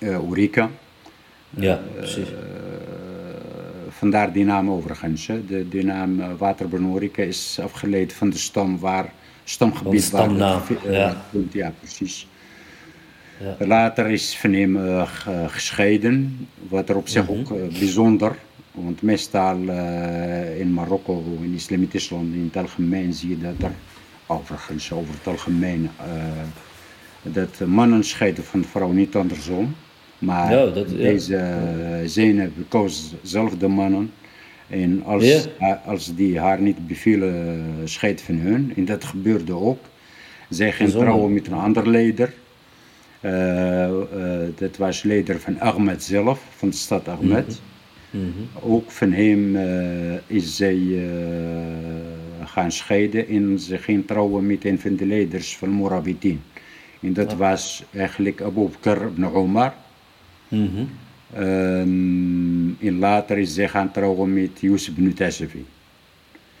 Orica. 0.00 0.70
Ja, 1.50 1.82
precies. 1.96 2.28
Vandaar 3.88 4.32
die 4.32 4.44
naam 4.44 4.70
overigens. 4.70 5.26
De, 5.26 5.82
naam 5.82 6.36
Waterbron 6.36 6.92
Orica 6.92 7.22
is 7.22 7.58
afgeleid 7.62 8.12
van 8.12 8.30
de 8.30 8.38
stam 8.38 8.78
waar, 8.78 9.12
stamgebied 9.50 10.02
stamnaam, 10.02 10.62
eh, 10.84 10.92
ja. 10.92 11.16
Ja, 11.52 11.72
precies. 11.80 12.28
Ja. 13.40 13.66
Later 13.66 14.06
is 14.10 14.36
van 14.36 14.52
hem 14.52 14.76
eh, 14.86 15.06
ge- 15.06 15.44
gescheiden, 15.48 16.48
wat 16.68 16.88
er 16.88 16.96
op 16.96 17.08
zich 17.08 17.22
Mhm. 17.28 17.32
ook 17.38 17.50
eh, 17.50 17.78
bijzonder, 17.78 18.36
want 18.70 19.02
meestal 19.02 19.56
in 20.58 20.72
Marokko, 20.72 21.24
in 21.42 21.52
islamitisch 21.54 22.10
landen 22.10 22.38
in 22.38 22.44
het 22.44 22.56
algemeen, 22.56 23.12
zie 23.12 23.28
je 23.28 23.38
dat 23.38 23.62
er, 23.62 23.72
overigens 24.26 24.92
over 24.92 25.14
het 25.14 25.26
algemeen, 25.26 25.90
dat 27.22 27.60
mannen 27.66 28.04
scheiden 28.04 28.44
van 28.44 28.64
vrouwen, 28.64 28.96
niet 28.96 29.14
andersom. 29.16 29.74
Maar 30.18 30.50
Ja, 30.52 30.66
dat- 30.66 30.90
ja. 30.90 30.96
deze 30.96 31.34
uh, 32.02 32.08
Zeynep 32.08 32.52
koos 32.68 33.14
zelf 33.22 33.56
de 33.56 33.68
mannen. 33.68 34.12
En 34.68 35.02
als, 35.04 35.24
Ja. 35.58 35.82
als 35.84 36.14
die 36.14 36.38
haar 36.38 36.60
niet 36.60 36.86
bevielen, 36.86 37.34
uh, 37.56 37.86
scheidt 37.86 38.20
van 38.22 38.34
hun. 38.34 38.72
En 38.76 38.84
dat 38.84 39.04
gebeurde 39.04 39.52
ook. 39.54 39.78
Zij 40.48 40.72
ging 40.72 40.90
trouwen 40.90 41.34
met 41.34 41.46
een 41.46 41.52
ander 41.52 41.88
leider. 41.90 42.32
Eh, 43.20 43.84
eh, 43.84 44.48
dat 44.56 44.76
was 44.76 45.02
leider 45.02 45.40
van 45.40 45.60
Ahmed 45.60 46.02
zelf, 46.02 46.42
van 46.56 46.68
de 46.70 46.76
stad 46.76 47.08
Ahmed. 47.08 47.60
Mhm. 48.10 48.22
Ook 48.72 48.90
van 48.90 49.12
hem 49.12 49.56
eh, 49.56 50.14
is 50.26 50.56
zij 50.56 50.78
eh, 50.96 52.46
gaan 52.46 52.72
scheiden 52.72 53.28
en 53.28 53.58
ze 53.58 53.78
ging 53.78 54.06
trouwen 54.06 54.46
met 54.46 54.64
een 54.64 54.80
van 54.80 54.96
de 54.96 55.06
leiders 55.06 55.56
van 55.56 55.68
Morabitin. 55.68 56.40
En 57.00 57.12
dat 57.12 57.34
was 57.34 57.84
eigenlijk 57.92 58.42
Abu 58.42 58.68
Bakr 58.68 59.02
ibn 59.02 59.24
Omar. 59.24 59.74
Mhm. 60.48 60.84
Ehm, 61.36 62.86
en 62.86 62.98
later 62.98 63.38
is 63.38 63.54
zij 63.54 63.68
gaan 63.68 63.92
trouwen 63.92 64.32
met 64.34 64.60
Yusuf 64.60 64.96
ibn 64.96 65.12
Tassafi. 65.12 65.64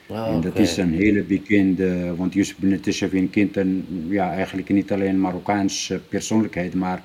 Ah, 0.08 0.32
en 0.32 0.40
dat 0.40 0.58
is 0.58 0.76
een 0.76 0.92
hele 0.92 1.22
bekende, 1.22 2.14
want 2.16 2.34
Yusuf 2.34 2.56
Tashafin 2.80 3.30
kent 3.30 3.56
een, 3.56 4.06
ja, 4.08 4.32
eigenlijk 4.32 4.68
niet 4.68 4.92
alleen 4.92 5.20
Marokkaanse 5.20 6.00
persoonlijkheid, 6.08 6.74
maar 6.74 7.02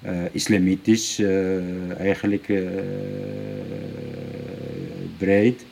eh, 0.00 0.24
islamitisch, 0.32 1.18
eh, 1.18 2.00
eigenlijk 2.00 2.48
eh, 2.48 2.62
breed. 5.18 5.64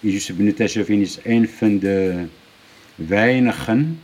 Yusuf 0.00 0.54
Tashafin 0.54 1.00
is 1.00 1.18
een 1.22 1.48
van 1.48 1.78
de 1.78 2.24
weinigen 2.94 3.98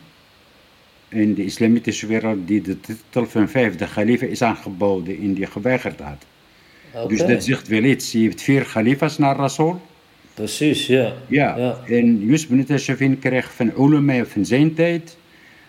in 1.08 1.34
de 1.34 1.44
islamitische 1.44 2.06
wereld 2.06 2.46
die 2.46 2.60
de 2.60 2.80
titel 2.80 3.26
van 3.26 3.48
vijfde 3.48 3.86
khalifa 3.86 4.26
is 4.26 4.42
aangeboden 4.42 5.18
en 5.18 5.34
die 5.34 5.46
geweigerd 5.46 6.00
had. 6.00 6.26
Dus 7.09 7.18
dat 7.26 7.45
zegt 7.45 7.68
wel 7.68 7.82
iets. 7.82 8.12
Je 8.12 8.22
hebt 8.22 8.43
vier 8.43 8.62
khalifas 8.64 9.18
naar 9.18 9.36
Rasul. 9.36 9.80
Precies, 10.34 10.86
ja. 10.86 11.12
Ja, 11.28 11.57
Ja. 11.57 11.78
en 11.88 12.20
Yusuf 12.26 12.49
bin 12.49 12.64
Tashafin 12.64 13.18
kreeg 13.18 13.53
van 13.55 13.72
ulama 13.78 14.24
van 14.24 14.45
zijn 14.45 14.74
tijd 14.74 15.16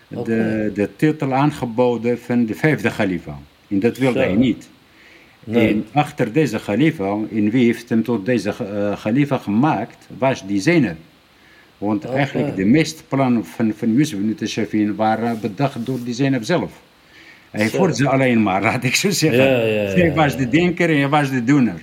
de, 0.08 0.70
de 0.74 0.88
titel 0.96 1.32
aangeboden 1.34 2.18
van 2.18 2.46
de 2.46 2.54
vijfde 2.54 2.90
khalifa. 2.90 3.38
En 3.68 3.80
dat 3.80 3.98
wilde 3.98 4.18
Zo. 4.18 4.24
hij 4.24 4.34
niet. 4.34 4.68
Nee. 5.44 5.68
En 5.68 5.86
achter 5.92 6.32
deze 6.32 6.58
khalifa, 6.58 7.16
en 7.32 7.50
wie 7.50 7.64
heeft 7.64 7.88
hem 7.88 8.02
tot 8.02 8.26
deze 8.26 8.50
eh, 8.50 9.00
khalifa 9.00 9.38
gemaakt, 9.38 10.08
was 10.18 10.46
die 10.46 10.60
Zainab. 10.60 10.96
Want 11.78 12.04
eigenlijk 12.04 12.56
de 12.56 12.64
meeste 12.64 13.02
plannen 13.08 13.44
van, 13.44 13.72
van 13.76 13.92
Yusuf 13.94 14.18
bin 14.18 14.34
Tashafin 14.34 14.94
waren 14.94 15.40
bedacht 15.40 15.86
door 15.86 15.98
die 16.04 16.14
Zainab 16.14 16.42
zelf. 16.44 16.72
Hij 17.54 17.68
Zo. 17.68 17.76
voerde 17.76 17.94
ze 17.94 18.08
alleen 18.08 18.42
maar, 18.42 18.62
laat 18.62 18.84
ik 18.84 18.94
zo 18.94 19.10
zeggen. 19.10 19.44
Ja, 19.96 20.12
was 20.14 20.36
de 20.36 20.48
denker 20.48 20.88
en 20.90 20.96
hij 20.98 21.08
was 21.08 21.30
de 21.30 21.44
doener. 21.44 21.80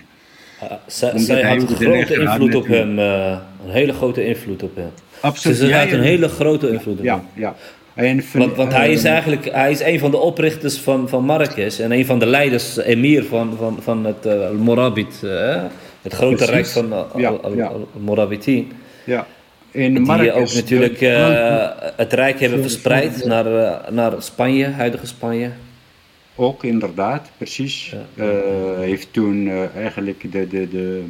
Ah, 0.59 0.71
zij 0.87 1.17
zij 1.19 1.41
had 1.43 1.61
een 1.61 1.67
grote 1.75 2.13
invloed 2.19 2.55
op 2.55 2.67
hem. 2.67 2.99
eh, 2.99 3.37
een 3.65 3.71
hele 3.71 3.93
grote 3.93 4.25
invloed 4.25 4.63
op 4.63 4.75
hem. 4.75 4.89
Absoluut. 5.19 5.57
Ze 5.57 5.73
had 5.75 5.91
een 5.91 6.01
hele 6.01 6.27
grote 6.27 6.69
invloed 6.69 6.99
op 6.99 7.05
hem. 7.05 7.05
Ja, 7.05 7.23
ja. 7.33 7.55
En 7.93 8.23
van, 8.23 8.39
Want, 8.39 8.55
want 8.55 8.71
hij 8.73 8.91
is 8.91 9.03
eh, 9.03 9.11
eigenlijk 9.11 9.51
hij 9.51 9.71
is 9.71 9.79
een 9.81 9.99
van 9.99 10.11
de 10.11 10.17
oprichters 10.17 10.77
van, 10.77 11.09
van 11.09 11.23
Marrakesh 11.23 11.79
en 11.79 11.91
een 11.91 12.05
van 12.05 12.19
de 12.19 12.25
leiders, 12.25 12.77
emir 12.77 13.23
van, 13.23 13.55
van, 13.57 13.77
van 13.81 14.05
het 14.05 14.25
uh, 14.25 14.49
Morabit, 14.49 15.21
eh, 15.23 15.63
het 16.01 16.13
grote 16.13 16.35
Precies. 16.35 16.53
rijk 16.53 16.67
van 16.67 16.93
al-. 16.93 17.55
Ja. 19.05 19.25
In 19.71 19.93
Die 20.03 20.33
ook 20.33 20.53
natuurlijk 20.53 21.01
eh, 21.01 21.69
het 21.95 22.13
rijk 22.13 22.39
hebben 22.39 22.61
verspreid 22.61 23.25
naar, 23.25 23.45
eh, 23.45 23.91
naar 23.91 24.21
Spanje, 24.21 24.67
huidige 24.67 25.05
Spanje. 25.07 25.51
Ook 26.35 26.63
inderdaad, 26.63 27.29
precies. 27.37 27.93
Ja. 28.15 28.23
Eh, 28.23 28.79
heeft 28.79 29.07
toen 29.11 29.49
eigenlijk 29.75 30.31
de, 30.31 30.47
de, 30.47 30.69
de, 30.69 31.03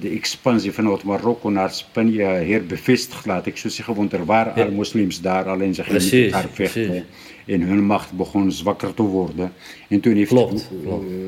de 0.00 0.08
expansie 0.08 0.72
vanuit 0.72 1.02
Marokko 1.02 1.50
naar 1.50 1.70
Spanje 1.70 2.22
herbevestigd, 2.22 3.26
laat 3.26 3.46
ik 3.46 3.56
zo 3.56 3.68
zeggen. 3.68 3.94
Want 3.94 4.12
er 4.12 4.24
waren 4.24 4.52
Ja. 4.56 4.64
al 4.64 4.70
moslims 4.70 5.20
daar, 5.20 5.44
alleen 5.44 5.74
ze 5.74 5.82
gingen 5.82 5.98
Precies, 5.98 6.24
met 6.24 6.32
elkaar 6.34 6.48
vechten. 6.52 7.04
En 7.46 7.60
hun 7.62 7.84
macht 7.84 8.12
begon 8.12 8.52
zwakker 8.52 8.94
te 8.94 9.02
worden. 9.02 9.52
En 9.88 10.00
toen 10.00 10.14
heeft 10.14 10.28
Klopt. 10.30 10.70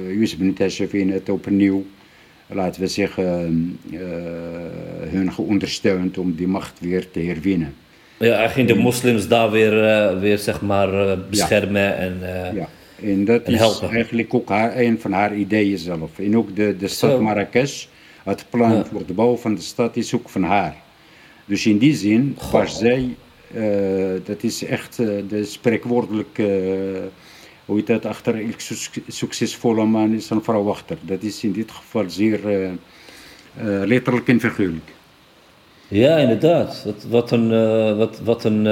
Yusuf 0.09 0.39
bin 0.39 0.55
Tashafin 0.55 1.11
het 1.11 1.28
opnieuw, 1.28 1.85
laten 2.53 2.80
we 2.80 2.86
zeggen, 2.86 3.78
eh, 3.92 3.98
hun 5.11 5.32
geondersteund 5.32 6.18
om 6.18 6.34
die 6.34 6.46
macht 6.48 6.80
weer 6.80 7.11
te 7.11 7.20
herwinnen. 7.20 7.74
Ja, 8.18 8.36
hij 8.36 8.48
ging 8.48 8.68
de 8.68 8.74
moslims 8.74 9.28
daar 9.28 9.51
weer, 9.51 9.84
eh, 9.88 10.18
weer 10.20 10.38
zeg 10.38 10.61
maar 10.62 11.09
eh, 11.11 11.18
beschermen 11.30 11.96
en 11.96 12.18
eh, 12.22 12.55
Ja, 12.55 12.68
en 13.03 13.24
dat 13.24 13.42
En 13.42 13.53
is 13.53 13.59
helpen. 13.59 13.90
eigenlijk 13.90 14.34
ook 14.34 14.48
haar, 14.48 14.76
een 14.78 15.01
van 15.01 15.12
haar 15.12 15.34
ideeën 15.36 15.78
zelf. 15.78 16.18
En 16.18 16.36
ook 16.36 16.57
de, 16.57 16.76
de 16.78 16.88
stad 16.88 17.11
Zo. 17.11 17.20
Marrakesh, 17.22 17.86
het 18.24 18.44
plan 18.51 18.72
Ja. 18.72 18.84
voor 18.84 19.07
de 19.07 19.12
bouw 19.12 19.36
van 19.36 19.55
de 19.55 19.61
stad 19.61 19.96
is 19.96 20.14
ook 20.14 20.28
van 20.28 20.42
haar. 20.42 20.76
Dus 21.44 21.66
in 21.66 21.78
die 21.78 21.94
zin 21.94 22.36
was 22.53 22.78
zij, 22.78 23.14
eh, 23.55 23.62
dat 24.24 24.42
is 24.42 24.64
echt 24.64 24.98
eh, 24.98 25.07
de 25.28 25.44
spreekwoordelijke, 25.44 26.46
eh, 26.46 27.01
hoe 27.70 27.82
dat, 27.82 28.06
achter 28.06 28.34
elk 28.34 28.60
suc- 28.60 28.98
succesvolle 29.08 29.84
man 29.84 30.12
is 30.12 30.30
een 30.30 30.42
vrouw 30.42 30.70
achter. 30.70 30.96
Dat 31.00 31.22
is 31.22 31.44
in 31.44 31.52
dit 31.52 31.70
geval 31.70 32.04
zeer 32.10 32.48
eh, 32.48 32.64
eh, 32.68 32.72
letterlijk 33.86 34.28
en 34.28 34.40
figuurlijk. 34.40 34.88
ja, 35.88 36.16
inderdaad. 36.16 36.82
Wat, 36.84 37.04
wat 37.08 37.30
een, 37.30 37.52
eh, 37.52 37.96
wat, 37.96 38.20
wat 38.24 38.44
een 38.44 38.62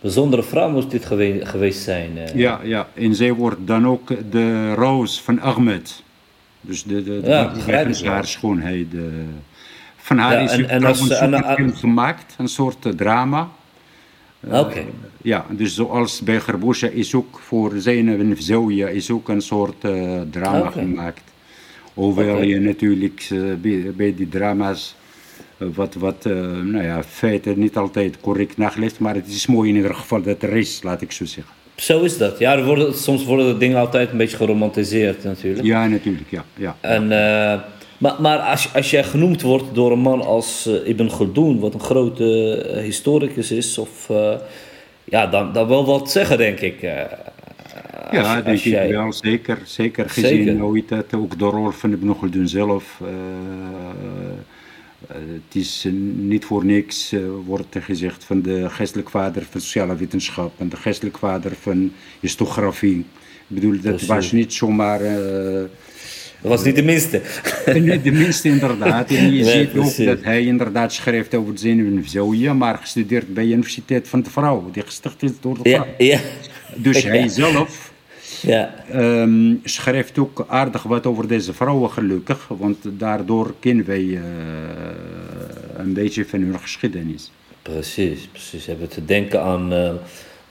bijzondere 0.00 0.42
vrouw 0.42 0.70
moest 0.70 0.90
dit 0.90 1.04
gewe- 1.06 1.46
geweest 1.46 1.82
zijn. 1.82 2.10
Ja, 2.34 2.60
ja, 2.62 2.88
en 2.94 3.14
zij 3.14 3.32
wordt 3.32 3.66
dan 3.66 3.86
ook 3.86 4.08
de 4.30 4.74
roos 4.74 5.20
van 5.22 5.40
Ahmed. 5.40 6.02
Dus 6.60 6.82
de, 6.84 7.02
de, 7.02 7.20
Ja, 7.24 7.52
haar 8.04 8.26
schoonheid. 8.26 8.86
van 9.96 10.18
haar 10.18 10.32
Ja, 10.32 10.38
is 10.40 10.52
en- 10.52 10.68
en 10.68 10.84
als- 10.84 11.10
een 11.10 11.34
en- 11.34 11.54
film 11.56 11.74
gemaakt, 11.74 12.34
een 12.38 12.48
soort 12.48 12.86
drama. 12.96 13.48
Oké. 14.50 14.84
Ja, 15.22 15.46
dus 15.50 15.74
zoals 15.74 16.20
bij 16.20 16.40
Gerbosha 16.40 16.88
is 16.88 17.14
ook 17.14 17.40
voor 17.44 17.72
en 17.72 18.36
Zawia 18.38 18.88
is 18.88 19.10
ook 19.10 19.28
een 19.28 19.42
soort 19.42 19.84
eh, 19.84 20.20
drama 20.30 20.70
gemaakt. 20.70 21.22
Hoewel 21.94 22.42
je 22.42 22.60
natuurlijk 22.60 23.26
eh, 23.30 23.38
bij, 23.60 23.92
bij 23.96 24.14
die 24.14 24.28
drama's 24.28 24.96
eh, 25.58 25.68
wat, 25.74 25.94
wat 25.94 26.26
eh, 26.26 26.32
nou 26.62 26.84
ja, 26.84 27.02
feiten 27.02 27.58
niet 27.58 27.76
altijd 27.76 28.20
correct 28.20 28.56
nageleefd, 28.56 28.98
maar 28.98 29.14
het 29.14 29.26
is 29.26 29.46
mooi 29.46 29.68
in 29.68 29.76
ieder 29.76 29.94
geval 29.94 30.22
dat 30.22 30.42
er 30.42 30.56
is, 30.56 30.82
laat 30.82 31.02
ik 31.02 31.12
zo 31.12 31.24
zeggen. 31.24 31.54
Zo 31.74 32.00
is 32.00 32.18
dat. 32.18 32.38
Ja, 32.38 32.56
er 32.56 32.64
worden, 32.64 32.94
soms 32.94 33.24
worden 33.24 33.46
de 33.46 33.58
dingen 33.58 33.78
altijd 33.78 34.10
een 34.10 34.16
beetje 34.16 34.36
geromantiseerd 34.36 35.24
natuurlijk. 35.24 35.64
Ja, 35.64 35.86
natuurlijk, 35.86 36.30
ja. 36.30 36.44
ja. 36.56 36.76
En, 36.80 37.12
eh, 37.12 37.60
maar 37.98 38.14
maar 38.20 38.38
als, 38.38 38.74
als 38.74 38.90
jij 38.90 39.04
genoemd 39.04 39.42
wordt 39.42 39.74
door 39.74 39.92
een 39.92 39.98
man 39.98 40.22
als 40.22 40.66
eh, 40.66 40.88
Ibn 40.88 41.06
Khaldun, 41.06 41.58
wat 41.58 41.74
een 41.74 41.80
grote 41.80 42.54
eh, 42.62 42.82
historicus 42.82 43.50
is, 43.50 43.78
of, 43.78 44.10
eh, 44.10 44.34
ja, 45.04 45.26
dan, 45.26 45.52
dan 45.52 45.68
wel 45.68 45.84
wat 45.86 46.10
zeggen, 46.10 46.38
denk 46.38 46.60
ik. 46.60 46.80
Ja, 46.80 47.08
Als- 48.20 48.32
denk 48.34 48.46
als 48.46 48.66
ik 48.66 48.72
jij- 48.72 48.88
wel, 48.88 49.12
zeker. 49.12 49.58
Zeker 49.64 50.10
gezien 50.10 50.28
Zeker. 50.44 50.58
hoe 50.58 50.84
dat, 50.86 51.14
ook 51.14 51.38
de 51.38 51.44
rol 51.44 51.70
van 51.70 51.92
Ibn 51.92 52.12
Khaldun 52.18 52.48
zelf. 52.48 53.00
het 55.08 55.54
is 55.54 55.86
niet 56.16 56.44
voor 56.44 56.64
niks, 56.64 57.14
wordt 57.46 57.74
er 57.74 57.82
gezegd, 57.82 58.24
van 58.24 58.42
de 58.42 58.70
geestelijk 58.70 59.10
vader 59.10 59.42
van 59.50 59.60
sociale 59.60 59.96
wetenschap 59.96 60.52
en 60.58 60.68
de 60.68 60.76
geestelijk 60.76 61.18
vader 61.18 61.52
van 61.60 61.92
historiografie. 62.20 62.98
Ik 63.48 63.54
bedoel, 63.54 63.72
dat 63.72 63.80
Precies. 63.82 64.06
was 64.08 64.32
niet 64.32 64.52
zomaar... 64.52 65.00
Dat 66.46 66.56
was 66.56 66.64
niet 66.64 66.76
de 66.76 66.82
minste. 66.82 67.20
Nee, 67.80 68.02
de 68.02 68.12
minste 68.12 68.48
inderdaad. 68.48 69.10
En 69.10 69.32
je 69.32 69.44
Nee, 69.44 69.68
ziet 69.72 69.76
ook 69.76 70.06
dat 70.06 70.24
hij 70.24 70.44
inderdaad 70.44 70.92
schrijft 70.92 71.34
over 71.34 71.50
het 71.50 71.60
zenuwenzooien, 71.60 72.56
maar 72.56 72.78
gestudeerd 72.78 73.34
bij 73.34 73.44
de 73.44 73.50
Universiteit 73.52 74.08
van 74.08 74.22
de 74.22 74.30
Vrouw, 74.30 74.70
die 74.72 74.82
gesticht 74.82 75.22
is 75.22 75.30
door 75.40 75.62
de 75.62 75.70
vrouw. 75.70 75.86
ja, 75.98 76.20
Dus 76.74 77.02
hij 77.12 77.28
zelf 77.28 77.92
ja. 78.42 78.74
Ehm, 78.90 79.54
schrijft 79.64 80.18
ook 80.18 80.44
aardig 80.48 80.82
wat 80.82 81.06
over 81.06 81.28
deze 81.28 81.52
vrouwen 81.52 81.90
gelukkig, 81.90 82.48
want 82.48 82.76
daardoor 82.82 83.54
kennen 83.60 83.84
wij 83.86 84.04
eh, 84.14 84.22
een 85.76 85.92
beetje 85.92 86.24
van 86.24 86.40
hun 86.40 86.60
geschiedenis. 86.60 87.30
Precies, 87.62 88.28
precies. 88.32 88.64
We 88.64 88.70
hebben 88.70 88.88
te 88.88 89.04
denken 89.04 89.42
aan 89.42 89.72
eh, 89.72 89.92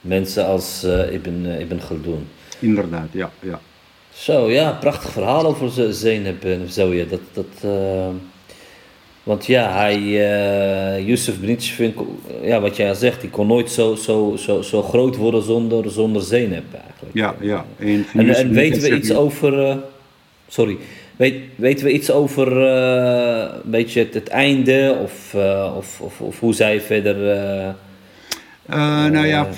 mensen 0.00 0.46
als 0.46 0.84
eh 0.84 1.12
Ibn, 1.12 1.46
Ibn 1.60 1.78
Khaldun. 1.78 2.26
Inderdaad, 2.58 3.08
ja. 3.12 3.30
ja. 3.40 3.60
Zo, 4.16 4.50
ja, 4.50 4.70
prachtig 4.72 5.10
verhaal 5.10 5.46
over 5.46 5.70
Ze- 5.70 5.92
Zeynep 5.92 6.44
en 6.44 6.66
Zoya. 6.68 7.04
Dat, 7.04 7.20
dat, 7.32 7.46
eh, 7.62 8.08
want 9.22 9.46
ja, 9.46 9.72
hij, 9.72 9.96
eh 9.96 11.06
Yusuf 11.06 11.40
Benitje, 11.40 11.92
ja, 12.42 12.60
wat 12.60 12.76
jij 12.76 12.94
zegt, 12.94 13.20
die 13.20 13.30
kon 13.30 13.46
nooit 13.46 13.70
zo, 13.70 13.94
zo, 13.94 14.36
zo, 14.38 14.62
zo 14.62 14.82
groot 14.82 15.16
worden 15.16 15.42
zonder, 15.42 15.90
zonder 15.90 16.22
Zeynep 16.22 16.64
eigenlijk. 16.74 17.14
ja, 17.14 17.34
ja. 17.40 17.64
En, 17.78 18.52
weten 18.52 18.82
we 18.82 18.96
iets 18.96 19.14
over, 19.14 19.68
eh, 19.68 19.76
sorry, 20.48 20.76
Weet, 21.16 21.34
weten 21.54 21.84
we 21.84 21.92
iets 21.92 22.10
over 22.10 22.66
eh, 22.66 23.54
een 23.64 23.70
beetje 23.70 24.00
het, 24.00 24.14
het 24.14 24.28
einde 24.28 24.96
of, 25.02 25.34
of, 25.76 26.00
of, 26.00 26.20
of 26.20 26.40
hoe 26.40 26.54
zij 26.54 26.80
verder... 26.80 27.16
nou 29.10 29.26
ja, 29.26 29.48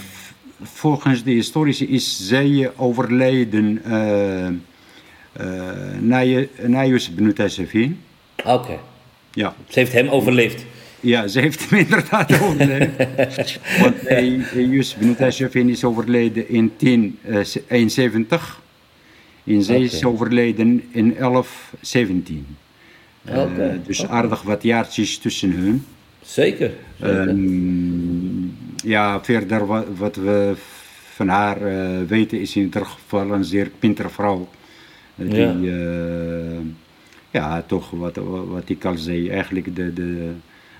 volgens 0.62 1.22
de 1.24 1.30
historici 1.30 1.86
is 1.88 2.26
zij 2.26 2.70
overleden 2.76 3.80
eh 3.84 4.46
eh 4.46 4.54
na, 6.66 6.84
Yusuf 6.86 7.14
bin 7.14 7.32
Tashafin. 7.34 7.98
Oké, 8.44 8.78
Ja. 9.32 9.54
ze 9.68 9.78
heeft 9.78 9.92
hem 9.92 10.08
overleefd. 10.08 10.64
Ja, 11.00 11.26
ze 11.26 11.40
heeft 11.40 11.70
hem 11.70 11.78
inderdaad 11.86 12.40
overleden. 12.42 12.94
Want 13.82 14.06
eh, 14.06 14.54
Yusuf 14.54 14.98
bin 14.98 15.16
Tashafin 15.16 15.68
is 15.68 15.84
overleden 15.84 16.48
in 16.48 16.72
1071. 16.78 18.60
En 19.44 19.62
zij 19.62 19.80
is 19.80 20.04
overleden 20.04 20.82
in 20.90 21.14
1117. 21.18 22.46
Eh, 23.24 23.38
Oké, 23.42 23.80
dus 23.86 24.06
aardig 24.06 24.42
wat 24.42 24.62
jaartjes 24.62 25.18
tussen 25.18 25.50
hun. 25.52 25.84
Zeker. 26.22 26.70
zeker. 27.00 27.28
Ehm, 27.28 28.17
ja, 28.88 29.24
verder 29.24 29.66
wat, 29.66 29.84
wat 29.96 30.16
we 30.16 30.52
van 31.14 31.28
haar 31.28 31.62
eh, 31.62 31.88
weten 32.08 32.40
is 32.40 32.56
in 32.56 32.62
ieder 32.62 32.86
geval 32.86 33.30
een 33.30 33.44
zeer 33.44 33.70
pintere 33.78 34.08
vrouw. 34.08 34.48
Eh, 35.16 35.30
Die, 35.30 35.40
Ja. 35.40 35.54
eh, 35.62 36.58
ja, 37.30 37.62
toch 37.66 37.90
wat, 37.90 38.16
wat 38.48 38.62
ik 38.68 38.84
al 38.84 38.96
zei, 38.96 39.28
eigenlijk 39.30 39.76
de, 39.76 39.92
de, 39.92 40.30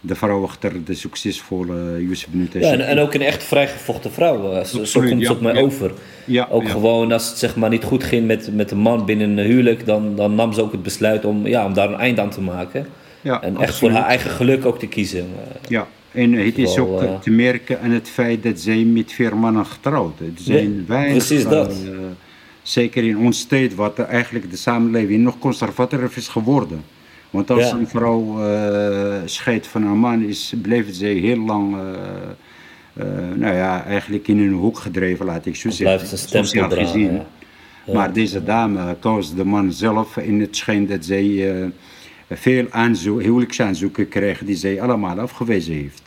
de 0.01 0.15
vrouw 0.15 0.43
achter 0.45 0.85
de 0.85 0.95
succesvolle 0.95 2.07
Yusuf 2.07 2.29
Ja, 2.33 2.39
Nutasha. 2.39 2.73
en, 2.73 2.87
en 2.87 2.99
ook 2.99 3.15
een 3.15 3.23
echt 3.23 3.43
vrijgevochten 3.45 4.13
vrouw. 4.13 4.65
Zo, 4.65 5.01
komt 5.01 5.11
het 5.11 5.21
ja, 5.21 5.31
op 5.31 5.41
mij 5.41 5.55
ja. 5.55 5.61
over. 5.61 5.93
Ja, 6.25 6.49
ook 6.51 6.63
ja. 6.63 6.69
gewoon 6.69 7.13
als 7.13 7.29
het 7.29 7.39
zeg 7.39 7.57
maar 7.57 7.71
niet 7.71 7.85
goed 7.85 8.05
ging 8.05 8.27
met, 8.27 8.55
met 8.55 8.69
de 8.69 8.75
man 8.77 9.05
binnen 9.05 9.39
een 9.39 9.45
huwelijk, 9.47 9.87
dan, 9.87 10.17
dan 10.17 10.35
nam 10.35 10.53
ze 10.53 10.63
ook 10.63 10.73
het 10.73 10.83
besluit 10.83 11.25
om, 11.25 11.47
ja, 11.47 11.65
om 11.65 11.75
daar 11.75 11.89
een 11.89 11.99
eind 12.01 12.19
aan 12.19 12.31
te 12.31 12.41
maken. 12.41 12.87
Ja, 13.21 13.43
en 13.43 13.49
echt 13.49 13.59
absoluut. 13.59 13.79
voor 13.79 13.91
haar 13.91 14.09
eigen 14.09 14.31
geluk 14.31 14.67
ook 14.67 14.79
te 14.79 14.87
kiezen. 14.87 15.27
Ja, 15.69 15.87
en 16.23 16.33
het 16.33 16.59
is 16.59 16.75
Wel, 16.75 16.87
ook 16.89 17.03
eh, 17.03 17.19
te 17.21 17.31
merken 17.31 17.81
aan 17.81 17.91
het 17.91 18.09
feit 18.09 18.43
dat 18.43 18.61
zij 18.61 18.85
met 18.85 19.13
vier 19.13 19.37
mannen 19.37 19.67
getrouwd. 19.67 20.19
Het 20.19 20.41
zijn 20.41 20.75
Ja, 20.75 20.83
weinig, 20.87 21.27
precies 21.27 21.45
dat. 21.45 21.71
eh, 21.71 21.91
zeker 22.63 23.05
in 23.05 23.19
ons 23.19 23.45
tijd, 23.45 23.75
wat 23.75 23.99
eigenlijk 23.99 24.51
de 24.51 24.57
samenleving 24.57 25.23
nog 25.23 25.39
conservatiever 25.39 26.11
is 26.15 26.29
geworden. 26.29 26.83
Want 27.31 27.51
als 27.51 27.65
Ja. 27.71 27.77
een 27.77 27.89
vrouw 27.89 28.43
eh, 28.43 29.17
scheidt 29.25 29.67
van 29.67 29.83
een 29.83 29.99
man, 29.99 30.23
is, 30.23 30.53
blijft 30.63 30.97
zij 30.97 31.13
heel 31.13 31.39
lang, 31.45 31.77
nou 33.35 33.55
ja, 33.55 33.85
eigenlijk 33.85 34.29
in 34.29 34.39
een 34.39 34.53
hoek 34.53 34.79
gedreven, 34.79 35.27
laat 35.27 35.47
ik 35.47 35.57
zo 35.57 35.71
zeggen. 35.71 36.19
sociaal 36.19 36.69
dragen, 36.69 36.87
gezien. 36.87 37.13
ja. 37.13 37.27
Ja. 37.87 37.95
Maar 37.95 38.13
deze 38.13 38.45
dame 38.45 38.97
koos 39.01 39.35
de 39.35 39.45
man 39.45 39.73
zelf 39.73 40.17
en 40.17 40.39
het 40.39 40.57
schijnt 40.57 40.89
dat 40.89 41.05
zij 41.05 41.51
eh, 41.61 41.67
veel 42.31 42.67
aanzoek, 42.71 43.23
huwelijksaanzoeken 43.23 44.09
kreeg 44.09 44.45
die 44.45 44.57
zij 44.57 44.81
allemaal 44.83 45.19
afgewezen 45.21 45.75
heeft. 45.75 46.03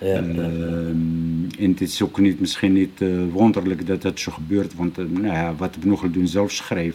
Ja. 0.00 0.06
Ehm, 0.14 1.44
en 1.58 1.70
het 1.70 1.80
is 1.80 2.02
ook 2.02 2.18
niet, 2.20 2.40
misschien 2.40 2.72
niet 2.72 3.00
eh, 3.00 3.08
wonderlijk 3.32 3.86
dat 3.86 4.02
dat 4.02 4.18
zo 4.18 4.32
gebeurt, 4.32 4.74
want 4.74 4.98
eh, 4.98 5.04
nou 5.08 5.26
ja, 5.34 5.54
wat 5.56 5.76
Benoegeldoen 5.80 6.26
zelf 6.28 6.50
schreef, 6.50 6.94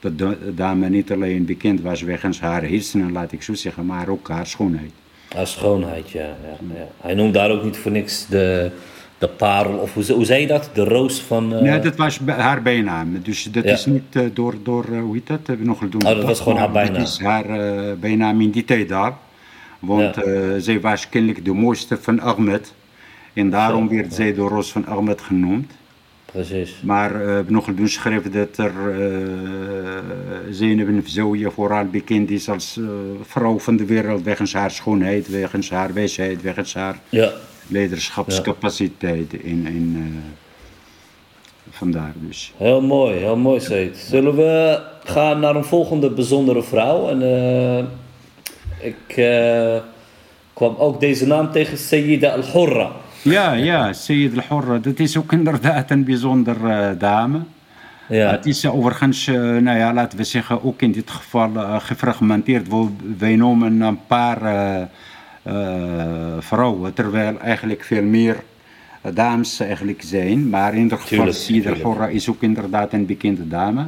dat 0.00 0.18
de 0.18 0.36
dame 0.54 0.88
niet 0.88 1.12
alleen 1.12 1.44
bekend 1.44 1.80
was 1.80 2.02
wegens 2.02 2.40
haar 2.40 2.62
hersenen, 2.62 3.12
laat 3.12 3.32
ik 3.32 3.42
zo 3.42 3.54
zeggen, 3.54 3.86
maar 3.86 4.08
ook 4.08 4.28
haar 4.28 4.46
schoonheid. 4.46 4.90
Haar 5.34 5.46
schoonheid, 5.46 6.10
ja, 6.10 6.20
ja, 6.20 6.74
ja. 6.74 6.86
Hij 7.00 7.14
noemt 7.14 7.34
daar 7.34 7.50
ook 7.50 7.64
niet 7.64 7.76
voor 7.76 7.90
niks 7.90 8.26
de, 8.26 8.70
de 9.18 9.28
parel, 9.28 9.78
of 9.78 9.94
hoe, 9.94 10.12
hoe 10.12 10.24
zei 10.24 10.40
je 10.40 10.46
dat? 10.46 10.70
De 10.72 10.84
roos 10.84 11.20
van... 11.20 11.54
eh, 11.54 11.60
nee, 11.62 11.80
dat 11.80 11.96
was 11.96 12.18
haar 12.26 12.62
bijnaam, 12.62 13.20
dus 13.22 13.42
dat 13.42 13.64
Ja. 13.64 13.72
is 13.72 13.86
niet 13.86 14.18
door, 14.32 14.54
door 14.62 14.86
hoe 14.86 15.14
heet 15.14 15.26
dat, 15.26 15.44
Benoegeldoen. 15.58 16.06
Oh, 16.06 16.14
dat 16.16 16.24
was 16.24 16.40
gewoon 16.40 16.58
haar 16.58 16.70
bijnaam. 16.72 16.94
Dat 16.94 17.08
is 17.08 17.20
haar 17.20 17.46
bijnaam 17.98 18.40
in 18.40 18.50
die 18.50 18.64
tijd 18.64 18.88
daar, 18.88 19.12
want 19.80 20.14
Ja. 20.14 20.22
eh, 20.22 20.48
zij 20.58 20.80
was 20.80 21.08
kennelijk 21.08 21.44
de 21.44 21.52
mooiste 21.52 21.96
van 22.00 22.20
Ahmed. 22.20 22.74
En 23.32 23.50
daarom 23.50 23.88
werd 23.88 24.14
zij 24.14 24.34
de 24.34 24.40
roos 24.40 24.72
van 24.72 24.86
Ahmed 24.86 25.20
genoemd. 25.20 25.72
Precies. 26.24 26.80
Maar 26.82 27.22
uh, 27.26 27.40
Benoegeldoen 27.40 27.88
schreef 27.88 28.22
dat 28.22 28.56
er 28.58 28.72
uh, 29.00 29.98
Zeynep 30.50 30.86
bin 30.86 31.02
Fzouya 31.04 31.50
vooral 31.50 31.84
bekend 31.84 32.30
is 32.30 32.48
als 32.48 32.76
uh, 32.76 32.88
vrouw 33.22 33.58
van 33.58 33.76
de 33.76 33.84
wereld 33.84 34.22
wegens 34.22 34.52
haar 34.52 34.70
schoonheid, 34.70 35.28
wegens 35.28 35.70
haar 35.70 35.92
wijsheid, 35.92 36.42
wegens 36.42 36.74
haar 36.74 36.98
Ja, 37.08 37.30
leiderschapscapaciteit. 37.66 39.34
Uh, 39.44 39.60
vandaar 41.70 42.12
dus. 42.14 42.52
heel 42.56 42.80
mooi, 42.80 43.16
heel 43.16 43.36
mooi, 43.36 43.60
Seet. 43.60 43.96
Zullen 43.96 44.36
we 44.36 44.80
gaan 45.04 45.40
naar 45.40 45.56
een 45.56 45.64
volgende 45.64 46.10
bijzondere 46.10 46.62
vrouw? 46.62 47.08
En 47.08 47.22
eh, 47.22 47.84
ik 48.80 49.16
eh, 49.16 49.82
kwam 50.52 50.74
ook 50.78 51.00
deze 51.00 51.26
naam 51.26 51.52
tegen, 51.52 51.78
Sayyida 51.78 52.30
al-Hurra. 52.30 52.90
Ja, 53.22 53.52
ja, 53.52 53.92
Sayyid 53.92 54.32
al-Hurra, 54.36 54.78
dat 54.78 54.98
is 54.98 55.16
ook 55.16 55.32
inderdaad 55.40 55.90
een 55.90 56.04
bijzondere 56.04 56.96
dame. 56.96 57.40
Ja. 58.08 58.30
Het 58.30 58.46
is 58.46 58.66
overigens, 58.66 59.26
uh, 59.26 59.36
nou 59.56 59.78
ja, 59.78 59.92
laten 59.92 60.18
we 60.18 60.24
zeggen, 60.24 60.64
ook 60.64 60.82
in 60.82 60.92
dit 60.92 61.10
geval 61.10 61.50
gefragmenteerd. 61.80 62.66
Wij 63.18 63.36
noemen 63.36 63.80
een 63.80 64.06
paar 64.06 64.38
vrouwen, 66.38 66.92
terwijl 66.94 67.40
eigenlijk 67.40 67.84
veel 67.84 68.02
meer 68.02 68.36
dames 69.14 69.60
eigenlijk 69.60 70.02
zijn. 70.02 70.48
Maar 70.48 70.74
in 70.74 70.82
ieder 70.82 70.98
geval, 70.98 71.32
Sayyid 71.32 71.66
al-Hurra 71.66 72.06
is 72.06 72.28
ook 72.28 72.42
inderdaad 72.42 72.92
een 72.92 73.06
bekende 73.06 73.48
dame. 73.48 73.86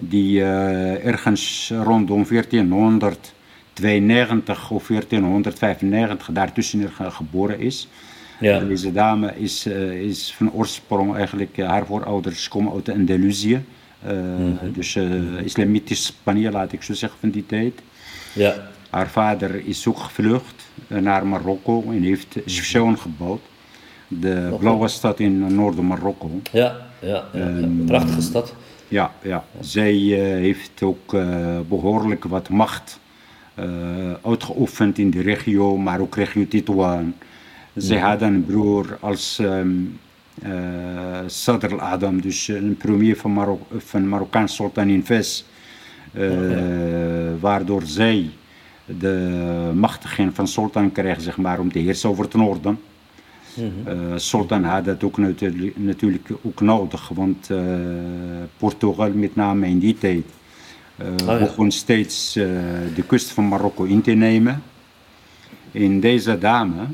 Die 0.00 0.38
uh, 0.38 1.06
ergens 1.06 1.72
rondom 1.82 2.26
1492 3.80 4.70
of 4.70 4.86
1495 4.86 6.28
daartussen 6.32 6.90
geboren 7.12 7.60
is. 7.60 7.88
Ja. 8.40 8.58
Deze 8.58 8.92
dame 8.92 9.32
is, 9.36 9.66
uh, 9.66 9.92
is 9.92 10.34
van 10.36 10.52
oorsprong 10.52 11.16
eigenlijk, 11.16 11.56
uh, 11.56 11.68
haar 11.68 11.86
voorouders 11.86 12.48
komen 12.48 12.72
uit 12.72 12.88
Andalusië. 12.88 13.64
Uh, 14.06 14.12
mm 14.12 14.58
-hmm. 14.60 14.72
Dus 14.72 14.96
islamitisch 15.44 16.04
Spanje, 16.04 16.50
laat 16.50 16.72
ik 16.72 16.82
zo 16.82 16.94
zeggen, 16.94 17.18
van 17.20 17.30
die 17.30 17.46
tijd. 17.46 17.82
Ja. 18.32 18.68
Haar 18.90 19.08
vader 19.08 19.66
is 19.66 19.86
ook 19.86 19.98
gevlucht 19.98 20.70
naar 20.86 21.26
Marokko 21.26 21.82
en 21.82 22.02
heeft 22.02 22.36
Chefchaouen 22.46 22.98
gebouwd. 22.98 23.40
De 24.08 24.56
blauwe 24.58 24.88
stad 24.88 25.20
in 25.20 25.54
Noord-Marokko. 25.54 26.40
Ja, 26.52 26.76
ja, 27.00 27.24
ja, 27.32 27.40
um, 27.40 27.84
prachtige 27.86 28.20
stad. 28.20 28.54
Ja, 28.88 29.12
ja. 29.22 29.44
zij 29.60 29.92
heeft 30.40 30.82
ook 30.82 31.16
behoorlijk 31.68 32.24
wat 32.24 32.48
macht 32.48 33.00
uitgeoefend 34.22 34.98
in 34.98 35.10
de 35.10 35.22
regio, 35.22 35.76
maar 35.76 36.00
ook 36.00 36.14
regio 36.14 36.46
Titouan. 36.48 37.14
Zij 37.74 37.98
hadden 37.98 38.34
een 38.34 38.44
broer 38.44 38.96
als 39.00 39.38
um, 39.38 39.98
Sadr 41.26 41.72
al-Adam, 41.72 42.20
dus 42.20 42.48
een 42.48 42.76
premier 42.76 43.16
van, 43.16 43.32
Marok 43.32 43.62
van 43.76 44.08
Marokkaans 44.08 44.54
sultan 44.54 44.88
in. 44.88 45.04
Uh, 45.08 46.32
okay. 46.32 47.38
Waardoor 47.40 47.82
zij 47.84 48.30
de 48.98 49.70
machtiging 49.74 50.34
van 50.34 50.48
sultan 50.48 50.92
kreeg, 50.92 51.20
zeg 51.20 51.36
maar, 51.36 51.58
om 51.58 51.72
te 51.72 51.78
heersen 51.78 52.08
over 52.08 52.24
het 52.24 52.34
noorden. 52.34 52.78
Mm 53.54 53.72
-hmm. 53.84 54.12
uh, 54.12 54.16
sultan 54.16 54.64
had 54.64 54.84
dat 54.84 55.04
ook 55.04 55.18
natuurlijk, 55.18 55.76
natuurlijk 55.76 56.30
ook 56.42 56.60
nodig, 56.60 57.08
want 57.08 57.50
Portugal, 58.56 59.10
met 59.10 59.36
name 59.36 59.66
in 59.66 59.78
die 59.78 59.98
tijd, 59.98 60.24
oh, 61.00 61.26
ja. 61.26 61.38
begon 61.38 61.70
steeds 61.70 62.32
de 62.94 63.02
kust 63.06 63.30
van 63.30 63.48
Marokko 63.48 63.84
in 63.84 64.02
te 64.02 64.10
nemen. 64.10 64.62
In 65.72 66.00
deze 66.00 66.38
dame, 66.38 66.86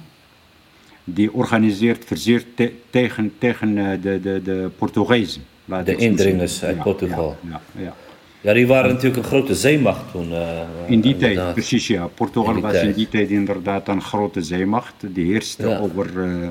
die 1.05 1.33
organiseert 1.33 2.05
verzet 2.05 2.47
te, 2.55 2.73
tegen, 2.91 3.33
tegen 3.39 3.77
uh, 3.77 3.91
de, 4.03 4.21
de, 4.21 4.41
de 4.43 4.71
Portugezen. 4.79 5.43
De 5.85 5.97
indringers 5.97 6.65
uit 6.65 6.77
ja, 6.77 6.83
Portugal. 6.83 7.37
Ja, 7.41 7.61
ja, 7.79 7.95
ja. 8.41 8.53
die 8.53 8.67
waren 8.67 8.91
natuurlijk 8.91 9.17
een 9.17 9.29
grote 9.29 9.55
zeemacht 9.55 10.11
toen. 10.11 10.31
Uh, 10.31 10.61
in 10.87 11.01
die 11.01 11.17
tijd, 11.17 11.31
inderdaad. 11.31 11.55
precies 11.55 11.87
ja. 11.87 12.07
Portugal 12.07 12.55
in 12.55 12.61
was 12.61 12.73
tijd. 12.73 12.85
in 12.85 12.93
die 12.93 13.09
tijd 13.09 13.31
inderdaad 13.31 13.89
een 13.89 14.03
grote 14.03 14.43
zeemacht. 14.43 14.95
Die 15.01 15.27
heerste 15.27 15.79
over, 15.81 16.11
uh, 16.17 16.49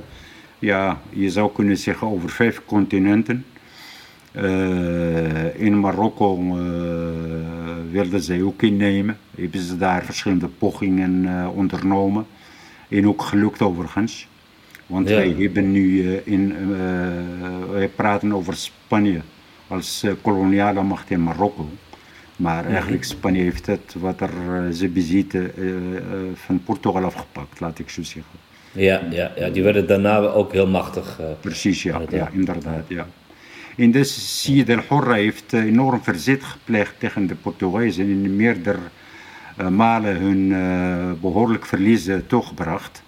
ja, 0.60 1.02
je 1.10 1.30
zou 1.30 1.52
kunnen 1.54 1.78
zeggen, 1.78 2.08
over 2.08 2.30
vijf 2.30 2.62
continenten. 2.66 3.46
In 5.56 5.80
Marokko 5.80 6.38
wilden 7.92 8.22
zij 8.22 8.42
ook 8.42 8.62
innemen. 8.62 9.18
Hebben 9.36 9.60
ze 9.60 9.78
daar 9.78 10.04
verschillende 10.04 10.48
pogingen 10.48 11.50
ondernomen. 11.56 12.26
En 12.90 13.08
ook 13.08 13.22
gelukt 13.22 13.62
overigens. 13.62 14.28
Want 14.86 15.10
ja. 15.10 15.16
wij 15.16 15.36
hebben 15.38 15.72
nu 15.72 16.16
in, 16.16 16.56
wij 17.72 17.88
praten 17.88 18.34
over 18.34 18.56
Spanje 18.56 19.22
als 19.68 20.06
koloniale 20.22 20.84
macht 20.84 21.10
in 21.10 21.24
Marokko. 21.24 21.70
Maar 22.36 22.58
mm-hmm. 22.58 22.74
eigenlijk 22.74 23.04
Spanje 23.04 23.42
heeft 23.42 23.66
het 23.66 23.96
wat 24.00 24.22
er 24.22 24.74
ze 24.74 24.88
bezitten 24.88 25.52
van 26.34 26.64
Portugal 26.64 27.04
afgepakt, 27.04 27.60
laat 27.60 27.80
ik 27.80 27.90
zo 27.90 28.04
zeggen. 28.04 28.34
Ja, 28.72 29.02
ja, 29.12 29.32
ja 29.36 29.50
die 29.50 29.64
werden 29.64 29.88
daarna 29.88 30.18
ook 30.18 30.52
heel 30.52 30.68
machtig. 30.68 31.20
Precies, 31.40 31.84
ja, 31.84 32.02
ja, 32.10 32.30
inderdaad. 32.32 32.84
Ja. 32.88 33.08
En 33.78 33.92
dus 33.92 34.42
Siyid 34.42 34.70
al-Hurra 34.70 35.14
heeft 35.14 35.54
enorm 35.54 36.04
verzet 36.04 36.44
gepleegd 36.44 36.94
tegen 36.98 37.28
de 37.28 37.36
Portugezen 37.36 38.06
en 38.06 38.36
meerdere 38.36 38.80
malen 39.70 40.16
hun 40.16 40.48
behoorlijk 41.22 41.66
verliezen 41.66 42.28
toegebracht. 42.28 43.04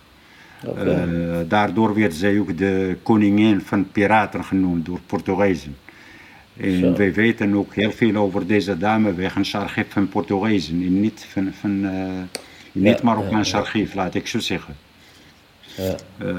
Okay. 0.66 1.08
Uh, 1.08 1.38
daardoor 1.48 1.96
werd 1.96 2.14
zij 2.14 2.40
ook 2.40 2.58
de 2.58 2.98
koningin 3.04 3.62
van 3.62 3.92
piraten 3.92 4.44
genoemd 4.44 4.86
door 4.86 5.00
Portugezen. 5.06 5.76
En 6.58 6.80
Zo. 6.80 6.94
wij 6.94 7.14
weten 7.14 7.56
ook 7.56 7.74
heel 7.74 7.92
veel 7.92 8.16
over 8.16 8.48
deze 8.48 8.78
dame 8.78 9.14
wegens 9.14 9.56
archief 9.56 9.86
van 9.90 10.10
Portugezen. 10.10 10.82
En 10.82 11.00
niet 11.00 11.26
van, 11.30 11.52
van 11.60 11.86
uh, 11.86 11.92
niet 12.72 12.98
ja, 12.98 13.04
Marokkaans 13.04 13.50
ja, 13.50 13.58
ja. 13.58 13.64
archief, 13.64 13.94
laat 13.94 14.16
ik 14.16 14.28
zo 14.28 14.40
zeggen. 14.40 14.76
Ja. 15.78 15.96
Uh, 16.26 16.36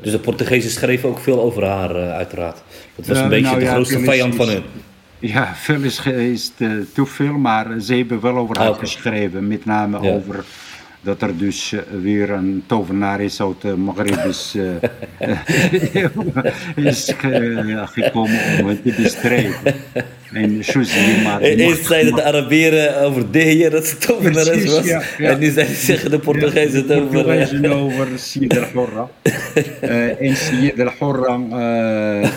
dus 0.00 0.12
de 0.12 0.18
Portugezen 0.18 0.70
schreven 0.70 1.08
ook 1.08 1.18
veel 1.18 1.40
over 1.40 1.64
haar, 1.64 1.94
uiteraard. 1.94 2.62
Dat 2.94 3.06
was 3.06 3.18
een 3.18 3.28
beetje 3.28 3.44
nou, 3.44 3.60
de 3.60 3.66
grootste 3.66 4.00
vijand 4.00 4.34
van 4.34 4.48
hun. 4.48 4.62
Ja, 5.18 5.54
veel 5.54 5.82
is, 5.82 6.06
is 6.06 6.52
te, 6.56 6.86
te 6.94 7.06
veel, 7.06 7.32
maar 7.32 7.80
ze 7.80 7.94
hebben 7.94 8.20
wel 8.20 8.36
over 8.36 8.58
haar 8.58 8.68
okay. 8.68 8.80
geschreven. 8.80 9.46
Met 9.46 9.64
name 9.64 9.98
over 9.98 10.44
dat 11.08 11.22
er 11.22 11.38
dus 11.38 11.72
eh, 11.72 11.78
weer 12.02 12.30
een 12.30 12.62
tovenaar 12.66 13.20
is 13.20 13.40
uit 13.42 13.60
de 13.60 13.76
Maghreb 13.76 14.24
is, 14.24 14.54
eh, 15.20 16.04
is 16.86 17.12
ge- 17.18 17.82
gekomen 17.86 18.40
om 18.60 18.66
het 18.68 18.82
te 18.82 18.92
bestrijden. 19.02 19.52
En 20.32 20.56
je 20.56 21.20
maar... 21.24 21.40
Eerst 21.40 21.86
zeiden 21.86 22.14
de 22.14 22.24
Arabieren 22.24 23.00
over 23.00 23.30
de 23.30 23.38
heer 23.38 23.70
dat 23.70 23.90
het 23.90 24.00
tovenares 24.00 24.64
was. 24.64 24.84
ja, 24.86 25.02
ja. 25.18 25.30
En 25.30 25.38
nu 25.38 25.50
zijn- 25.50 25.74
zeggen 25.74 26.10
de 26.10 26.18
Portugezen 26.18 26.78
het 26.78 26.88
de 26.88 26.94
over... 26.94 27.06
eh, 27.18 27.24
Portugezen 27.24 27.72
over 27.72 28.08
Siyid 28.16 28.58
al-Hurra. 28.74 29.08
Eh, 29.80 30.20
en 30.22 30.36
Siyid 30.36 30.80
al-Hurra, 30.80 31.40
eh, 32.22 32.30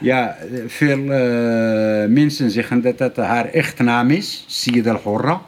ja, 0.00 0.36
veel 0.66 0.98
eh, 1.12 2.08
mensen 2.08 2.50
zeggen 2.50 2.80
dat 2.82 2.98
dat 2.98 3.16
haar 3.16 3.48
echte 3.50 3.82
naam 3.82 4.10
is, 4.10 4.44
Siyid 4.48 4.86
al-Hurra. 4.88 5.40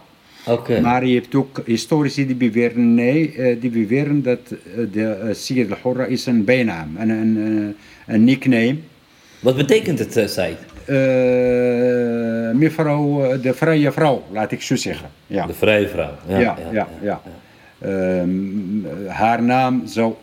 Maar 0.83 1.07
je 1.07 1.15
hebt 1.15 1.35
ook 1.35 1.63
historici 1.65 2.27
die 2.27 2.37
beweren, 2.37 2.95
nee, 2.95 3.33
eh, 3.37 3.61
die 3.61 3.71
beweren 3.71 4.23
dat 4.23 4.39
eh, 4.51 4.59
de 4.93 5.21
uh, 5.25 5.35
Siyid 5.35 5.71
al-Hurra 5.71 6.05
is 6.05 6.27
een 6.27 6.45
bijnaam, 6.45 6.97
een, 6.99 7.09
een, 7.09 7.75
eh, 8.07 8.15
een 8.15 8.25
nickname. 8.25 8.77
Wat 9.41 9.57
betekent 9.57 9.99
het, 9.99 10.31
Said? 10.31 10.57
Eh, 10.87 12.57
mevrouw, 12.59 13.25
eh, 13.25 13.43
de 13.43 13.55
vrije 13.55 13.93
vrouw, 13.93 14.23
laat 14.33 14.53
ik 14.53 14.63
zo 14.63 14.77
zeggen. 14.77 15.09
Ja. 15.27 15.47
De 15.47 15.55
vrije 15.55 15.89
vrouw. 15.89 16.13
Ja, 16.29 16.39
Ja, 16.39 16.57
ja, 16.73 16.89
ja. 17.03 17.21
Ehm, 17.79 18.29
haar 19.07 19.43
naam 19.43 19.83
zou 19.87 20.15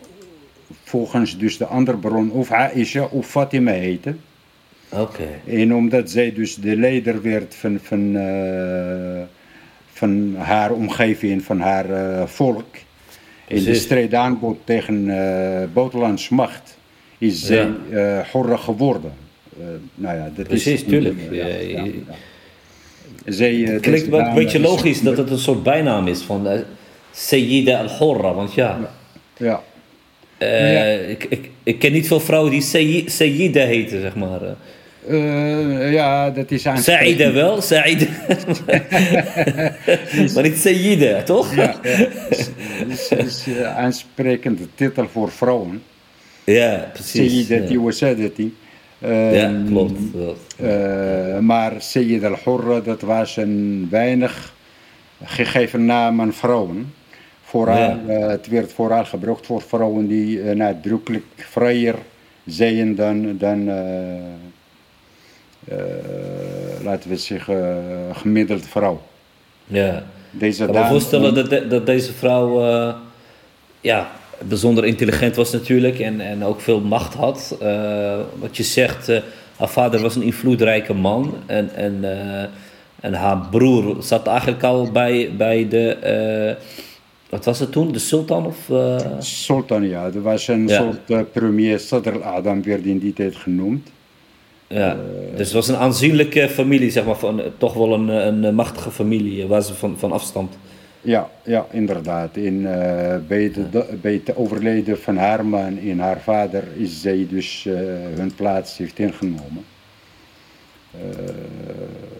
volgens 0.82 1.38
dus 1.38 1.58
de 1.58 1.66
andere 1.66 1.96
bron 1.96 2.30
of 2.30 2.50
Aisha 2.50 3.04
of 3.04 3.26
Fatima 3.26 3.70
heten. 3.70 4.20
Oké. 4.88 5.28
En 5.46 5.74
omdat 5.74 6.10
zij 6.10 6.32
dus 6.32 6.54
de 6.54 6.76
leider 6.76 7.22
werd 7.22 7.54
van, 7.54 7.78
van, 7.82 8.16
eh, 8.16 9.22
van 10.04 10.34
haar 10.38 10.72
omgeving, 10.72 11.42
van 11.42 11.60
haar 11.60 11.90
eh, 11.90 12.26
volk. 12.26 12.64
In 13.48 13.64
de 13.64 13.74
strijd 13.74 14.14
aanbod 14.14 14.58
tegen 14.64 15.10
eh 15.10 15.64
buitenlandse 15.72 16.34
macht 16.34 16.76
is 17.18 17.42
zij 17.44 17.68
eh 17.90 18.18
Horra 18.32 18.56
geworden. 18.56 19.12
Nou 19.94 20.16
ja, 20.16 20.30
dat 20.36 20.46
Precies, 20.46 20.72
is, 20.72 20.84
tuurlijk. 20.84 21.16
Ja. 21.30 21.84
Zij, 23.26 23.54
Het 23.54 23.80
klinkt 23.82 24.08
wel 24.08 24.20
een 24.20 24.34
beetje 24.34 24.58
is- 24.58 24.64
logisch 24.64 25.00
dat 25.00 25.16
het 25.16 25.30
een 25.30 25.38
soort 25.38 25.62
bijnaam 25.62 26.06
is 26.06 26.20
van 26.22 26.46
uh, 26.52 26.58
Sayyida 27.12 27.78
al-Horra. 27.80 28.34
Want 28.34 28.54
ja, 28.54 28.78
Ja. 29.36 29.62
Ja. 30.38 30.84
Ik, 31.08 31.24
ik, 31.28 31.50
ik 31.62 31.78
ken 31.78 31.92
niet 31.92 32.06
veel 32.06 32.20
vrouwen 32.20 32.50
die 32.50 32.60
Sayyi- 32.60 33.08
Sayyida 33.08 33.64
heten, 33.64 34.00
zeg 34.00 34.14
maar. 34.14 34.40
Eh, 35.08 35.92
ja, 35.92 36.30
dat 36.30 36.50
is 36.50 36.66
aan. 36.66 36.78
Saïda 36.78 37.32
wel, 37.32 37.60
Saïda. 37.62 38.06
maar 40.34 40.42
niet 40.42 40.56
Sayyida, 40.56 41.22
toch? 41.22 41.54
Ja, 41.54 41.74
is, 42.88 43.08
is 43.08 43.44
eh, 43.46 43.76
aansprekende 43.76 44.62
titel 44.74 45.08
voor 45.08 45.30
vrouwen. 45.30 45.82
Ja, 46.44 46.90
precies. 46.92 47.46
Sayyidati 47.46 47.72
ja. 47.72 47.80
wa 47.80 47.90
sadati. 47.90 48.54
ja, 48.98 49.08
Ehm, 49.08 49.66
klopt. 49.66 49.92
klopt. 50.12 50.54
eh, 50.60 51.38
maar 51.38 51.72
Sayyid 51.78 52.24
al-Hurra, 52.24 52.80
dat 52.80 53.00
was 53.00 53.36
een 53.36 53.86
weinig 53.90 54.54
gegeven 55.24 55.84
naam 55.84 56.20
aan 56.20 56.32
vrouwen. 56.32 56.92
Vooral, 57.42 57.76
Ja. 58.08 58.28
het 58.28 58.48
werd 58.48 58.72
vooral 58.72 59.04
gebruikt 59.04 59.46
voor 59.46 59.62
vrouwen 59.62 60.06
die 60.06 60.40
nadrukkelijk 60.54 61.24
vrijer 61.36 61.94
zijn 62.46 62.94
dan, 62.94 63.36
dan 63.38 63.68
laten 66.82 67.10
we 67.10 67.16
zeggen, 67.16 67.84
gemiddeld 68.12 68.66
vrouw. 68.68 69.00
Ja. 69.66 70.04
Deze 70.30 70.64
Ik 70.64 70.72
kan 70.72 70.82
me 70.82 70.88
voorstellen 70.88 71.34
dat, 71.34 71.50
de- 71.50 71.66
dat 71.68 71.86
deze 71.86 72.12
vrouw 72.12 72.64
eh, 72.66 72.94
ja, 73.80 74.10
bijzonder 74.48 74.84
intelligent 74.84 75.36
was 75.36 75.52
natuurlijk 75.52 75.98
en, 75.98 76.20
en 76.20 76.44
ook 76.44 76.60
veel 76.60 76.80
macht 76.80 77.14
had. 77.14 77.56
Eh, 77.60 78.18
wat 78.38 78.56
je 78.56 78.62
zegt, 78.62 79.08
eh, 79.08 79.20
haar 79.56 79.68
vader 79.68 80.00
was 80.02 80.16
een 80.16 80.22
invloedrijke 80.22 80.94
man 80.94 81.34
en, 81.46 81.70
en, 81.74 81.98
eh, 82.02 82.44
en 83.00 83.12
haar 83.14 83.46
broer 83.50 83.96
zat 84.02 84.26
eigenlijk 84.26 84.62
al 84.62 84.90
bij, 84.92 85.30
bij 85.36 85.68
de, 85.68 85.88
eh, 85.94 86.64
wat 87.30 87.44
was 87.44 87.58
het 87.58 87.72
toen, 87.72 87.92
de 87.92 87.98
sultan 87.98 88.46
of... 88.46 88.70
eh, 88.70 88.96
Sultan, 89.18 89.88
ja. 89.88 90.04
Er 90.04 90.22
was 90.22 90.48
een 90.48 90.68
Ja. 90.68 90.76
soort 90.80 91.10
eh, 91.10 91.20
premier, 91.32 91.78
Sadr 91.78 92.10
al-Adam 92.10 92.62
werd 92.62 92.84
in 92.84 92.98
die 92.98 93.12
tijd 93.12 93.36
genoemd. 93.36 93.88
Ja. 94.74 94.96
dus 95.36 95.46
het 95.46 95.52
was 95.52 95.68
een 95.68 95.76
aanzienlijke 95.76 96.48
familie, 96.48 96.90
zeg 96.90 97.04
maar, 97.04 97.16
van, 97.16 97.40
eh, 97.40 97.46
toch 97.58 97.74
wel 97.74 97.92
een, 97.94 98.08
een 98.44 98.54
machtige 98.54 98.90
familie, 98.90 99.42
eh, 99.42 99.48
waar 99.48 99.62
ze 99.62 99.74
van, 99.74 99.98
van 99.98 100.12
afstand. 100.12 100.56
Ja, 101.00 101.30
ja 101.44 101.66
inderdaad. 101.70 102.36
In, 102.36 102.66
eh, 102.66 103.16
bij, 103.28 103.50
de, 103.52 103.70
de- 103.70 103.96
bij 104.00 104.12
het 104.12 104.36
overlijden 104.36 104.98
van 105.00 105.16
haar 105.16 105.46
man 105.46 105.78
en 105.78 105.98
haar 105.98 106.20
vader 106.20 106.64
is 106.76 107.00
zij 107.00 107.26
dus 107.30 107.66
eh, 107.66 107.74
hun 108.14 108.34
plaats 108.34 108.78
heeft 108.78 108.98
ingenomen. 108.98 109.64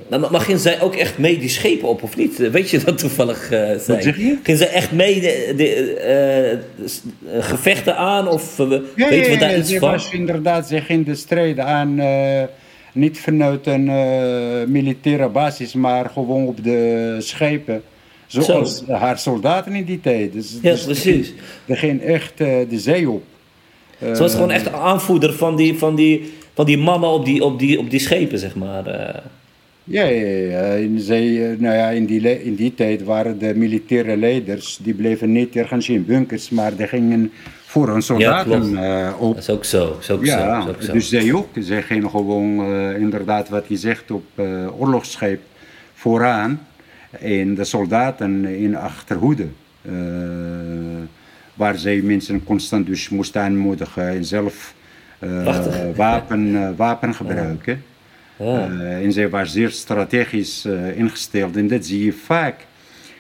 Nou, 0.09 0.21
maar, 0.23 0.31
maar 0.31 0.41
ging 0.41 0.59
zij 0.59 0.81
ook 0.81 0.95
echt 0.95 1.19
mee 1.19 1.39
die 1.39 1.49
schepen 1.49 1.89
op, 1.89 2.03
of 2.03 2.17
niet? 2.17 2.37
Weet 2.51 2.71
je 2.71 2.79
dat 2.79 2.99
toevallig 2.99 3.51
eh 3.51 3.79
zeg 3.79 4.17
je? 4.17 4.39
Ging 4.43 4.59
zij 4.59 4.69
echt 4.69 4.93
mee 4.93 5.21
de, 5.21 5.95
eh, 5.95 6.53
eh, 6.53 6.59
gevechten 7.41 7.97
aan? 7.97 8.29
Of 8.29 8.59
eh, 8.59 8.69
weten 8.95 9.31
we 9.31 9.37
daar 9.39 9.59
iets 9.59 9.69
ze 9.71 9.79
van? 9.79 9.91
was 9.91 10.11
inderdaad, 10.11 10.69
ze 10.69 10.81
ging 10.81 11.07
de 11.07 11.15
strijd 11.15 11.59
aan, 11.59 11.99
eh, 11.99 12.43
niet 12.93 13.19
vanuit 13.21 13.67
een 13.67 13.89
eh, 13.89 14.67
militaire 14.67 15.29
basis, 15.29 15.73
maar 15.73 16.11
gewoon 16.11 16.47
op 16.47 16.65
de 16.65 17.17
schepen. 17.19 17.83
Zoals 18.27 18.83
haar 18.89 19.19
soldaten 19.19 19.75
in 19.75 19.85
die 19.85 20.01
tijd. 20.01 20.33
Dus, 20.33 20.59
Ja, 20.63 20.71
dus 20.71 20.85
precies. 20.85 21.33
Die 21.67 21.77
ging 21.87 22.03
echt 22.03 22.41
eh, 22.41 22.49
de 22.69 22.79
zee 22.79 23.11
op. 23.11 23.23
Ze 23.99 24.19
was 24.19 24.33
gewoon 24.33 24.51
echt 24.51 24.73
aanvoerder 24.73 25.33
van 25.33 25.57
die, 25.57 25.79
van 25.79 25.95
die, 25.95 26.33
van 26.55 26.67
die 26.67 26.79
mannen 26.79 27.09
op 27.11 27.25
die, 27.25 27.45
op, 27.45 27.59
die, 27.59 27.79
op 27.79 27.91
die 27.91 28.01
schepen, 28.01 28.39
zeg 28.39 28.55
maar. 28.55 28.87
eh. 28.87 29.21
Ja, 29.87 30.05
ja, 30.05 30.27
ja. 30.77 30.89
Zij, 30.99 31.51
eh, 31.53 31.59
nou 31.59 31.75
ja, 31.77 31.89
in, 31.91 32.05
die, 32.07 32.43
in 32.45 32.55
die 32.55 32.75
tijd 32.75 33.03
waren 33.05 33.39
de 33.39 33.55
militaire 33.55 34.17
leiders, 34.17 34.79
die 34.83 34.95
bleven 34.95 35.33
niet 35.33 35.57
ergens 35.57 35.89
in 35.89 36.05
bunkers, 36.05 36.51
maar 36.51 36.77
die 36.77 36.87
gingen 36.87 37.33
voor 37.67 37.89
hun 37.89 38.03
soldaten 38.03 38.61
klopt. 38.61 38.75
eh, 38.75 39.13
op. 39.19 39.35
Dat 39.35 39.43
is 39.43 39.51
ook 39.51 39.65
zo. 39.65 39.87
Dat 39.89 39.99
is 40.01 40.11
ook 40.11 40.27
zo, 40.27 40.37
dat 40.37 40.47
Ja, 40.47 40.59
is 40.63 40.69
ook 40.69 40.83
zo. 40.83 40.93
dus 40.93 41.09
zij 41.09 41.33
ook. 41.33 41.49
Zij 41.61 41.83
gingen 41.83 42.11
gewoon 42.11 42.75
inderdaad 42.99 43.49
wat 43.49 43.65
je 43.69 43.77
zegt 43.77 44.11
op 44.11 44.25
oorlogsscheep 44.79 45.41
vooraan 45.95 46.67
en 47.21 47.55
de 47.55 47.65
soldaten 47.65 48.45
in 48.45 48.77
achterhoede. 48.77 49.47
Waar 51.55 51.79
zij 51.79 52.01
mensen 52.01 52.45
constant 52.45 52.87
dus 52.87 53.09
moesten 53.09 53.41
aanmoedigen 53.43 54.09
en 54.09 54.25
zelf. 54.25 54.75
wapen, 55.97 56.57
eh, 56.57 56.69
wapen 56.77 57.15
gebruiken. 57.15 57.83
Ja. 58.37 58.69
Eh, 58.69 59.05
en 59.05 59.13
zij 59.13 59.31
was 59.31 59.53
zeer 59.53 59.71
strategisch 59.71 60.65
eh, 60.65 60.99
ingesteld. 60.99 61.57
En 61.57 61.69
dat 61.69 61.87
zie 61.87 62.05
je 62.05 62.13
vaak. 62.13 62.67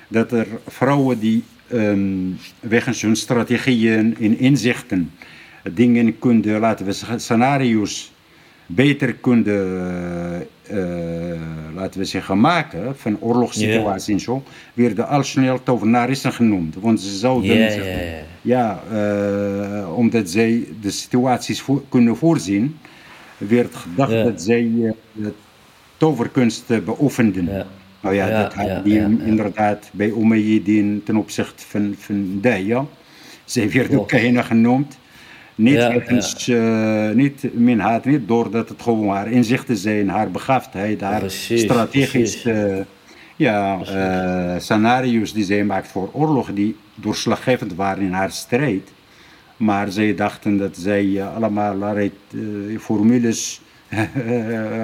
Dat 0.09 0.33
er 0.33 0.47
vrouwen 0.67 1.19
die 1.19 1.45
ehm, 1.69 2.31
wegens 2.61 3.03
hun 3.03 3.17
strategieën 3.17 4.17
en 4.21 4.39
inzichten 4.39 5.11
dingen 5.73 6.19
konden, 6.19 6.61
laten 6.61 6.87
we 6.87 6.93
zeggen, 6.93 7.21
scenario's 7.21 8.13
beter 8.67 9.15
konden, 9.15 10.47
eh, 10.67 10.77
laten 11.75 12.01
we 12.01 12.07
zeggen, 12.07 12.41
maken 12.41 12.97
van 12.97 13.17
oorlogssituaties 13.21 14.09
en 14.15 14.21
zo, 14.21 14.43
werden 14.75 15.09
al 15.09 15.23
snel 15.23 15.63
tovenarissen 15.63 16.33
genoemd. 16.33 16.75
Want 16.81 17.01
ze 17.01 17.17
zouden, 17.17 17.57
Ja, 17.57 17.71
zeg 17.71 18.25
ja, 18.43 18.83
eh, 18.93 19.97
omdat 19.97 20.31
zij 20.31 20.69
de 20.81 20.91
situaties 20.91 21.61
voor, 21.61 21.83
kunnen 21.89 22.17
voorzien, 22.17 22.77
werd 23.39 23.75
gedacht 23.75 24.25
dat 24.25 24.43
zij 24.43 24.71
de 25.13 25.33
toverkunst 25.97 26.85
beoefenden. 26.85 27.67
Nou 28.01 28.15
ja, 28.17 28.43
dat 28.43 28.55
had 28.55 28.85
die 28.85 29.01
inderdaad 29.25 29.91
bij 29.93 30.13
Umayyadin 30.17 31.03
ten 31.05 31.17
opzichte 31.17 31.65
van, 31.67 31.95
van 31.99 32.39
Daya. 32.41 32.87
Zij 33.45 33.71
werd 33.71 33.95
ook. 33.95 34.09
Kahina 34.09 34.43
genoemd. 34.43 34.99
Niet, 35.55 35.75
Ja, 35.75 35.91
eh, 36.47 37.15
niet 37.15 37.55
min 37.55 37.79
haat, 37.79 38.05
niet 38.05 38.29
doordat 38.29 38.69
het 38.69 38.83
gewoon 38.83 39.09
haar 39.09 39.31
inzichten 39.31 39.77
zijn, 39.77 40.09
haar 40.09 40.31
begaafdheid, 40.31 41.01
haar 41.01 41.21
Precies, 41.21 41.63
strategisch 41.63 42.41
precies. 42.41 42.73
eh, 42.77 42.85
ja, 43.37 43.81
eh, 43.81 44.61
scenario's 44.61 45.33
die 45.33 45.45
zij 45.45 45.65
maakt 45.65 45.89
voor 45.89 46.11
oorlog, 46.13 46.53
die 46.53 46.77
doorslaggevend 46.95 47.75
waren 47.75 48.03
in 48.05 48.13
haar 48.13 48.31
strijd. 48.31 48.93
Maar 49.57 49.93
zij 49.93 50.15
dachten 50.15 50.57
dat 50.57 50.77
zij 50.77 51.25
allemaal 51.25 51.73
allerlei 51.73 52.13
formules 52.79 53.61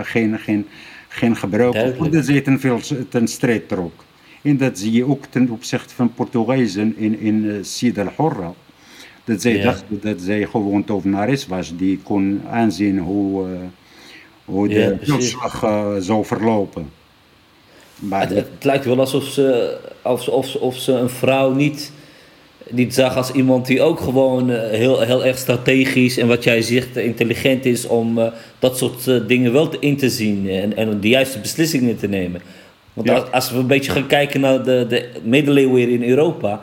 geen, 0.03 0.39
geen, 0.39 0.67
geen 1.09 1.37
gebruik 1.37 1.73
Duidelijk. 1.73 2.05
omdat 2.05 2.25
zij 2.25 2.41
ten 2.41 2.61
veel 2.61 2.81
ten 3.09 3.29
strijd 3.29 3.69
trok. 3.69 4.05
En 4.43 4.57
dat 4.57 4.79
zie 4.79 4.93
je 4.93 5.07
ook 5.07 5.25
ten 5.25 5.51
opzichte 5.51 5.95
van 5.95 6.15
Portugezen 6.15 6.95
in, 6.97 7.19
in 7.19 7.45
uh, 7.45 7.55
Sid 7.63 7.99
al-Horra. 7.99 8.55
Dat 9.31 9.41
zij 9.43 9.57
Ja. 9.57 9.63
dachten 9.63 10.01
dat 10.03 10.21
zij 10.21 10.45
gewoon 10.45 10.85
tovenares 10.85 11.47
was, 11.47 11.73
die 11.77 11.99
kon 12.03 12.43
aanzien 12.51 12.99
hoe, 12.99 13.45
eh, 13.47 13.53
hoe 14.45 14.69
de 14.69 14.97
eh, 15.63 15.95
zou 15.99 16.25
verlopen. 16.25 16.91
Maar 17.99 18.21
Het, 18.29 18.31
het 18.37 18.65
lijkt 18.65 18.85
wel 18.85 18.99
alsof 18.99 19.25
ze, 19.25 19.77
alsof, 20.03 20.55
of 20.55 20.77
ze 20.79 20.93
een 20.93 21.09
vrouw 21.11 21.53
niet, 21.53 21.93
niet 22.71 22.95
zag 22.95 23.17
als 23.17 23.33
iemand 23.33 23.67
die 23.67 23.83
ook 23.83 24.01
gewoon 24.01 24.51
eh, 24.51 24.71
heel, 24.79 25.01
heel 25.01 25.25
erg 25.25 25.39
strategisch 25.39 26.17
en 26.19 26.29
wat 26.29 26.45
jij 26.45 26.63
zegt 26.63 26.97
intelligent 26.97 27.65
is 27.65 27.87
om 27.87 28.19
dat 28.59 28.79
soort 28.79 29.29
dingen 29.29 29.53
wel 29.53 29.69
te- 29.69 29.77
in 29.81 29.97
te 29.97 30.11
zien 30.11 30.49
en, 30.49 30.77
en 30.77 31.01
de 31.01 31.09
juiste 31.09 31.39
beslissingen 31.39 31.97
te 31.97 32.09
nemen. 32.09 32.41
Want 32.93 33.09
Ja. 33.09 33.17
als, 33.17 33.51
we 33.51 33.59
een 33.59 33.67
beetje 33.67 33.93
gaan 33.93 34.07
kijken 34.07 34.41
naar 34.41 34.65
de, 34.65 34.87
de 34.89 35.09
middeleeuwen 35.23 35.89
in 35.89 36.03
Europa, 36.05 36.61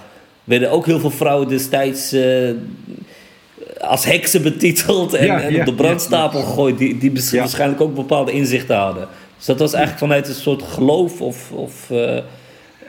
werden 0.47 0.71
ook 0.71 0.85
heel 0.85 0.99
veel 0.99 1.09
vrouwen 1.09 1.47
destijds 1.47 2.11
eh, 2.11 2.49
als 3.79 4.05
heksen 4.05 4.41
betiteld 4.41 5.13
en, 5.13 5.25
Ja, 5.25 5.41
en 5.41 5.53
ja, 5.53 5.59
op 5.59 5.65
de 5.65 5.73
brandstapel 5.73 6.39
ja, 6.39 6.45
gegooid, 6.45 6.77
die, 6.77 6.97
die 6.97 7.11
waarschijnlijk 7.31 7.81
ook 7.81 7.95
bepaalde 7.95 8.31
inzichten 8.31 8.75
hadden. 8.75 9.07
Dus 9.37 9.45
dat 9.45 9.59
was 9.59 9.73
eigenlijk 9.73 10.05
vanuit 10.05 10.27
een 10.27 10.33
soort 10.33 10.63
geloof 10.63 11.21
of, 11.21 11.51
of, 11.51 11.91
eh, 11.91 12.17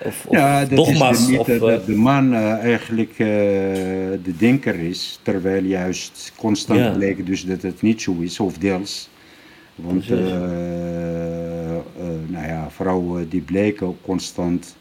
of, 0.04 0.26
of 0.26 0.36
ja, 0.36 0.64
dat 0.64 0.76
dogma's. 0.76 1.18
is 1.18 1.26
de, 1.26 1.38
of, 1.38 1.46
mythe 1.46 1.66
eh, 1.66 1.72
dat 1.72 1.86
de 1.86 1.94
man 1.94 2.34
eigenlijk 2.34 3.16
de 3.16 4.36
denker 4.38 4.74
is, 4.74 5.18
terwijl 5.22 5.64
juist 5.64 6.32
constant 6.36 6.92
bleek 6.92 7.26
dus 7.26 7.44
dat 7.44 7.62
het 7.62 7.82
niet 7.82 8.02
zo 8.02 8.16
is, 8.20 8.40
of 8.40 8.58
deels. 8.58 9.08
Want 9.74 10.08
nou 12.26 12.46
ja, 12.46 12.68
vrouwen 12.70 13.28
die 13.28 13.40
bleken 13.40 13.86
ook 13.86 14.02
constant 14.02 14.76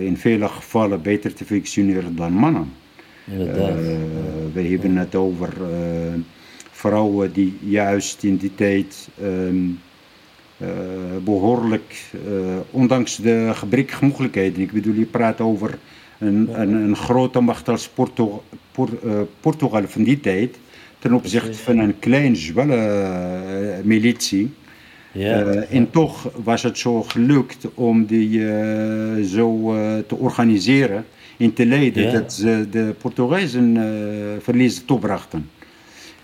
in 0.00 0.16
vele 0.16 0.48
gevallen 0.48 1.02
beter 1.02 1.34
te 1.34 1.44
functioneren 1.44 2.16
dan 2.16 2.32
mannen. 2.32 2.72
inderdaad. 3.30 3.68
Eh, 3.78 3.84
we 4.52 4.62
hebben 4.62 4.96
het 4.96 5.14
over 5.14 5.48
eh, 5.62 6.12
vrouwen 6.70 7.32
die 7.32 7.58
juist 7.60 8.22
in 8.22 8.36
die 8.36 8.54
tijd 8.54 9.08
ehm, 9.22 9.56
eh, 10.56 10.68
behoorlijk, 11.24 12.10
eh, 12.12 12.56
ondanks 12.70 13.16
de 13.16 13.50
gebrekkige 13.54 14.04
mogelijkheden, 14.04 14.62
ik 14.62 14.72
bedoel, 14.72 14.94
je 14.94 15.04
praat 15.04 15.40
over 15.40 15.78
een, 16.18 16.48
een, 16.60 16.72
een 16.72 16.96
grote 16.96 17.40
macht 17.40 17.68
als 17.68 17.88
Porto, 17.88 18.42
Por- 18.72 18.98
eh, 19.04 19.20
Portugal 19.40 19.82
van 19.86 20.02
die 20.02 20.20
tijd, 20.20 20.56
ten 20.98 21.12
opzichte 21.12 21.54
van 21.54 21.78
een 21.78 21.98
klein 21.98 22.36
zwelle 22.36 22.76
eh, 22.76 23.84
militie. 23.84 24.50
Ja. 25.18 25.40
Eh, 25.42 25.76
en 25.76 25.90
toch 25.90 26.30
was 26.44 26.62
het 26.62 26.78
zo 26.78 27.02
gelukt 27.02 27.66
om 27.74 28.06
die 28.06 28.48
eh, 28.48 29.24
zo 29.24 29.74
eh, 29.74 29.98
te 30.06 30.16
organiseren 30.16 31.04
en 31.36 31.52
te 31.52 31.66
leiden 31.66 32.02
Ja. 32.02 32.12
dat 32.12 32.32
ze 32.32 32.66
de 32.70 32.94
Portugezen 32.98 33.76
verliezen 34.42 34.84
toebrachten. 34.84 35.50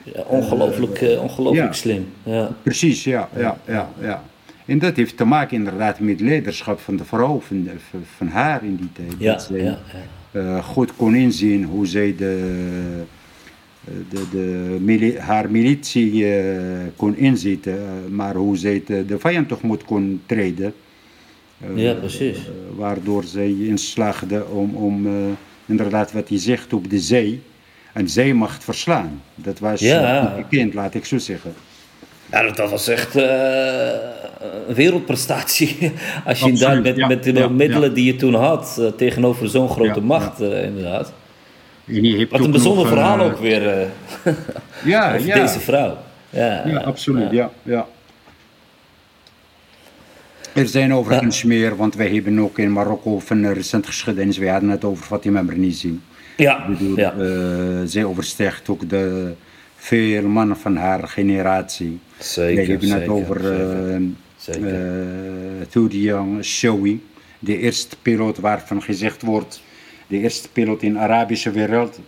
Ja, 0.02 0.22
ongelooflijk, 0.22 1.18
ongelooflijk 1.20 1.66
ja. 1.66 1.72
slim. 1.72 2.06
Ja. 2.22 2.50
Precies, 2.62 3.04
ja, 3.04 3.28
ja, 3.36 3.58
ja, 3.66 3.88
ja. 4.00 4.22
En 4.64 4.78
dat 4.78 4.96
heeft 4.96 5.16
te 5.16 5.24
maken 5.24 5.56
inderdaad 5.56 6.00
met 6.00 6.20
leiderschap 6.20 6.80
van 6.80 6.96
de 6.96 7.04
vrouw, 7.04 7.40
van, 7.40 7.68
van, 8.16 8.28
haar 8.28 8.64
in 8.64 8.76
die 8.76 8.92
tijd. 8.92 9.14
Ja, 9.18 9.32
dat 9.32 9.42
zij 9.42 9.62
ja, 9.62 9.78
ja. 10.32 10.60
goed 10.60 10.96
kon 10.96 11.14
inzien 11.14 11.64
hoe 11.64 11.86
zij 11.86 12.14
de, 12.16 13.02
de, 14.10 14.22
de 14.30 14.76
mili- 14.80 15.18
haar 15.18 15.50
militie 15.50 16.36
eh, 16.38 16.60
kon 16.96 17.16
inzetten, 17.16 17.72
eh, 17.78 18.10
maar 18.10 18.34
hoe 18.34 18.56
zij 18.56 18.82
de, 18.86 19.04
de 19.06 19.18
vijand 19.18 19.48
tegemoet 19.48 19.84
kon 19.84 20.22
treden. 20.26 20.74
Eh, 21.60 21.82
Ja, 21.82 21.92
precies. 21.92 22.36
eh, 22.36 22.42
waardoor 22.76 23.24
zij 23.24 23.54
inslaagde 23.60 24.46
om, 24.46 24.74
om 24.74 25.06
eh, 25.06 25.12
inderdaad 25.66 26.12
wat 26.12 26.28
hij 26.28 26.38
zegt 26.38 26.72
op 26.72 26.90
de 26.90 26.98
zee, 26.98 27.40
een 27.94 28.08
zeemacht 28.08 28.64
verslaan. 28.64 29.22
Dat 29.34 29.58
was 29.58 29.80
Ja. 29.80 30.28
eh, 30.30 30.36
bekend, 30.36 30.74
laat 30.74 30.94
ik 30.94 31.04
zo 31.04 31.18
zeggen. 31.18 31.52
Ja, 32.30 32.50
dat- 32.52 32.70
was 32.70 32.88
echt 32.88 33.16
eh, 33.16 33.24
een 34.68 34.74
wereldprestatie. 34.74 35.76
Als 36.26 36.38
je 36.40 36.50
Absoluut, 36.50 36.82
met, 36.82 36.96
ja, 36.96 37.06
met 37.06 37.22
de 37.22 37.32
ja, 37.32 37.48
middelen 37.48 37.94
die 37.94 38.04
je 38.04 38.16
toen 38.16 38.34
had 38.34 38.76
eh, 38.80 38.86
tegenover 38.86 39.48
zo'n 39.48 39.68
grote 39.68 40.00
macht, 40.00 40.40
eh, 40.40 40.64
inderdaad. 40.64 41.12
En 41.86 42.28
Wat 42.30 42.40
een 42.40 42.50
bijzonder 42.50 42.84
nog, 42.84 42.92
verhaal 42.92 43.18
eh, 43.18 43.24
ook 43.24 43.38
weer 43.38 43.68
eh, 43.68 43.86
Ja, 44.84 45.14
ja. 45.14 45.34
deze 45.34 45.60
vrouw. 45.60 45.98
Ja, 46.30 46.66
Ja, 46.66 46.78
absoluut, 46.78 47.30
ja. 47.30 47.50
ja. 47.62 47.86
Er 50.52 50.68
zijn 50.68 50.94
overigens 50.94 51.42
meer, 51.42 51.76
want 51.76 51.94
wij 51.94 52.10
hebben 52.10 52.38
ook 52.38 52.58
in 52.58 52.72
Marokko 52.72 53.18
van 53.18 53.46
recent 53.46 53.86
geschiedenis, 53.86 54.38
wij 54.38 54.48
hadden 54.48 54.68
het 54.68 54.84
over 54.84 55.04
Fatima 55.04 55.42
Bernisi. 55.42 56.00
Ja, 56.36 56.66
Ik 56.66 56.78
bedoel, 56.78 56.98
ja. 56.98 57.12
eh, 57.12 57.80
zij 57.84 58.04
overstijgt 58.04 58.68
ook 58.68 58.88
de 58.88 59.32
veel 59.76 60.22
mannen 60.22 60.56
van 60.56 60.76
haar 60.76 61.08
generatie. 61.08 61.98
Zeker, 62.18 62.54
wij 62.54 62.64
hebben 62.64 62.90
het 62.90 63.08
over 63.08 63.40
zeker. 64.36 64.62
uh, 65.80 66.42
Showi, 66.42 67.02
de 67.38 67.58
eerste 67.58 67.96
piloot 68.02 68.38
waarvan 68.38 68.82
gezegd 68.82 69.22
wordt, 69.22 69.62
de 70.06 70.18
eerste 70.18 70.48
piloot 70.48 70.82
in 70.82 70.92
de 70.92 70.98
Arabische 70.98 71.50
wereld. 71.50 72.00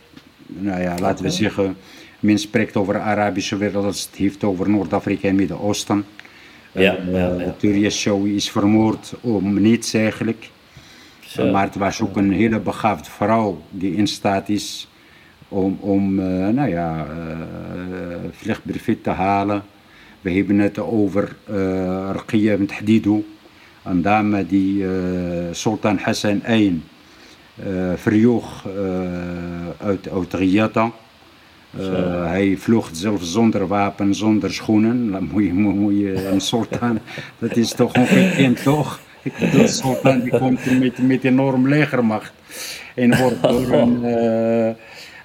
Nou 0.47 0.81
ja, 0.81 0.95
laten 0.99 1.25
we 1.25 1.31
zeggen, 1.31 1.77
men 2.21 2.39
spreekt 2.39 2.77
over 2.77 2.95
de 2.95 3.01
Arabische 3.01 3.57
wereld 3.57 3.85
als 3.85 4.05
het 4.05 4.15
heeft 4.15 4.45
over 4.45 4.71
Noord-Afrika 4.71 5.29
en 5.29 5.35
Midden-Oosten. 5.35 6.05
Ja, 6.73 6.97
Eh, 6.97 7.13
ja, 7.13 7.35
ja. 7.39 7.55
Thuria 7.59 7.91
Showi 7.91 8.35
is 8.35 8.51
vermoord 8.51 9.15
om 9.21 9.61
niets 9.61 9.95
eigenlijk. 9.95 10.51
Zo. 11.21 11.51
Maar 11.51 11.65
het 11.65 11.75
was 11.75 12.01
ook 12.01 12.17
een 12.17 12.33
hele 12.33 12.61
begaafde 12.61 13.11
vrouw 13.11 13.63
die 13.71 13.95
in 13.95 14.07
staat 14.07 14.49
is 14.49 14.89
om, 15.49 15.79
om 15.81 16.19
eh, 16.21 16.49
nou 16.49 16.69
ja, 16.69 17.07
eh 17.07 18.31
vluchtbrevet 18.31 19.03
te 19.03 19.11
halen. 19.11 19.63
We 20.21 20.33
hebben 20.33 20.59
het 20.59 20.79
over 20.79 21.37
uh, 21.51 21.57
Rakia 22.13 22.57
Hadidou, 22.67 23.25
een 23.85 24.03
dame 24.03 24.47
die 24.47 24.85
eh, 24.85 24.91
Sultan 25.53 25.99
Hassan 25.99 26.43
I 26.49 26.67
eh 26.67 26.73
verjoeg 27.97 28.67
eh, 28.67 29.87
uit, 29.87 30.09
uit 30.11 30.33
Riyadh. 30.33 30.87
Uh, 31.81 32.27
hij 32.27 32.57
vlucht 32.57 32.97
zelf 32.97 33.21
zonder 33.25 33.67
wapen, 33.67 34.15
zonder 34.15 34.53
schoenen. 34.53 35.11
Dan 35.11 35.29
moet 35.33 35.45
je, 35.45 35.53
moet, 35.53 35.97
je 35.97 36.27
een 36.27 36.41
sultan, 36.41 36.99
dat 37.39 37.57
is 37.57 37.73
toch 37.73 37.95
ongekend 37.95 38.63
toch? 38.63 39.01
De 39.23 39.67
sultan 39.67 40.21
die 40.21 40.39
komt 40.39 40.79
met, 40.79 40.99
met 40.99 41.25
enorm 41.25 41.69
legermacht. 41.69 42.33
En 42.95 43.17
wordt 43.17 43.43
door 43.43 43.73
een, 43.83 44.05
uh, 44.05 44.75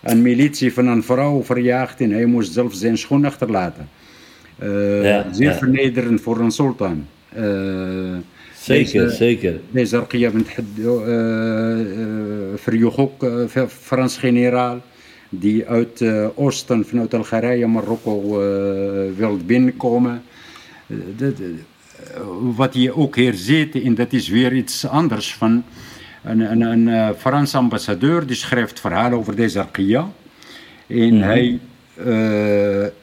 een 0.02 0.22
militie 0.22 0.74
van 0.74 0.88
een 0.88 1.04
vrouw 1.04 1.44
verjaagd 1.44 2.02
en 2.02 2.12
hij 2.12 2.26
moest 2.26 2.54
zelf 2.54 2.74
zijn 2.74 2.98
schoen 2.98 3.26
achterlaten. 3.26 3.90
Uh, 4.64 5.04
ja, 5.04 5.26
zeer 5.32 5.50
ja. 5.50 5.58
vernederend 5.58 6.22
voor 6.22 6.40
een 6.40 6.52
sultan. 6.52 7.08
Zeker, 8.62 9.09
zeker. 9.09 9.59
Deze 9.72 9.97
Arkia 9.97 10.30
bint 10.30 10.49
verjoeg 12.55 12.97
ook 12.97 13.26
Frans 13.68 14.18
generaal 14.18 14.82
die 15.32 15.68
uit 15.68 16.01
uh, 16.01 16.28
oosten, 16.36 16.86
vanuit 16.86 17.14
Algerije, 17.14 17.68
Marokko 17.68 18.20
uh, 18.22 19.16
wil 19.18 19.38
binnenkomen. 19.45 20.24
Uh, 20.88 20.97
dat, 21.18 21.34
wat 22.55 22.74
je 22.74 22.95
ook 22.95 23.16
hier 23.16 23.34
ziet, 23.34 23.82
en 23.82 23.95
dat 23.95 24.14
is 24.14 24.28
weer 24.28 24.53
iets 24.53 24.88
anders 24.88 25.34
van 25.34 25.64
een, 26.24 26.39
een, 26.39 26.62
een 26.62 27.16
Franse 27.16 27.57
ambassadeur 27.57 28.26
die 28.26 28.36
schrijft 28.36 28.80
verhalen 28.80 29.18
over 29.18 29.36
deze 29.36 29.59
Arkia. 29.59 30.12
En 30.88 31.14
mm 31.14 31.22
-hmm. 31.22 31.22
hij 31.22 31.59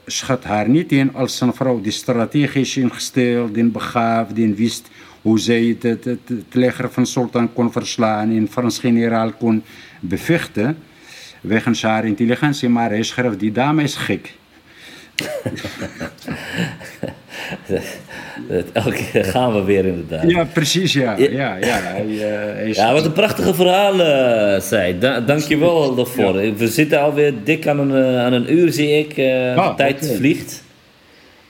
schat 0.06 0.44
haar 0.44 0.68
niet 0.68 0.92
in 0.92 1.14
als 1.14 1.40
een 1.40 1.52
vrouw 1.52 1.80
die 1.80 1.92
strategisch 1.92 2.76
ingesteld, 2.76 3.54
die 3.54 3.64
begaafd, 3.64 4.34
die 4.34 4.54
wist 4.54 4.88
hoe 5.22 5.38
zij 5.38 5.62
het, 5.62 5.82
het, 5.82 6.04
het, 6.04 6.28
het 6.28 6.54
leger 6.54 6.90
van 6.90 7.06
Sultan 7.06 7.52
kon 7.52 7.72
verslaan 7.72 8.30
en 8.30 8.48
Frans 8.50 8.78
generaal 8.78 9.32
kon 9.32 9.62
bevechten 10.00 10.76
wegens 11.40 11.82
haar 11.82 12.04
intelligentie, 12.04 12.68
maar 12.68 12.90
hij 12.90 13.02
schrijft, 13.02 13.40
die 13.40 13.52
dame 13.52 13.82
is 13.82 13.96
gek. 13.96 14.32
Elke 18.72 19.08
keer 19.12 19.24
gaan 19.24 19.54
we 19.54 19.62
weer 19.62 19.84
inderdaad. 19.84 20.30
Ja, 20.30 20.44
precies, 20.44 20.92
ja. 20.92 21.16
Ja, 21.16 21.56
ja, 21.56 21.80
hij, 21.82 22.06
uh, 22.06 22.20
hij 22.22 22.68
ja 22.72 22.92
wat 22.92 23.04
een 23.04 23.12
prachtige 23.12 23.54
verhalen, 23.54 24.54
uh, 24.54 24.60
zei. 24.60 24.98
Da 24.98 25.20
dank 25.20 25.40
je 25.40 25.56
wel 25.56 25.94
daarvoor. 25.94 26.42
Ja. 26.42 26.54
We 26.54 26.68
zitten 26.68 27.00
alweer 27.00 27.34
dik 27.44 27.66
aan 27.66 27.78
een, 27.78 28.12
uh, 28.12 28.24
aan 28.24 28.32
een 28.32 28.52
uur, 28.52 28.72
zie 28.72 28.98
ik. 28.98 29.16
Uh, 29.16 29.56
ah, 29.56 29.68
de 29.68 29.74
tijd 29.74 30.02
okay. 30.04 30.16
vliegt. 30.16 30.62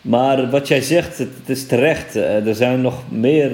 Maar 0.03 0.51
wat 0.51 0.69
jij 0.69 0.81
zegt, 0.81 1.19
het, 1.19 1.29
het 1.41 1.49
is 1.49 1.67
terecht. 1.67 2.15
er 2.15 2.55
zijn 2.55 2.81
nog 2.81 3.03
meer 3.09 3.51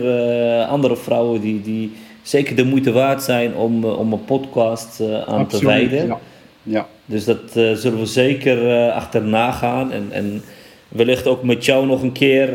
andere 0.67 0.97
vrouwen 0.97 1.41
die, 1.41 1.63
die 1.63 1.93
zeker 2.23 2.57
de 2.57 2.65
moeite 2.65 2.93
waard 2.93 3.23
zijn 3.23 3.55
om, 3.55 3.85
om 3.85 4.13
een 4.13 4.25
podcast 4.25 5.01
aan 5.01 5.39
Absoluut, 5.39 5.51
te 5.51 5.67
wijden. 5.67 6.07
Ja. 6.07 6.19
ja. 6.63 6.87
Dus 7.05 7.25
dat 7.25 7.41
zullen 7.53 7.99
we 7.99 8.07
zeker 8.07 8.91
achterna 8.91 9.53
gaan. 9.53 9.93
En, 9.93 10.09
en 10.11 10.43
wellicht 10.89 11.27
ook 11.27 11.43
met 11.43 11.65
jou 11.65 11.87
nog 11.87 12.03
een 12.03 12.13
keer. 12.13 12.49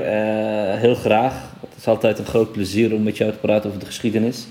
Heel 0.77 0.95
graag. 0.95 1.33
Het 1.69 1.77
is 1.77 1.87
altijd 1.87 2.19
een 2.19 2.25
groot 2.25 2.51
plezier 2.51 2.93
om 2.93 3.03
met 3.03 3.17
jou 3.17 3.31
te 3.31 3.37
praten 3.37 3.67
over 3.67 3.79
de 3.79 3.85
geschiedenis. 3.85 4.47